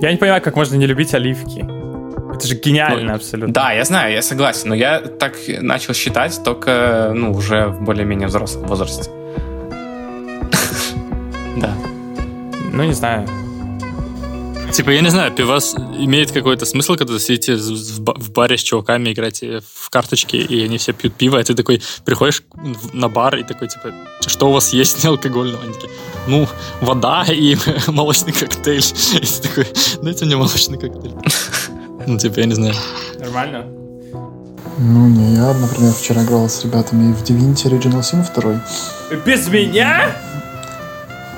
Я 0.00 0.10
не 0.12 0.16
понимаю, 0.16 0.42
как 0.42 0.56
можно 0.56 0.76
не 0.76 0.86
любить 0.86 1.14
оливки. 1.14 1.66
Это 2.34 2.46
же 2.46 2.54
гениально 2.54 3.10
Ну, 3.10 3.14
абсолютно. 3.14 3.52
Да, 3.52 3.72
я 3.72 3.84
знаю, 3.84 4.12
я 4.12 4.22
согласен, 4.22 4.68
но 4.70 4.74
я 4.74 5.00
так 5.00 5.34
начал 5.60 5.94
считать 5.94 6.40
только, 6.44 7.12
ну, 7.14 7.32
уже 7.32 7.66
в 7.66 7.82
более-менее 7.82 8.28
взрослом 8.28 8.66
возрасте. 8.66 9.10
Да. 11.56 11.74
Ну, 12.72 12.84
не 12.84 12.92
знаю. 12.94 13.26
Типа, 14.72 14.90
я 14.90 15.00
не 15.00 15.10
знаю, 15.10 15.32
пивас 15.32 15.74
имеет 15.74 16.30
какой-то 16.30 16.64
смысл, 16.64 16.94
когда 16.96 17.12
вы 17.12 17.20
сидите 17.20 17.56
в 17.56 17.60
в 17.60 18.00
ба- 18.00 18.14
в 18.16 18.30
баре 18.30 18.56
с 18.56 18.62
чуваками, 18.62 19.12
играете 19.12 19.60
в 19.74 19.90
карточки, 19.90 20.36
и 20.36 20.64
они 20.64 20.78
все 20.78 20.92
пьют 20.92 21.14
пиво, 21.14 21.38
и 21.38 21.42
ты 21.42 21.54
такой 21.54 21.82
приходишь 22.04 22.42
на 22.92 23.08
бар 23.08 23.36
и 23.36 23.42
такой, 23.42 23.68
типа, 23.68 23.92
что 24.26 24.48
у 24.48 24.52
вас 24.52 24.72
есть 24.72 25.04
неалкогольного? 25.04 25.62
Они 25.64 25.72
такие, 25.74 25.90
ну, 26.28 26.46
вода 26.80 27.24
и 27.28 27.56
молочный 27.88 28.32
коктейль. 28.32 28.84
И 29.14 29.26
ты 29.26 29.48
такой, 29.48 29.66
дайте 30.02 30.24
мне 30.24 30.36
молочный 30.36 30.78
коктейль. 30.78 31.14
Ну, 32.06 32.18
типа, 32.18 32.40
я 32.40 32.46
не 32.46 32.54
знаю. 32.54 32.74
Нормально. 33.18 33.66
Ну, 34.78 35.08
не, 35.08 35.34
я, 35.34 35.52
например, 35.52 35.92
вчера 35.92 36.22
играл 36.22 36.48
с 36.48 36.64
ребятами 36.64 37.12
в 37.12 37.22
Divinity 37.22 37.68
Original 37.70 38.00
Sin 38.00 38.24
2. 38.34 39.18
Без 39.26 39.48
меня? 39.48 40.16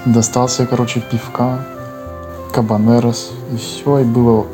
Достал 0.04 0.48
себе, 0.48 0.66
короче, 0.66 1.00
пивка, 1.10 1.66
кабанерос, 2.52 3.32
и 3.52 3.56
все, 3.56 3.98
и 4.00 4.04
было 4.04 4.46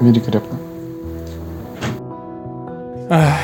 великолепно. 0.00 0.58
Ах, 3.10 3.34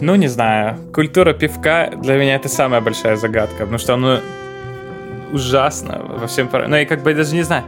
Ну, 0.00 0.14
не 0.16 0.28
знаю. 0.28 0.76
Культура 0.94 1.32
пивка 1.34 1.90
для 2.02 2.16
меня 2.16 2.36
это 2.36 2.48
самая 2.48 2.80
большая 2.80 3.16
загадка, 3.16 3.58
потому 3.60 3.78
что 3.78 3.94
оно 3.94 4.18
ужасно 5.32 6.00
во 6.20 6.26
всем... 6.26 6.48
пора- 6.48 6.68
Ну, 6.68 6.76
я 6.76 6.86
как 6.86 7.02
бы 7.02 7.14
даже 7.14 7.34
не 7.34 7.42
знаю. 7.42 7.64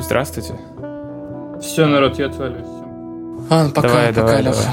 Здравствуйте. 0.00 0.54
Все, 1.60 1.86
народ, 1.86 2.18
я 2.18 2.26
отвалюсь. 2.26 2.66
Ладно, 3.50 3.70
пока, 3.74 3.88
Давай, 3.88 4.08
пока, 4.08 4.20
давай, 4.26 4.42
давай. 4.42 4.64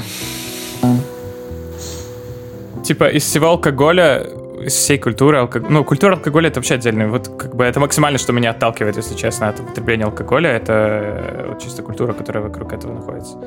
Типа 2.82 3.08
из 3.08 3.24
всего 3.24 3.48
алкоголя, 3.48 4.26
всей 4.68 4.98
культуры, 4.98 5.38
алко- 5.38 5.64
ну, 5.68 5.84
культура 5.84 6.14
алкоголя 6.14 6.48
это 6.48 6.60
вообще 6.60 6.74
отдельный. 6.74 7.06
Вот 7.06 7.28
как 7.28 7.54
бы 7.54 7.64
это 7.64 7.80
максимально, 7.80 8.18
что 8.18 8.32
меня 8.32 8.50
отталкивает, 8.50 8.96
если 8.96 9.14
честно, 9.14 9.48
от 9.48 9.60
употребления 9.60 10.04
алкоголя. 10.04 10.50
Это 10.50 10.72
э, 10.72 11.46
вот 11.48 11.62
чисто 11.62 11.82
культура, 11.82 12.12
которая 12.12 12.44
вокруг 12.44 12.72
этого 12.72 12.94
находится. 12.94 13.38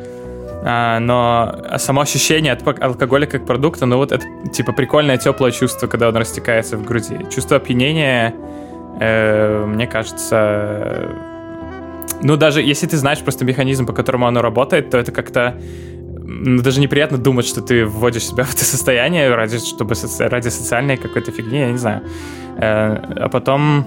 А, 0.63 0.99
но 0.99 1.77
само 1.77 2.01
ощущение 2.01 2.53
от 2.53 2.67
алкоголя 2.81 3.25
как 3.25 3.45
продукта, 3.45 3.85
ну 3.85 3.97
вот 3.97 4.11
это 4.11 4.25
типа 4.51 4.73
прикольное 4.73 5.17
теплое 5.17 5.51
чувство, 5.51 5.87
когда 5.87 6.09
он 6.09 6.17
растекается 6.17 6.77
в 6.77 6.83
груди. 6.83 7.17
Чувство 7.33 7.57
опьянения, 7.57 8.33
э, 8.99 9.65
мне 9.65 9.87
кажется, 9.87 11.09
ну 12.21 12.35
даже 12.37 12.61
если 12.61 12.87
ты 12.87 12.97
знаешь 12.97 13.19
просто 13.19 13.45
механизм, 13.45 13.85
по 13.85 13.93
которому 13.93 14.27
оно 14.27 14.41
работает, 14.41 14.89
то 14.89 14.97
это 14.97 15.11
как-то 15.11 15.57
даже 16.27 16.81
неприятно 16.81 17.17
думать, 17.17 17.45
что 17.47 17.61
ты 17.61 17.85
вводишь 17.85 18.25
себя 18.27 18.43
в 18.45 18.53
это 18.53 18.65
состояние 18.65 19.33
ради, 19.33 19.59
чтобы 19.59 19.95
соци- 19.95 20.27
ради 20.27 20.49
социальной 20.49 20.97
какой-то 20.97 21.31
фигни, 21.31 21.59
я 21.59 21.71
не 21.71 21.77
знаю. 21.77 22.01
Э, 22.57 22.97
а 23.15 23.29
потом... 23.29 23.85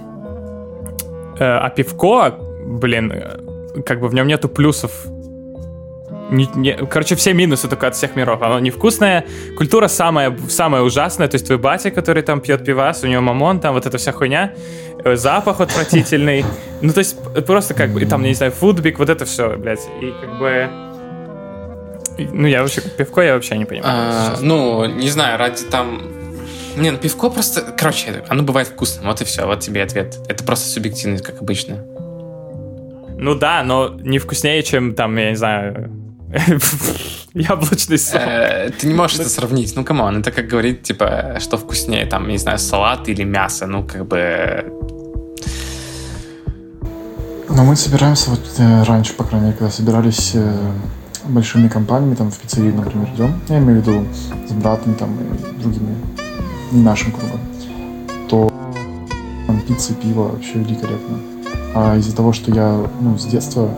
э, 1.38 1.44
а 1.44 1.68
пивко, 1.70 2.38
блин, 2.66 3.12
э, 3.12 3.82
как 3.84 4.00
бы 4.00 4.08
в 4.08 4.14
нем 4.14 4.26
нету 4.26 4.48
плюсов. 4.48 4.90
Не- 6.30 6.48
не- 6.54 6.86
короче, 6.86 7.14
все 7.16 7.34
минусы 7.34 7.68
только 7.68 7.88
от 7.88 7.94
всех 7.94 8.16
миров. 8.16 8.40
Оно 8.42 8.58
невкусное, 8.60 9.24
культура 9.56 9.88
самая, 9.88 10.34
самая 10.48 10.82
ужасная, 10.82 11.28
то 11.28 11.34
есть 11.34 11.46
твой 11.46 11.58
батя, 11.58 11.90
который 11.90 12.22
там 12.22 12.40
пьет 12.40 12.64
пивас, 12.64 13.04
у 13.04 13.06
него 13.06 13.20
мамон, 13.20 13.60
там 13.60 13.74
вот 13.74 13.84
эта 13.86 13.98
вся 13.98 14.12
хуйня, 14.12 14.54
э, 15.04 15.16
запах 15.16 15.60
отвратительный. 15.60 16.44
Ну, 16.80 16.92
то 16.92 17.00
есть 17.00 17.16
просто 17.46 17.74
как 17.74 17.90
бы, 17.90 18.00
и 18.00 18.06
там, 18.06 18.22
не 18.22 18.34
знаю, 18.34 18.52
футбик, 18.52 18.98
вот 18.98 19.10
это 19.10 19.24
все, 19.24 19.56
блядь. 19.58 19.86
И 20.00 20.14
как 20.20 20.38
бы... 20.38 20.70
Ну, 22.32 22.46
я 22.46 22.62
вообще, 22.62 22.80
пивко 22.80 23.20
я 23.22 23.34
вообще 23.34 23.56
не 23.58 23.64
понимаю. 23.64 23.92
А, 23.94 24.36
ну, 24.40 24.86
не 24.86 25.10
знаю, 25.10 25.38
ради 25.38 25.64
там... 25.64 26.02
Не, 26.76 26.90
ну 26.90 26.98
пивко 26.98 27.30
просто... 27.30 27.62
Короче, 27.76 28.24
оно 28.28 28.42
бывает 28.42 28.68
вкусным, 28.68 29.06
вот 29.06 29.20
и 29.20 29.24
все, 29.24 29.46
вот 29.46 29.60
тебе 29.60 29.82
ответ. 29.82 30.18
Это 30.28 30.44
просто 30.44 30.68
субъективность, 30.68 31.24
как 31.24 31.40
обычно. 31.40 31.84
Ну 33.18 33.34
да, 33.34 33.62
но 33.62 33.88
не 34.00 34.18
вкуснее, 34.18 34.62
чем 34.62 34.94
там, 34.94 35.16
я 35.16 35.30
не 35.30 35.36
знаю, 35.36 35.90
яблочный 37.34 37.98
сок. 37.98 38.20
Э, 38.20 38.70
Ты 38.70 38.86
не 38.86 38.94
можешь 38.94 39.18
это 39.18 39.28
сравнить. 39.28 39.74
Ну, 39.76 39.84
come 39.84 40.05
on, 40.05 40.20
это 40.20 40.30
как 40.30 40.46
говорить, 40.46 40.82
типа, 40.82 41.36
что 41.40 41.58
вкуснее, 41.58 42.06
там, 42.06 42.28
не 42.28 42.38
знаю, 42.38 42.58
салат 42.58 43.08
или 43.08 43.24
мясо. 43.24 43.66
Ну, 43.66 43.86
как 43.86 44.06
бы... 44.06 44.64
Но 47.48 47.64
мы 47.64 47.74
собираемся, 47.74 48.30
вот 48.30 48.40
э, 48.58 48.82
раньше, 48.84 49.12
по 49.14 49.24
крайней 49.24 49.46
мере, 49.46 49.58
когда 49.58 49.72
собирались 49.72 50.32
э, 50.34 50.52
большими 51.24 51.68
компаниями, 51.68 52.14
там 52.14 52.30
в 52.30 52.38
пиццерию, 52.38 52.74
например, 52.74 53.08
идем, 53.14 53.40
я 53.48 53.58
имею 53.58 53.80
в 53.80 53.86
виду 53.86 54.04
с 54.48 54.52
братом 54.52 54.94
там 54.94 55.10
и 55.14 55.60
другими, 55.60 55.94
не 56.72 56.82
нашим 56.82 57.12
кругом, 57.12 57.40
то 58.28 58.50
там 59.46 59.60
пицца 59.60 59.94
пиво 59.94 60.28
вообще 60.28 60.54
великолепно. 60.54 61.18
А 61.74 61.96
из-за 61.96 62.14
того, 62.14 62.32
что 62.32 62.52
я, 62.52 62.86
ну, 63.00 63.18
с 63.18 63.26
детства 63.26 63.70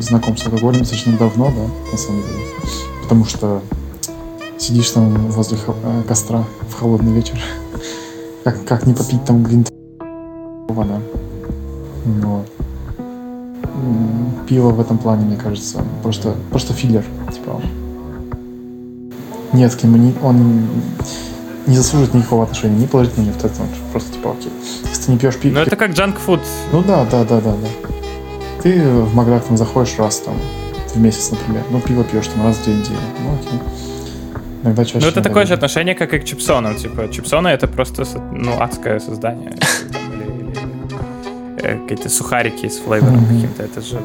знаком 0.00 0.36
с 0.36 0.44
алкоголем 0.44 0.80
достаточно 0.80 1.16
давно, 1.16 1.46
да, 1.46 1.92
на 1.92 1.98
самом 1.98 2.22
деле, 2.22 2.44
потому 3.02 3.24
что 3.24 3.62
сидишь 4.58 4.90
там 4.90 5.14
возле 5.30 5.58
э, 5.66 6.02
костра 6.06 6.44
в 6.68 6.74
холодный 6.74 7.12
вечер, 7.12 7.40
как, 8.44 8.64
как 8.64 8.86
не 8.86 8.94
попить 8.94 9.24
там 9.24 9.42
глинт 9.42 9.70
да. 10.68 11.00
Вот. 12.04 12.46
Пиво 14.50 14.70
в 14.70 14.80
этом 14.80 14.98
плане, 14.98 15.24
мне 15.26 15.36
кажется, 15.36 15.80
просто, 16.02 16.34
просто 16.50 16.72
филлер. 16.72 17.04
Типа. 17.32 17.62
Нет, 19.52 19.72
к 19.76 19.84
нему 19.84 19.96
не, 19.96 20.12
он 20.24 20.66
не 21.68 21.76
заслуживает 21.76 22.14
никакого 22.14 22.42
отношения, 22.42 22.76
ни 22.76 22.86
положительного, 22.86 23.28
ни 23.30 23.32
отрицательного. 23.36 23.70
Просто 23.92 24.12
типа 24.12 24.32
окей. 24.32 24.50
Если 24.88 25.04
ты 25.04 25.12
не 25.12 25.18
пьешь 25.18 25.36
пиво, 25.36 25.54
Ну 25.54 25.60
это 25.60 25.76
как 25.76 25.92
джанк-фуд. 25.92 26.40
ну 26.72 26.82
да, 26.82 27.04
да, 27.04 27.22
да, 27.24 27.40
да, 27.40 27.52
да. 27.52 27.92
Ты 28.60 28.82
в 28.90 29.14
Макдак 29.14 29.44
там 29.44 29.56
заходишь 29.56 29.96
раз 29.98 30.18
там 30.18 30.34
в 30.94 30.98
месяц, 30.98 31.30
например. 31.30 31.62
Ну, 31.70 31.80
пиво 31.80 32.02
пьешь 32.02 32.26
там 32.26 32.44
раз 32.44 32.56
в 32.56 32.64
две 32.64 32.74
недели. 32.74 32.96
Ну, 33.24 33.34
окей. 33.34 33.60
Иногда 34.64 34.84
чаще. 34.84 34.98
Ну 35.06 35.06
это 35.12 35.22
такое 35.22 35.46
же 35.46 35.54
отношение, 35.54 35.94
как 35.94 36.12
и 36.12 36.18
к 36.18 36.24
чипсонам. 36.24 36.74
Типа, 36.74 37.08
чипсоны 37.08 37.46
это 37.48 37.68
просто, 37.68 38.04
ну, 38.32 38.60
адское 38.60 38.98
создание. 38.98 39.54
Э, 41.62 41.76
Какие-то 41.76 42.08
сухарики 42.08 42.66
с 42.70 42.78
флейвором 42.78 43.16
Мгм. 43.18 43.26
каким-то, 43.34 43.62
это 43.64 43.82
же 43.82 44.00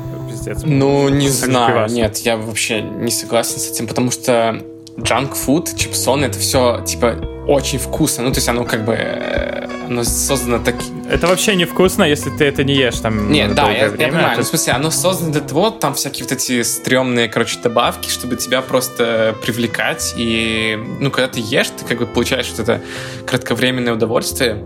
пиздец. 0.45 0.63
Ну, 0.65 1.09
не 1.09 1.29
знаю, 1.29 1.89
нет, 1.89 2.17
я 2.17 2.37
вообще 2.37 2.81
не 2.81 3.11
согласен 3.11 3.59
с 3.59 3.69
этим, 3.69 3.87
потому 3.87 4.11
что 4.11 4.61
junk 4.97 5.33
food, 5.33 5.77
чипсоны, 5.77 6.25
это 6.25 6.39
все, 6.39 6.81
типа, 6.85 7.15
очень 7.47 7.79
вкусно. 7.79 8.23
Ну, 8.23 8.31
то 8.31 8.37
есть 8.37 8.47
оно 8.47 8.63
как 8.63 8.85
бы, 8.85 8.93
э, 8.93 9.67
оно 9.87 10.03
создано 10.03 10.59
так... 10.63 10.75
Это 11.09 11.27
вообще 11.27 11.55
невкусно, 11.55 12.03
если 12.03 12.29
ты 12.29 12.45
это 12.45 12.63
не 12.63 12.73
ешь 12.75 12.99
там 12.99 13.31
Нет, 13.31 13.53
да, 13.53 13.69
я, 13.69 13.83
я 13.83 13.89
время. 13.89 14.11
понимаю, 14.13 14.27
Это- 14.29 14.37
ну, 14.37 14.43
в 14.43 14.47
смысле, 14.47 14.73
оно 14.73 14.91
создано 14.91 15.31
для 15.31 15.41
того, 15.41 15.69
там 15.69 15.93
всякие 15.93 16.23
вот 16.23 16.31
эти 16.31 16.63
стрёмные, 16.63 17.27
короче, 17.27 17.59
добавки, 17.61 18.09
чтобы 18.09 18.37
тебя 18.37 18.61
просто 18.61 19.35
привлекать, 19.43 20.15
и, 20.17 20.79
ну, 20.99 21.11
когда 21.11 21.27
ты 21.27 21.41
ешь, 21.41 21.69
ты 21.77 21.85
как 21.85 21.99
бы 21.99 22.05
получаешь 22.07 22.49
вот 22.51 22.59
это 22.59 22.81
кратковременное 23.27 23.93
удовольствие, 23.93 24.65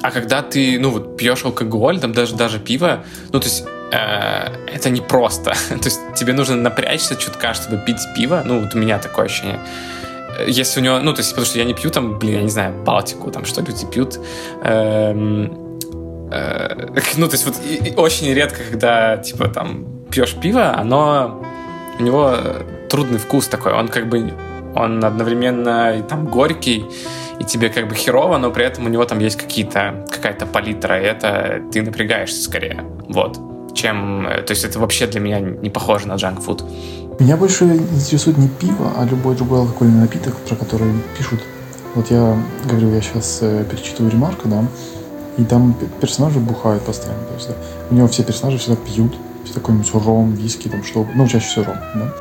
а 0.00 0.10
когда 0.12 0.42
ты, 0.42 0.78
ну, 0.78 0.90
вот 0.90 1.16
пьешь 1.16 1.44
алкоголь, 1.44 2.00
там 2.00 2.12
даже, 2.12 2.36
даже 2.36 2.60
пиво, 2.60 3.04
ну, 3.32 3.40
то 3.40 3.46
есть 3.46 3.64
это 3.90 4.90
не 4.90 5.00
просто. 5.00 5.50
то 5.68 5.84
есть 5.84 6.00
тебе 6.14 6.32
нужно 6.32 6.56
напрячься 6.56 7.16
чутка, 7.16 7.54
чтобы 7.54 7.78
пить 7.84 8.00
пиво, 8.16 8.42
ну, 8.44 8.60
вот 8.60 8.74
у 8.74 8.78
меня 8.78 8.98
такое 8.98 9.26
ощущение. 9.26 9.60
Э, 10.38 10.44
Если 10.48 10.80
у 10.80 10.82
него, 10.82 10.98
ну, 11.00 11.12
то 11.12 11.20
есть, 11.20 11.30
потому 11.30 11.46
что 11.46 11.58
я 11.58 11.64
не 11.64 11.74
пью 11.74 11.90
там, 11.90 12.18
блин, 12.18 12.36
я 12.36 12.42
не 12.42 12.50
знаю, 12.50 12.74
Балтику, 12.84 13.30
там, 13.30 13.44
что 13.44 13.62
люди 13.62 13.86
пьют, 13.86 14.18
Эм, 14.62 15.78
э, 16.32 16.86
ну, 17.16 17.28
то 17.28 17.34
есть 17.34 17.46
вот 17.46 17.56
очень 17.96 18.32
редко, 18.32 18.60
когда, 18.70 19.16
типа, 19.16 19.48
там, 19.48 19.86
пьешь 20.10 20.34
пиво, 20.34 20.76
оно, 20.76 21.42
у 21.98 22.02
него 22.02 22.36
трудный 22.88 23.18
вкус 23.18 23.46
такой, 23.46 23.72
он 23.72 23.88
как 23.88 24.08
бы, 24.08 24.32
он 24.74 25.04
одновременно 25.04 25.96
и 25.96 26.02
там 26.02 26.26
горький, 26.26 26.84
и 27.40 27.44
тебе 27.44 27.70
как 27.70 27.88
бы 27.88 27.94
херово, 27.94 28.38
но 28.38 28.50
при 28.50 28.64
этом 28.64 28.86
у 28.86 28.88
него 28.88 29.04
там 29.04 29.18
есть 29.18 29.38
какие-то, 29.38 30.04
какая-то 30.10 30.46
палитра, 30.46 31.00
и 31.00 31.04
это 31.04 31.62
ты 31.72 31.82
напрягаешься 31.82 32.42
скорее. 32.42 32.84
Вот. 33.08 33.49
Чем, 33.74 34.26
э, 34.26 34.42
то 34.42 34.52
есть 34.52 34.64
это 34.64 34.78
вообще 34.78 35.06
для 35.06 35.20
меня 35.20 35.40
не 35.40 35.70
похоже 35.70 36.08
на 36.08 36.14
джанк-фуд. 36.14 36.64
Меня 37.20 37.36
больше 37.36 37.64
интересует 37.64 38.38
не 38.38 38.48
пиво, 38.48 38.92
а 38.96 39.04
любой 39.04 39.36
другой 39.36 39.60
алкогольный 39.60 40.00
напиток, 40.00 40.34
про 40.36 40.56
который 40.56 40.90
пишут. 41.18 41.40
Вот 41.94 42.10
я 42.10 42.36
говорю, 42.64 42.94
я 42.94 43.00
сейчас 43.02 43.40
э, 43.42 43.64
перечитываю 43.70 44.10
ремарку, 44.10 44.48
да, 44.48 44.64
и 45.36 45.44
там 45.44 45.74
персонажи 46.00 46.38
бухают 46.38 46.82
постоянно. 46.82 47.22
То 47.24 47.34
есть 47.34 47.48
да, 47.48 47.54
у 47.90 47.94
него 47.94 48.08
все 48.08 48.22
персонажи 48.22 48.58
всегда 48.58 48.76
пьют, 48.76 49.12
все 49.44 49.54
какой-нибудь 49.54 49.92
ром, 49.94 50.32
виски, 50.32 50.68
там 50.68 50.82
что, 50.82 51.06
ну 51.14 51.28
чаще 51.28 51.46
всего 51.46 51.64
ром, 51.66 51.76
да. 51.94 52.14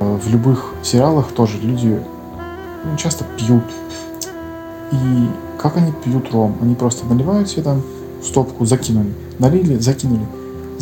Э, 0.00 0.18
В 0.22 0.28
любых 0.30 0.74
сериалах 0.82 1.32
тоже 1.32 1.58
люди 1.58 2.00
ну, 2.84 2.96
часто 2.96 3.24
пьют. 3.38 3.64
И 4.90 5.28
как 5.58 5.76
они 5.76 5.92
пьют 5.92 6.32
ром? 6.32 6.56
Они 6.60 6.74
просто 6.74 7.06
наливают 7.06 7.48
себе 7.48 7.62
там 7.62 7.82
стопку, 8.22 8.64
закинули, 8.64 9.12
налили, 9.38 9.78
закинули 9.78 10.26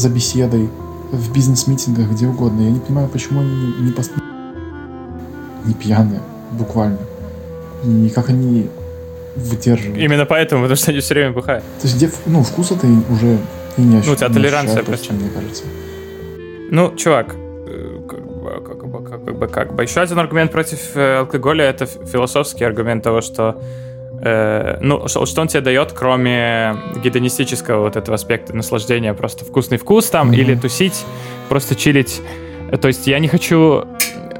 за 0.00 0.08
беседой, 0.08 0.68
в 1.12 1.32
бизнес-митингах, 1.32 2.08
где 2.10 2.26
угодно. 2.26 2.62
Я 2.62 2.70
не 2.70 2.80
понимаю, 2.80 3.08
почему 3.08 3.40
они 3.40 3.50
не, 3.50 3.86
не, 3.86 3.92
пост- 3.92 4.12
не 5.66 5.74
пьяные, 5.74 6.20
буквально. 6.52 6.98
И 7.84 8.10
как 8.14 8.28
они 8.30 8.68
выдерживают. 9.36 9.98
Именно 9.98 10.24
поэтому, 10.26 10.62
потому 10.62 10.76
что 10.76 10.90
они 10.90 11.00
все 11.00 11.14
время 11.14 11.32
бухают. 11.32 11.64
То 11.80 11.86
есть, 11.86 11.96
где, 11.96 12.10
ну, 12.26 12.42
вкус 12.42 12.70
это 12.72 12.86
уже 12.86 13.38
и 13.76 13.82
не 13.82 13.96
ощущ- 13.98 14.12
у 14.12 14.16
тебя 14.16 14.28
толеранция 14.28 14.82
просто. 14.82 15.12
мне 15.12 15.28
кажется. 15.30 15.64
Ну, 16.70 16.94
чувак, 16.96 17.34
э, 17.66 18.00
как 18.08 18.86
бы, 18.88 19.02
как 19.04 19.22
бы, 19.38 19.48
как 19.48 19.74
бы. 19.74 19.82
Еще 19.82 20.00
один 20.00 20.18
аргумент 20.18 20.52
против 20.52 20.78
э, 20.94 21.18
алкоголя 21.18 21.64
это 21.64 21.86
философский 21.86 22.64
аргумент 22.64 23.02
того, 23.04 23.20
что 23.20 23.60
э, 24.22 24.78
ну, 24.80 25.08
что, 25.08 25.26
что 25.26 25.40
он 25.42 25.48
тебе 25.48 25.60
дает, 25.62 25.92
кроме 25.92 26.76
гедонистического 27.02 27.80
вот 27.82 27.96
этого 27.96 28.14
аспекта 28.14 28.54
наслаждения, 28.54 29.14
просто 29.14 29.44
вкусный 29.44 29.78
вкус 29.78 30.10
там, 30.10 30.28
Мгм. 30.28 30.34
или 30.36 30.54
тусить, 30.54 31.04
просто 31.48 31.74
чилить. 31.74 32.20
Э, 32.70 32.76
То 32.76 32.88
есть 32.88 33.06
я 33.06 33.18
не 33.18 33.28
хочу 33.28 33.84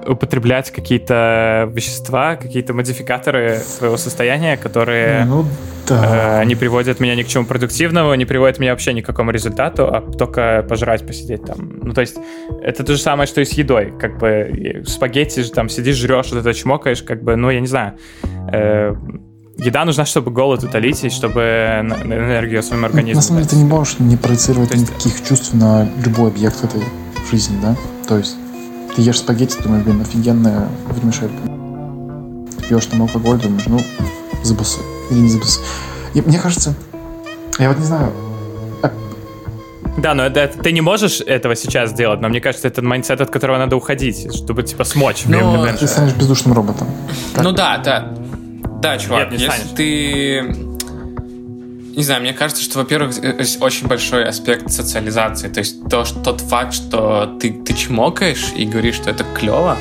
употреблять 0.07 0.71
какие-то 0.71 1.71
вещества, 1.75 2.37
какие-то 2.37 2.73
модификаторы 2.73 3.59
своего 3.59 3.99
состояния, 3.99 4.57
которые 4.57 5.25
Ну, 5.27 5.45
да. 5.87 6.41
э, 6.43 6.45
не 6.47 6.55
приводят 6.57 7.01
меня 7.01 7.15
ни 7.15 7.23
к 7.23 7.29
чему 7.29 7.45
продуктивному, 7.45 8.15
не 8.15 8.25
приводят 8.25 8.59
меня 8.59 8.71
вообще 8.73 8.95
ни 8.95 9.03
к 9.03 9.07
какому 9.07 9.31
результату, 9.31 9.85
а 9.95 10.01
только 10.01 10.65
пожрать, 10.69 11.07
посидеть 11.07 11.45
там. 11.45 11.81
Ну, 11.83 11.93
то 11.93 12.01
есть, 12.01 12.17
это 12.63 12.83
то 12.83 12.95
же 12.95 12.99
самое, 12.99 13.27
что 13.27 13.43
и 13.43 13.45
с 13.45 13.53
едой. 13.53 13.93
Как 14.01 14.19
бы 14.19 14.83
спагетти 14.87 15.41
же 15.41 15.51
там 15.53 15.69
сидишь, 15.69 15.97
жрешь, 15.97 16.31
вот 16.33 16.41
это 16.41 16.55
чмокаешь, 16.55 17.03
как 17.03 17.23
бы, 17.23 17.37
ну, 17.37 17.51
я 17.51 17.61
не 17.61 17.67
знаю. 17.67 17.93
Э, 18.53 18.95
еда 19.65 19.85
нужна, 19.85 20.05
чтобы 20.05 20.31
голод 20.31 20.63
утолить 20.65 21.05
и 21.05 21.11
чтобы 21.11 21.41
энергию 22.05 22.63
своему 22.63 22.87
организму. 22.87 23.17
На 23.17 23.23
самом 23.23 23.43
деле, 23.43 23.51
ты 23.51 23.57
не 23.57 23.65
можешь 23.65 23.99
не 23.99 24.17
проецировать 24.17 24.71
есть- 24.73 24.89
никаких 24.91 25.27
чувств 25.27 25.55
на 25.55 25.89
любой 26.05 26.31
объект 26.31 26.63
этой 26.65 26.83
жизни, 27.31 27.57
да? 27.63 27.77
То 28.09 28.19
есть, 28.19 28.37
ты 28.97 29.03
ешь 29.03 29.19
спагетти, 29.19 29.63
думаешь, 29.63 29.85
блин, 29.85 30.01
офигенная 30.01 30.69
вермишелька. 30.95 31.35
Пьешь 32.69 32.87
там 32.87 33.03
алкоголь, 33.03 33.39
думаешь, 33.39 33.65
ну, 33.67 33.81
забысы. 34.43 34.79
Или 35.11 35.19
не 35.21 35.29
забысы. 35.29 35.61
И 36.15 36.21
мне 36.23 36.39
кажется, 36.39 36.75
я 37.59 37.69
вот 37.69 37.79
не 37.79 37.85
знаю, 37.85 38.13
Да, 39.97 40.15
но 40.15 40.23
это, 40.25 40.41
это- 40.41 40.59
ты 40.63 40.73
не 40.73 40.81
можешь 40.81 41.21
этого 41.21 41.55
сейчас 41.57 41.91
сделать, 41.91 42.21
но 42.23 42.29
мне 42.29 42.41
кажется, 42.41 42.69
это 42.69 42.81
mindset, 42.81 43.21
от 43.21 43.29
которого 43.31 43.59
надо 43.59 43.77
уходить, 43.77 44.35
чтобы, 44.35 44.63
типа, 44.63 44.85
смочь. 44.85 45.25
Ну, 45.27 45.37
время 45.37 45.59
момента. 45.59 45.81
ты 45.81 45.87
станешь 45.89 46.15
бездушным 46.15 46.55
роботом. 46.55 46.89
Как? 47.35 47.45
Ну 47.45 47.53
да, 47.53 47.77
да. 47.79 48.15
Да, 48.81 48.99
чувак, 48.99 49.31
Нет, 49.31 49.39
не 49.41 49.45
если 49.45 49.59
станешь. 49.59 49.77
ты... 49.77 50.57
Не 51.97 52.03
знаю, 52.05 52.23
мне 52.23 52.33
кажется, 52.33 52.63
что, 52.63 52.79
во-первых, 52.79 53.13
здесь 53.13 53.59
очень 53.61 53.87
большой 53.89 54.25
аспект 54.25 54.71
социализации. 54.73 55.49
То 55.49 55.59
есть 55.59 55.85
то, 55.89 56.05
что, 56.05 56.21
тот 56.21 56.41
факт, 56.41 56.73
что 56.73 57.37
ты, 57.41 57.51
ты 57.53 57.75
чмокаешь 57.75 58.53
и 58.57 58.65
говоришь, 58.65 58.95
что 58.95 59.11
это 59.11 59.25
клево, 59.35 59.77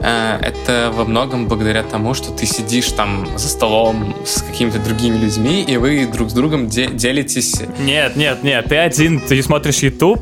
э, 0.00 0.38
это 0.42 0.92
во 0.94 1.04
многом 1.06 1.48
благодаря 1.48 1.82
тому, 1.82 2.12
что 2.14 2.30
ты 2.30 2.44
сидишь 2.46 2.92
там 2.92 3.26
за 3.36 3.48
столом 3.48 4.14
с 4.24 4.42
какими-то 4.42 4.78
другими 4.78 5.16
людьми, 5.16 5.64
и 5.66 5.76
вы 5.78 6.06
друг 6.06 6.30
с 6.30 6.34
другом 6.34 6.68
де- 6.68 6.88
делитесь... 6.88 7.60
Нет, 7.80 8.14
нет, 8.16 8.44
нет, 8.44 8.66
ты 8.68 8.76
один, 8.76 9.18
ты 9.20 9.42
смотришь 9.42 9.78
YouTube, 9.78 10.20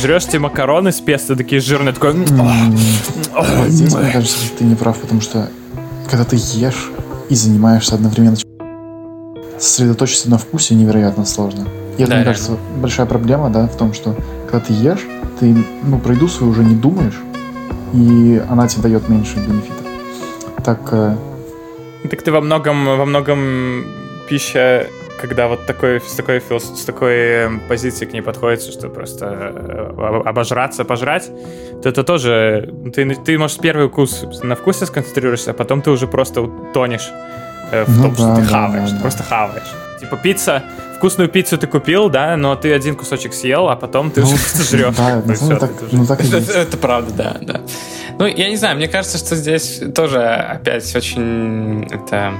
жрешь 0.00 0.24
тебе 0.26 0.38
макароны 0.38 0.92
с 0.92 1.00
песто, 1.00 1.34
такие 1.36 1.60
жирные, 1.60 1.92
такой... 1.92 2.12
«М, 2.12 2.22
М, 2.22 2.76
Вот 3.34 3.68
здесь, 3.68 3.92
мне 3.92 4.12
кажется, 4.12 4.36
ты 4.56 4.64
не 4.64 4.76
прав, 4.76 4.98
потому 4.98 5.20
что 5.20 5.50
когда 6.08 6.24
ты 6.24 6.36
ешь 6.36 6.90
и 7.28 7.34
занимаешься 7.34 7.94
одновременно 7.94 8.36
сосредоточиться 9.58 10.30
на 10.30 10.38
вкусе 10.38 10.74
невероятно 10.74 11.24
сложно. 11.24 11.66
И 11.98 12.02
это, 12.02 12.10
Да, 12.10 12.16
мне 12.16 12.24
реально. 12.24 12.24
кажется, 12.24 12.56
большая 12.80 13.06
проблема, 13.06 13.50
да, 13.50 13.66
в 13.66 13.76
том, 13.76 13.92
что 13.94 14.14
когда 14.50 14.60
ты 14.66 14.72
ешь, 14.74 15.06
ты, 15.40 15.56
ну, 15.82 15.98
про 15.98 16.14
еду 16.14 16.28
свою 16.28 16.52
уже 16.52 16.62
не 16.62 16.74
думаешь, 16.74 17.18
и 17.94 18.42
она 18.48 18.68
тебе 18.68 18.82
дает 18.82 19.08
меньше 19.08 19.36
бенефита. 19.36 19.82
Так, 20.64 20.80
э, 20.92 21.16
Так 22.10 22.22
ты 22.22 22.30
во 22.32 22.40
многом, 22.40 22.84
во 22.84 23.04
многом 23.06 23.84
пища, 24.28 24.86
когда 25.20 25.48
вот 25.48 25.66
такой, 25.66 26.00
с, 26.00 26.14
такой, 26.14 26.40
с 26.40 26.84
такой 26.84 27.14
э, 27.14 27.50
позиции 27.68 28.04
к 28.04 28.12
ней 28.12 28.20
подходится, 28.22 28.70
что 28.72 28.88
просто 28.88 29.26
э, 29.26 29.92
об- 29.96 30.26
обожраться, 30.28 30.84
пожрать, 30.84 31.30
то 31.82 31.88
это 31.88 32.04
тоже... 32.04 32.72
Ты, 32.94 33.14
ты, 33.14 33.38
может, 33.38 33.60
первый 33.60 33.88
вкус 33.88 34.24
на 34.42 34.54
вкусе 34.56 34.86
сконцентрируешься, 34.86 35.50
а 35.52 35.54
потом 35.54 35.80
ты 35.82 35.90
уже 35.90 36.06
просто 36.06 36.42
утонешь 36.42 37.08
э, 37.72 37.84
в 37.84 37.96
Ну 37.96 38.02
том, 38.04 38.14
что 38.14 38.24
да, 38.26 38.36
ты 38.36 38.42
да, 38.42 38.48
хаваешь. 38.48 38.82
да, 38.82 38.88
ты 38.90 38.94
да. 38.96 39.00
просто 39.00 39.22
хаваешь. 39.22 39.74
Типа 40.00 40.16
пицца, 40.18 40.62
вкусную 40.98 41.30
пиццу 41.30 41.56
ты 41.56 41.66
купил, 41.66 42.10
да, 42.10 42.36
но 42.36 42.54
ты 42.54 42.74
один 42.74 42.94
кусочек 42.94 43.32
съел, 43.32 43.68
а 43.70 43.76
потом 43.76 44.10
ты 44.10 44.20
ну, 44.20 44.26
уже 44.26 44.36
просто 44.54 44.62
жрешь. 44.64 44.94
Да, 44.96 45.22
Ну 45.24 45.58
так, 45.58 45.70
уже- 45.82 45.96
ну, 45.96 46.06
так 46.06 46.20
Это, 46.20 46.36
есть. 46.36 46.50
это 46.50 46.76
правда, 46.76 47.12
да, 47.14 47.36
да. 47.40 47.60
Ну, 48.18 48.26
я 48.26 48.50
не 48.50 48.56
знаю, 48.56 48.76
мне 48.76 48.88
кажется, 48.88 49.16
что 49.18 49.34
здесь 49.36 49.80
тоже 49.94 50.22
опять 50.22 50.94
очень 50.94 51.84
это 51.90 52.32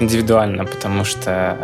индивидуально, 0.00 0.64
потому 0.64 1.04
что 1.04 1.56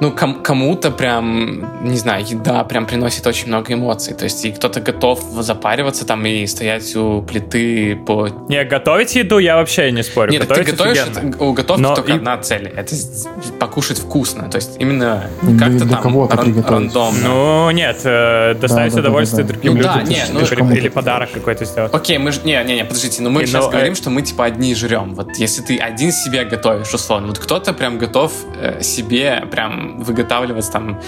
ну, 0.00 0.12
ком- 0.12 0.42
кому-то 0.42 0.90
прям, 0.90 1.66
не 1.84 1.96
знаю, 1.96 2.24
еда 2.24 2.62
прям 2.64 2.86
приносит 2.86 3.26
очень 3.26 3.48
много 3.48 3.72
эмоций. 3.74 4.14
То 4.14 4.24
есть 4.24 4.44
и 4.44 4.52
кто-то 4.52 4.80
готов 4.80 5.20
запариваться 5.40 6.06
там 6.06 6.24
и 6.26 6.46
стоять 6.46 6.94
у 6.96 7.22
плиты 7.22 7.96
по... 7.96 8.28
Не, 8.48 8.64
готовить 8.64 9.16
еду 9.16 9.38
я 9.38 9.56
вообще 9.56 9.90
не 9.90 10.02
спорю. 10.02 10.30
Нет, 10.32 10.42
ты 10.42 10.48
Готовить 10.48 10.70
готовишь, 10.70 10.98
офигенно. 10.98 11.28
это- 11.30 11.44
у 11.44 11.52
готовки 11.52 11.80
Но 11.82 11.94
только 11.94 12.12
и- 12.12 12.14
одна 12.16 12.38
цель. 12.38 12.68
Это 12.76 12.94
покушать 13.58 13.98
вкусно. 13.98 14.48
То 14.50 14.56
есть 14.56 14.76
именно 14.78 15.24
Ну, 15.42 15.58
как-то 15.58 15.84
для 15.84 15.94
там 15.94 16.02
кого-то 16.02 16.36
ран- 16.36 16.44
приготовить. 16.44 16.70
рандомно. 16.94 17.20
Ну, 17.28 17.70
нет, 17.72 18.00
э, 18.04 18.54
доставить 18.54 18.92
да, 18.94 19.02
да, 19.02 19.08
удовольствие 19.08 19.44
да, 19.44 19.48
да. 19.48 19.54
другим 19.54 19.74
Ну 19.76 19.82
да, 19.82 19.94
людям. 20.00 20.08
не, 20.10 20.22
ну, 20.32 20.40
или, 20.40 20.54
кому-то 20.54 20.76
или 20.76 20.88
подарок 20.88 21.30
какой-то 21.32 21.64
сделать. 21.64 21.92
Окей, 21.94 22.18
мы 22.18 22.32
же... 22.32 22.40
Не, 22.44 22.62
не, 22.64 22.76
не, 22.76 22.84
подождите, 22.84 23.22
но 23.22 23.30
мы 23.30 23.42
И, 23.42 23.46
сейчас 23.46 23.64
ну, 23.64 23.70
говорим, 23.70 23.92
э, 23.92 23.96
что 23.96 24.10
мы, 24.10 24.22
типа, 24.22 24.44
одни 24.44 24.74
жрем. 24.74 25.14
Вот 25.14 25.36
если 25.38 25.62
ты 25.62 25.76
один 25.78 26.12
себе 26.12 26.44
готовишь, 26.44 26.92
условно, 26.94 27.28
вот 27.28 27.38
кто-то 27.38 27.72
прям 27.72 27.98
готов 27.98 28.32
э, 28.60 28.80
себе 28.82 29.44
прям 29.50 29.87
выготавливать 29.96 30.70
там 30.70 31.00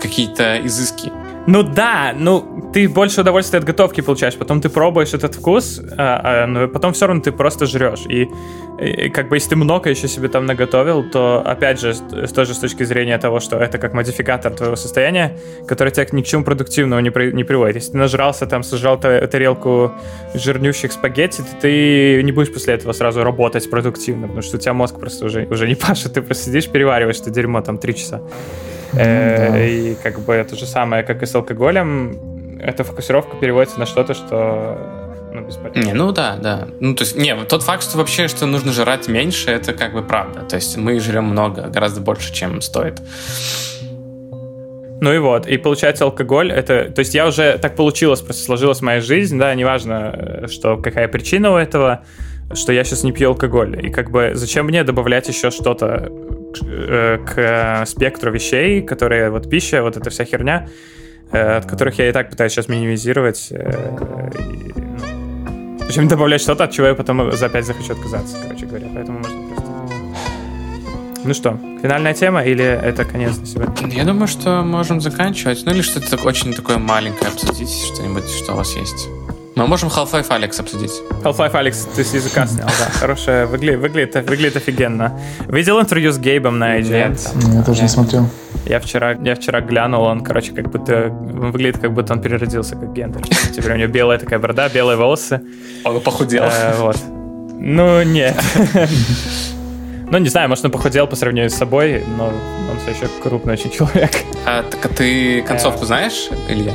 какие-то 0.00 0.64
изыски. 0.66 1.12
Ну 1.46 1.64
да, 1.64 2.14
ну 2.16 2.70
ты 2.72 2.88
больше 2.88 3.20
удовольствия 3.20 3.58
от 3.58 3.64
готовки 3.64 4.00
получаешь, 4.00 4.36
потом 4.36 4.60
ты 4.60 4.68
пробуешь 4.68 5.12
этот 5.12 5.34
вкус, 5.34 5.80
а, 5.98 6.44
а, 6.44 6.46
но 6.46 6.68
потом 6.68 6.92
все 6.92 7.06
равно 7.08 7.20
ты 7.20 7.32
просто 7.32 7.66
жрешь. 7.66 8.06
И, 8.08 8.28
и 8.80 9.08
как 9.10 9.28
бы 9.28 9.36
если 9.36 9.50
ты 9.50 9.56
много 9.56 9.90
еще 9.90 10.06
себе 10.06 10.28
там 10.28 10.46
наготовил, 10.46 11.02
то 11.10 11.42
опять 11.44 11.80
же, 11.80 11.94
с- 11.94 12.32
тоже 12.32 12.54
с 12.54 12.58
точки 12.58 12.84
зрения 12.84 13.18
того, 13.18 13.40
что 13.40 13.56
это 13.58 13.78
как 13.78 13.92
модификатор 13.92 14.52
твоего 14.52 14.76
состояния, 14.76 15.36
который 15.66 15.90
тебя 15.92 16.06
ни 16.12 16.22
к 16.22 16.26
чему 16.26 16.44
продуктивному 16.44 17.00
не, 17.02 17.10
при- 17.10 17.32
не 17.32 17.42
приводит. 17.42 17.74
Если 17.74 17.90
ты 17.92 17.98
нажрался 17.98 18.46
там, 18.46 18.62
сожрал 18.62 19.00
та- 19.00 19.26
тарелку 19.26 19.92
жирнющих 20.34 20.92
спагетти, 20.92 21.40
то 21.42 21.60
ты 21.60 22.22
не 22.22 22.30
будешь 22.30 22.52
после 22.52 22.74
этого 22.74 22.92
сразу 22.92 23.24
работать 23.24 23.68
продуктивно, 23.68 24.28
потому 24.28 24.42
что 24.42 24.58
у 24.58 24.60
тебя 24.60 24.74
мозг 24.74 24.98
просто 25.00 25.26
уже, 25.26 25.46
уже 25.50 25.66
не 25.66 25.74
пашет, 25.86 26.12
ты 26.14 26.22
просто 26.22 26.44
сидишь, 26.44 26.68
перевариваешь 26.68 27.18
это 27.20 27.30
дерьмо 27.30 27.62
там 27.62 27.78
три 27.78 27.96
часа. 27.96 28.22
Э, 28.94 29.50
да. 29.50 29.64
И 29.64 29.94
как 29.94 30.20
бы 30.20 30.44
то 30.48 30.56
же 30.56 30.66
самое, 30.66 31.02
как 31.02 31.22
и 31.22 31.26
с 31.26 31.34
алкоголем, 31.34 32.58
эта 32.60 32.84
фокусировка 32.84 33.36
переводится 33.36 33.78
на 33.78 33.86
что-то, 33.86 34.14
что 34.14 35.02
ну, 35.32 35.40
бесполезно. 35.46 35.80
Не, 35.80 35.94
ну 35.94 36.12
да, 36.12 36.36
да. 36.36 36.68
Ну, 36.80 36.94
то 36.94 37.04
есть, 37.04 37.16
не, 37.16 37.34
вот 37.34 37.48
тот 37.48 37.62
факт, 37.62 37.82
что 37.82 37.96
вообще, 37.98 38.28
что 38.28 38.46
нужно 38.46 38.72
жрать 38.72 39.08
меньше, 39.08 39.50
это 39.50 39.72
как 39.72 39.94
бы 39.94 40.02
правда. 40.02 40.40
То 40.40 40.56
есть 40.56 40.76
мы 40.76 41.00
жрем 41.00 41.24
много, 41.24 41.68
гораздо 41.68 42.00
больше, 42.00 42.32
чем 42.32 42.60
стоит. 42.60 43.00
Ну 45.00 45.12
и 45.12 45.18
вот, 45.18 45.48
и 45.48 45.56
получается 45.56 46.04
алкоголь, 46.04 46.52
это, 46.52 46.88
то 46.88 47.00
есть 47.00 47.12
я 47.12 47.26
уже, 47.26 47.58
так 47.58 47.74
получилось, 47.74 48.20
просто 48.20 48.44
сложилась 48.44 48.82
моя 48.82 49.00
жизнь, 49.00 49.36
да, 49.36 49.52
неважно, 49.52 50.12
э, 50.14 50.46
что, 50.46 50.76
какая 50.76 51.08
причина 51.08 51.52
у 51.52 51.56
этого, 51.56 52.04
что 52.54 52.72
я 52.72 52.84
сейчас 52.84 53.02
не 53.02 53.10
пью 53.10 53.30
алкоголь. 53.30 53.84
И 53.84 53.90
как 53.90 54.12
бы 54.12 54.30
зачем 54.34 54.66
мне 54.66 54.84
добавлять 54.84 55.26
еще 55.26 55.50
что-то 55.50 56.08
к, 56.52 56.62
э, 56.64 57.18
к 57.18 57.32
э, 57.36 57.86
спектру 57.86 58.30
вещей, 58.30 58.82
которые, 58.82 59.30
вот 59.30 59.48
пища, 59.48 59.82
вот 59.82 59.96
эта 59.96 60.10
вся 60.10 60.24
херня, 60.24 60.68
э, 61.32 61.56
от 61.56 61.66
которых 61.66 61.98
я 61.98 62.08
и 62.08 62.12
так 62.12 62.30
пытаюсь 62.30 62.52
сейчас 62.52 62.68
минимизировать. 62.68 63.50
и, 63.50 63.56
ну, 64.76 65.78
Зачем 65.86 66.08
добавлять 66.08 66.40
что-то, 66.40 66.64
от 66.64 66.70
чего 66.70 66.86
я 66.86 66.94
потом 66.94 67.32
за 67.32 67.46
опять 67.46 67.66
захочу 67.66 67.92
отказаться, 67.92 68.36
короче 68.42 68.66
говоря. 68.66 68.86
Поэтому 68.94 69.18
можно 69.18 69.38
просто 69.48 69.70
Ну 71.24 71.34
что, 71.34 71.58
финальная 71.82 72.14
тема 72.14 72.42
или 72.44 72.64
это 72.64 73.04
конец 73.04 73.36
на 73.36 73.46
сегодня? 73.46 73.88
Я 73.88 74.04
думаю, 74.04 74.26
что 74.26 74.62
можем 74.62 75.00
заканчивать. 75.02 75.62
Ну 75.66 75.72
или 75.72 75.82
что-то 75.82 76.16
очень 76.26 76.54
такое 76.54 76.78
маленькое 76.78 77.30
обсудить, 77.30 77.70
что-нибудь, 77.92 78.28
что 78.30 78.54
у 78.54 78.56
вас 78.56 78.74
есть. 78.74 79.08
Мы 79.54 79.66
можем 79.66 79.90
Half-Life 79.90 80.26
Алекс 80.30 80.58
обсудить. 80.60 80.92
Half-Life 81.22 81.54
Алекс, 81.54 81.86
ты 81.94 82.04
с 82.04 82.14
языка 82.14 82.46
снял, 82.46 82.68
да. 82.68 82.90
Хорошая, 82.98 83.46
выглядит, 83.46 83.80
выглядит, 83.80 84.28
выглядит 84.28 84.56
офигенно. 84.56 85.20
Видел 85.48 85.78
интервью 85.78 86.10
с 86.10 86.18
Гейбом 86.18 86.58
на 86.58 86.78
IGN? 86.80 87.08
Нет. 87.10 87.30
Не, 87.34 87.56
Я 87.56 87.62
тоже 87.62 87.82
не 87.82 87.88
смотрел. 87.88 88.28
Я 88.64 88.80
вчера, 88.80 89.12
я 89.12 89.34
вчера 89.34 89.60
глянул, 89.60 90.04
он, 90.04 90.22
короче, 90.22 90.52
как 90.52 90.70
будто 90.70 91.08
выглядит, 91.08 91.78
как 91.80 91.92
будто 91.92 92.14
он 92.14 92.22
переродился 92.22 92.76
как 92.76 92.92
Гендер. 92.94 93.22
Теперь 93.54 93.72
у 93.72 93.76
него 93.76 93.92
белая 93.92 94.18
такая 94.18 94.38
борода, 94.38 94.68
белые 94.70 94.96
волосы. 94.96 95.42
Он 95.84 96.00
похудел. 96.00 96.44
Э, 96.44 96.74
вот. 96.78 96.96
Ну, 97.58 98.02
нет. 98.02 98.36
Ну, 100.10 100.18
не 100.18 100.28
знаю, 100.28 100.50
может, 100.50 100.62
он 100.64 100.70
похудел 100.70 101.06
по 101.06 101.16
сравнению 101.16 101.48
с 101.48 101.54
собой, 101.54 102.04
но 102.18 102.26
он 102.26 102.78
все 102.82 102.90
еще 102.90 103.10
крупный 103.22 103.54
очень 103.54 103.70
человек. 103.70 104.10
А, 104.44 104.62
так 104.62 104.84
а 104.84 104.88
ты 104.90 105.40
концовку 105.40 105.86
знаешь, 105.86 106.28
Илья? 106.50 106.74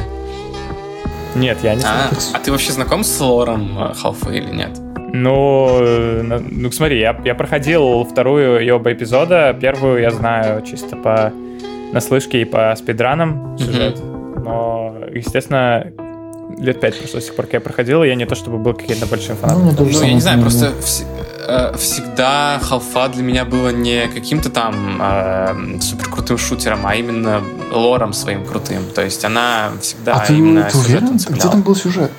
Нет, 1.38 1.58
я 1.64 1.76
не 1.76 1.82
знаю. 1.82 2.10
А, 2.34 2.38
а 2.38 2.40
ты 2.40 2.52
вообще 2.52 2.72
знаком 2.72 3.04
с 3.04 3.20
лором 3.20 3.78
э, 3.80 3.94
Халфа 3.94 4.32
или 4.32 4.52
нет? 4.54 4.72
Ну, 5.14 5.70
э, 5.82 6.40
ну 6.52 6.72
смотри, 6.72 7.00
я, 7.00 7.20
я 7.24 7.36
проходил 7.36 8.04
вторую 8.04 8.66
и 8.66 8.70
оба 8.70 8.92
эпизода. 8.94 9.56
Первую 9.60 10.02
я 10.02 10.12
знаю 10.12 10.62
чисто 10.64 10.96
по 10.96 11.32
наслышке 11.94 12.42
и 12.42 12.46
по 12.46 12.74
спидранам 12.78 13.58
сюжет. 13.58 14.00
Но, 14.44 14.96
естественно, 15.14 15.88
лет 16.58 16.80
пять 16.80 16.98
прошло 17.00 17.20
с 17.20 17.26
тех 17.26 17.36
пор, 17.36 17.46
как 17.46 17.54
я 17.56 17.62
проходил, 17.62 18.04
и 18.04 18.08
я 18.08 18.16
не 18.16 18.26
то 18.26 18.36
чтобы 18.36 18.58
был 18.58 18.74
каким-то 18.74 19.06
большим 19.06 19.36
Ну, 19.42 19.48
фанатом. 19.48 19.76
тоже 19.76 20.00
Ну, 20.00 20.04
я 20.04 20.14
не 20.14 20.22
знаю, 20.22 20.42
просто 20.42 20.72
э, 21.48 21.78
всегда 21.78 22.60
Халфа 22.62 23.08
для 23.10 23.24
меня 23.24 23.46
было 23.46 23.70
не 23.70 24.08
каким-то 24.08 24.50
там 24.50 25.00
э, 25.02 25.80
супер 25.82 26.10
крутым 26.10 26.38
шутером, 26.38 26.86
а 26.86 26.96
именно 26.96 27.42
лором 27.72 28.14
своим 28.14 28.46
крутым. 28.46 28.84
То 28.94 29.04
есть 29.04 29.24
она 29.26 29.72
всегда 29.82 30.14
А 30.14 30.20
ты, 30.26 30.34
именно 30.36 30.64
ты 30.70 30.78
уверен? 30.78 31.18
цепляла. 31.20 31.40
Где 31.40 31.50
там 31.50 31.62
был 31.62 31.76
сюжет? 31.76 32.12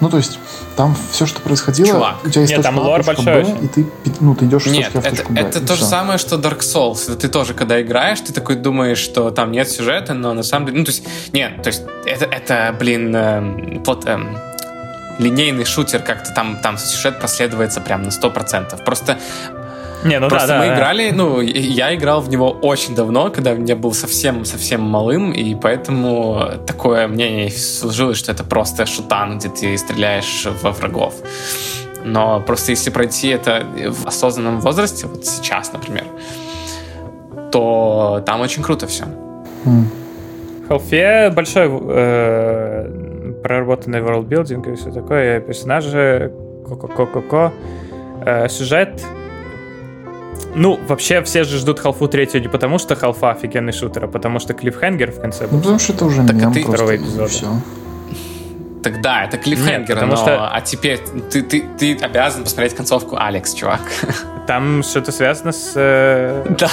Ну, 0.00 0.10
то 0.10 0.16
есть, 0.16 0.40
там 0.74 0.96
все, 1.12 1.26
что 1.26 1.40
происходило, 1.40 1.86
Чувак. 1.88 2.16
у 2.24 2.28
тебя 2.28 2.40
есть 2.40 2.52
Нет, 2.52 2.62
там 2.62 2.76
А, 2.80 2.82
лор 2.82 3.04
большой 3.04 3.24
Б, 3.24 3.40
очень. 3.42 3.64
и 3.64 3.68
ты, 3.68 3.86
ну, 4.18 4.34
ты 4.34 4.46
идешь 4.46 4.66
Нет, 4.66 4.90
А 4.94 5.00
в 5.00 5.04
это, 5.06 5.10
точку 5.16 5.32
Б. 5.32 5.40
это 5.40 5.58
и 5.60 5.64
то 5.64 5.76
же 5.76 5.84
самое, 5.84 6.18
что 6.18 6.34
Dark 6.38 6.58
Souls. 6.58 7.04
Это 7.04 7.14
ты 7.14 7.28
тоже, 7.28 7.54
когда 7.54 7.80
играешь, 7.80 8.20
ты 8.20 8.32
такой 8.32 8.56
думаешь, 8.56 8.98
что 8.98 9.30
там 9.30 9.52
нет 9.52 9.70
сюжета, 9.70 10.12
но 10.14 10.34
на 10.34 10.42
самом 10.42 10.66
деле... 10.66 10.78
Ну, 10.80 10.84
то 10.84 10.90
есть, 10.90 11.04
нет, 11.32 11.62
то 11.62 11.68
есть, 11.68 11.82
это, 12.04 12.24
это 12.24 12.74
блин, 12.76 13.14
эм, 13.14 13.82
плот- 13.84 14.04
эм, 14.08 14.36
линейный 15.18 15.64
шутер, 15.64 16.00
как-то 16.00 16.32
там, 16.34 16.58
там 16.62 16.78
сюжет 16.78 17.18
проследуется 17.18 17.80
прям 17.80 18.02
на 18.02 18.08
100%. 18.10 18.84
Просто 18.84 19.16
Не, 20.04 20.18
ну 20.18 20.28
Просто 20.28 20.48
да, 20.48 20.54
да. 20.54 20.60
мы 20.60 20.66
да. 20.68 20.74
играли, 20.74 21.10
ну, 21.12 21.40
и- 21.40 21.60
я 21.60 21.94
играл 21.94 22.20
в 22.20 22.28
него 22.28 22.50
очень 22.50 22.94
давно, 22.96 23.30
когда 23.30 23.52
я 23.52 23.76
был 23.76 23.94
совсем-совсем 23.94 24.80
малым, 24.80 25.30
и 25.30 25.54
поэтому 25.54 26.42
такое 26.66 27.06
мнение 27.06 27.50
сложилось, 27.50 28.18
что 28.18 28.32
это 28.32 28.42
просто 28.42 28.84
шутан, 28.86 29.38
где 29.38 29.48
ты 29.48 29.78
стреляешь 29.78 30.46
во 30.62 30.72
врагов. 30.72 31.14
Но 32.04 32.40
просто 32.40 32.72
если 32.72 32.90
пройти 32.90 33.28
это 33.28 33.64
в 33.90 34.06
осознанном 34.08 34.60
возрасте, 34.60 35.06
вот 35.06 35.24
сейчас, 35.24 35.72
например, 35.72 36.04
то 37.52 38.22
там 38.26 38.40
очень 38.40 38.62
круто 38.62 38.86
все. 38.86 39.04
М. 39.64 39.88
В 40.64 40.68
Халфе 40.68 41.30
большой 41.30 41.68
э, 41.70 43.11
проработанный 43.42 44.00
ворлдбилдинг 44.02 44.66
и 44.68 44.74
все 44.74 44.90
такое, 44.90 45.40
персонажи, 45.40 46.32
ко-ко-ко-ко-ко, 46.68 47.52
э, 48.24 48.48
сюжет. 48.48 49.02
Ну, 50.54 50.78
вообще 50.86 51.22
все 51.22 51.44
же 51.44 51.58
ждут 51.58 51.78
Халфу 51.80 52.08
третью 52.08 52.40
не 52.42 52.48
потому, 52.48 52.78
что 52.78 52.94
Халфа 52.94 53.30
офигенный 53.30 53.72
шутер, 53.72 54.04
а 54.04 54.08
потому 54.08 54.38
что 54.38 54.52
клиффхенгер 54.54 55.10
в 55.12 55.20
конце 55.20 55.44
Ну, 55.44 55.50
был. 55.52 55.58
потому 55.60 55.78
что 55.78 55.92
это 55.94 56.04
уже 56.04 56.26
Так, 56.26 56.36
мем 56.36 56.52
ты-. 56.52 56.62
Второго 56.62 56.96
эпизода. 56.96 57.26
всё. 57.28 57.46
Тогда 58.82 59.24
это 59.24 59.36
клиффхенгер, 59.38 59.96
Нет, 59.96 60.06
но 60.08 60.16
что- 60.16 60.50
а 60.52 60.60
теперь 60.60 60.98
ты, 61.30 61.42
ты, 61.42 61.64
ты 61.78 61.96
обязан 61.96 62.42
посмотреть 62.42 62.74
концовку 62.74 63.16
Алекс, 63.16 63.54
чувак. 63.54 63.80
Там 64.46 64.82
что-то 64.82 65.12
связано 65.12 65.52
с... 65.52 65.72
э, 65.76 66.44
Да, 66.58 66.68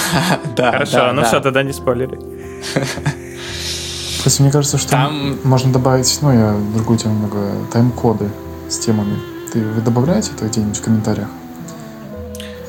да. 0.56 0.72
Хорошо, 0.72 0.96
да, 0.96 1.12
ну 1.12 1.22
да. 1.22 1.28
что, 1.28 1.40
тогда 1.40 1.62
не 1.62 1.72
спойлери. 1.72 2.18
То 4.20 4.26
есть 4.26 4.40
мне 4.40 4.50
кажется, 4.50 4.76
что 4.78 4.90
Там- 4.90 5.38
можно 5.44 5.72
добавить, 5.72 6.18
ну, 6.20 6.30
я 6.32 6.54
другую 6.74 6.98
тему 6.98 7.14
немного, 7.14 7.52
тайм-коды 7.72 8.28
с 8.68 8.78
темами. 8.78 9.16
Ты, 9.52 9.60
вы 9.64 9.80
добавляете 9.80 10.30
это 10.36 10.46
где-нибудь 10.46 10.76
в 10.78 10.82
комментариях? 10.82 11.28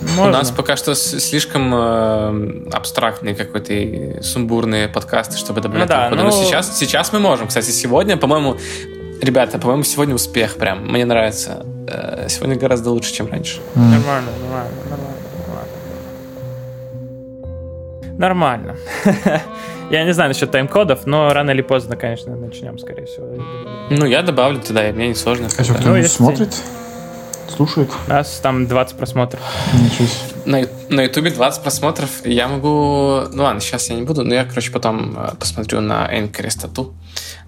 У 0.01 0.05
Можно. 0.15 0.31
нас 0.39 0.49
пока 0.49 0.77
что 0.77 0.95
слишком 0.95 1.71
э, 1.75 2.69
абстрактные 2.71 3.35
какой-то 3.35 3.71
и 3.73 4.21
сумбурные 4.23 4.87
подкасты, 4.87 5.37
чтобы 5.37 5.61
добавлять 5.61 5.87
Ну 5.87 5.93
да, 5.93 5.99
тайм-коды. 6.09 6.23
ну- 6.23 6.29
Но 6.29 6.43
сейчас, 6.43 6.79
сейчас 6.79 7.11
мы 7.13 7.19
можем. 7.19 7.47
Кстати, 7.49 7.69
сегодня, 7.69 8.17
по-моему, 8.17 8.57
ребята, 9.21 9.59
по-моему, 9.59 9.83
сегодня 9.83 10.15
успех 10.15 10.55
прям. 10.55 10.87
Мне 10.87 11.05
нравится. 11.05 11.65
Э, 11.87 12.27
сегодня 12.29 12.55
гораздо 12.55 12.89
лучше, 12.91 13.13
чем 13.13 13.29
раньше. 13.29 13.59
М. 13.75 13.91
Нормально, 13.91 14.29
нормально, 14.41 14.71
нормально. 18.21 18.77
Я 19.89 20.05
не 20.05 20.13
знаю 20.13 20.29
насчет 20.29 20.51
тайм-кодов, 20.51 21.05
но 21.05 21.33
рано 21.33 21.51
или 21.51 21.61
поздно, 21.61 21.97
конечно, 21.97 22.33
начнем, 22.35 22.79
скорее 22.79 23.05
всего. 23.05 23.27
Ну, 23.89 24.05
я 24.05 24.21
добавлю 24.21 24.61
туда, 24.61 24.87
и 24.87 24.93
мне 24.93 25.09
не 25.09 25.15
сложно. 25.15 25.47
А 25.57 25.63
что, 25.63 25.73
кто-нибудь 25.73 26.09
смотрит? 26.09 26.55
Слушает? 27.49 27.89
У 28.07 28.09
нас 28.09 28.39
там 28.41 28.67
20 28.67 28.95
просмотров. 28.95 29.41
Ничего 29.73 30.07
себе. 30.07 30.67
На, 30.89 31.01
Ютубе 31.01 31.31
20 31.31 31.61
просмотров. 31.61 32.09
Я 32.23 32.47
могу... 32.47 33.23
Ну 33.33 33.43
ладно, 33.43 33.59
сейчас 33.59 33.89
я 33.89 33.95
не 33.95 34.03
буду, 34.03 34.23
но 34.23 34.33
я, 34.33 34.45
короче, 34.45 34.71
потом 34.71 35.17
э, 35.17 35.35
посмотрю 35.37 35.81
на 35.81 36.07
Энкоре 36.17 36.49
стату. 36.49 36.93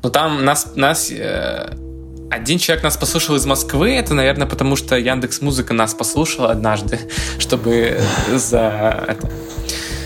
Но 0.01 0.09
там 0.09 0.43
нас... 0.43 0.73
нас 0.75 1.09
э, 1.11 1.73
один 2.29 2.57
человек 2.57 2.83
нас 2.83 2.97
послушал 2.97 3.35
из 3.35 3.45
Москвы. 3.45 3.91
Это, 3.91 4.13
наверное, 4.13 4.47
потому 4.47 4.75
что 4.75 4.97
Яндекс 4.97 5.39
Музыка 5.41 5.73
нас 5.73 5.93
послушала 5.93 6.51
однажды, 6.51 6.99
чтобы 7.39 8.01
за... 8.33 9.05
Это, 9.07 9.29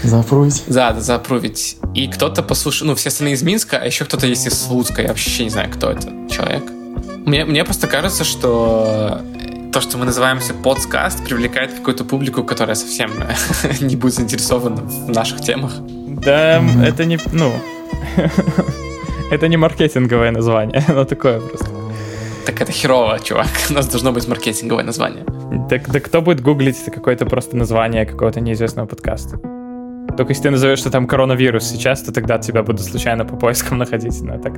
Заапрувить? 0.04 0.64
за, 0.68 0.96
заапрувить. 1.00 1.78
И 1.94 2.08
кто-то 2.08 2.44
послушал... 2.44 2.88
Ну, 2.88 2.96
все 2.96 3.10
остальные 3.10 3.36
из 3.36 3.44
Минска, 3.44 3.78
а 3.78 3.86
еще 3.86 4.06
кто-то 4.06 4.28
есть 4.28 4.48
из 4.48 4.62
Слуцка. 4.62 5.02
Я 5.02 5.10
вообще 5.10 5.44
не 5.44 5.50
знаю, 5.50 5.70
кто 5.72 5.92
это 5.92 6.12
человек. 6.30 6.64
Мне, 7.26 7.46
мне 7.46 7.64
просто 7.64 7.88
кажется, 7.88 8.24
что 8.24 9.22
то, 9.74 9.82
что 9.82 9.98
мы 9.98 10.06
называемся 10.06 10.54
подкаст, 10.54 11.24
привлекает 11.24 11.74
какую-то 11.74 12.06
публику, 12.06 12.44
которая 12.44 12.76
совсем 12.76 13.12
не 13.82 13.96
будет 13.96 14.14
заинтересована 14.14 14.82
в 14.82 15.10
наших 15.10 15.42
темах. 15.42 15.74
Да, 15.80 16.64
это 16.84 17.06
не... 17.06 17.20
Ну... 17.32 17.54
Это 19.30 19.50
не 19.50 19.58
маркетинговое 19.58 20.32
название, 20.32 20.86
оно 20.88 21.04
такое 21.04 21.42
просто. 21.42 21.68
Так 22.46 22.62
это 22.62 22.72
херово, 22.72 23.20
чувак. 23.20 23.48
У 23.70 23.74
нас 23.74 23.88
должно 23.88 24.14
быть 24.14 24.26
маркетинговое 24.28 24.86
название. 24.86 25.26
Так, 25.70 25.90
да 25.92 26.00
кто 26.00 26.22
будет 26.22 26.40
гуглить 26.40 26.78
какое-то 26.86 27.26
просто 27.26 27.58
название 27.58 28.06
какого-то 28.06 28.40
неизвестного 28.40 28.88
подкаста? 28.88 29.57
Только 30.18 30.32
если 30.32 30.44
ты 30.44 30.50
назовешь, 30.50 30.80
что 30.80 30.90
там 30.90 31.06
коронавирус 31.06 31.64
сейчас, 31.64 32.02
то 32.02 32.12
тогда 32.12 32.40
тебя 32.40 32.64
будут 32.64 32.82
случайно 32.82 33.24
по 33.24 33.36
поискам 33.36 33.78
находить. 33.84 34.20
Ну, 34.22 34.40
так 34.40 34.54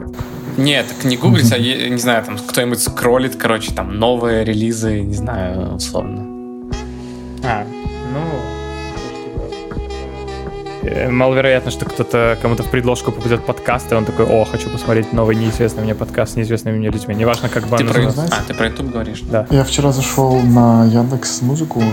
Нет, 0.58 0.88
так 0.88 1.04
не 1.04 1.18
гуглить, 1.18 1.52
а, 1.52 1.58
не 1.60 1.98
знаю, 1.98 2.24
там 2.24 2.38
кто-нибудь 2.38 2.82
скроллит, 2.82 3.36
короче, 3.36 3.74
там 3.74 4.00
новые 4.00 4.46
релизы, 4.46 5.02
не 5.02 5.14
знаю, 5.16 5.76
условно. 5.76 6.26
А, 7.44 7.66
ну... 8.14 8.20
э, 10.84 11.10
Маловероятно, 11.10 11.72
что 11.72 11.86
кто-то 11.86 12.38
кому-то 12.42 12.64
в 12.64 12.70
предложку 12.70 13.12
попадет 13.12 13.46
подкаст, 13.46 13.92
и 13.92 13.96
он 13.96 14.06
такой, 14.06 14.26
о, 14.26 14.46
хочу 14.46 14.70
посмотреть 14.70 15.12
новый 15.12 15.36
неизвестный 15.36 15.84
мне 15.84 15.94
подкаст 15.94 16.34
с 16.34 16.36
неизвестными 16.38 16.78
мне 16.78 16.90
людьми. 16.90 17.16
Неважно, 17.16 17.50
как 17.50 17.68
бы 17.68 17.76
Ты 17.78 17.84
он 17.84 17.90
про... 17.90 18.02
называется. 18.04 18.38
А, 18.40 18.48
ты 18.48 18.54
про 18.54 18.68
YouTube 18.68 18.92
говоришь? 18.92 19.22
Да. 19.30 19.46
Я 19.50 19.66
вчера 19.66 19.92
зашел 19.92 20.40
на 20.40 20.86
Яндекс 20.86 21.42
Музыку, 21.42 21.84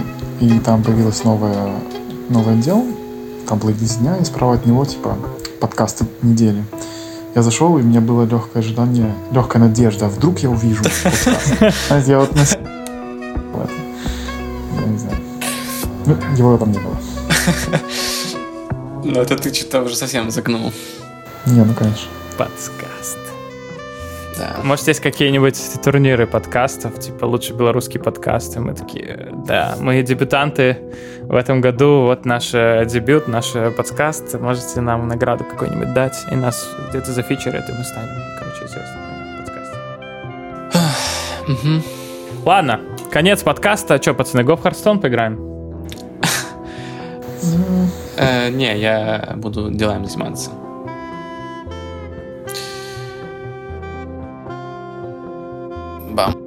и 0.40 0.58
там 0.60 0.84
появилось 0.84 1.24
новое, 1.24 1.70
новый 2.28 2.54
отдел. 2.54 2.86
Там 3.48 3.60
плейлист 3.60 4.00
дня, 4.00 4.16
и 4.16 4.24
справа 4.24 4.54
от 4.54 4.66
него, 4.66 4.84
типа, 4.84 5.16
подкасты 5.60 6.04
недели. 6.22 6.64
Я 7.34 7.42
зашел, 7.42 7.78
и 7.78 7.82
у 7.82 7.84
меня 7.84 8.00
было 8.00 8.24
легкое 8.24 8.62
ожидание, 8.62 9.14
легкая 9.30 9.62
надежда. 9.62 10.06
А 10.06 10.08
вдруг 10.08 10.40
я 10.40 10.50
увижу? 10.50 10.82
Знаете, 11.88 12.10
я 12.10 12.18
вот 12.18 12.34
на... 12.34 12.40
Я 14.80 14.86
не 14.86 14.98
знаю. 14.98 15.16
Ну, 16.06 16.16
его 16.36 16.58
там 16.58 16.72
не 16.72 16.78
было. 16.78 16.96
Ну, 19.04 19.20
это 19.20 19.36
ты 19.36 19.54
что-то 19.54 19.82
уже 19.82 19.94
совсем 19.94 20.30
загнул. 20.30 20.72
Не, 21.46 21.62
ну, 21.62 21.74
конечно. 21.74 22.08
Подкаст. 22.36 22.95
Да. 24.38 24.56
Может, 24.62 24.88
есть 24.88 25.00
какие-нибудь 25.00 25.58
турниры 25.82 26.26
подкастов, 26.26 26.98
типа 26.98 27.24
лучший 27.24 27.56
белорусский 27.56 27.98
подкаст, 27.98 28.56
и 28.56 28.60
мы 28.60 28.74
такие, 28.74 29.32
да, 29.46 29.76
мы 29.80 30.02
дебютанты 30.02 30.78
в 31.22 31.34
этом 31.34 31.60
году, 31.60 32.02
вот 32.02 32.26
наш 32.26 32.52
э, 32.52 32.84
дебют, 32.86 33.28
наш 33.28 33.54
э, 33.54 33.70
подкаст, 33.70 34.34
можете 34.40 34.80
нам 34.80 35.08
награду 35.08 35.44
какую-нибудь 35.44 35.94
дать, 35.94 36.26
и 36.30 36.34
нас 36.34 36.68
где-то 36.90 37.12
зафичерят, 37.12 37.68
и 37.68 37.72
мы 37.72 37.84
станем, 37.84 38.22
короче, 38.38 38.64
известными. 38.66 39.06
Мгм. 41.46 41.82
Ладно, 42.44 42.80
конец 43.10 43.42
подкаста. 43.42 43.98
Че, 43.98 44.14
пацаны, 44.14 44.42
го 44.42 44.56
в 44.56 44.64
Hearthstone 44.64 45.00
поиграем? 45.00 45.38
Э, 48.16 48.50
не, 48.50 48.76
я 48.78 49.34
буду 49.36 49.70
делами 49.70 50.06
заниматься. 50.06 50.50
Bam. 56.16 56.45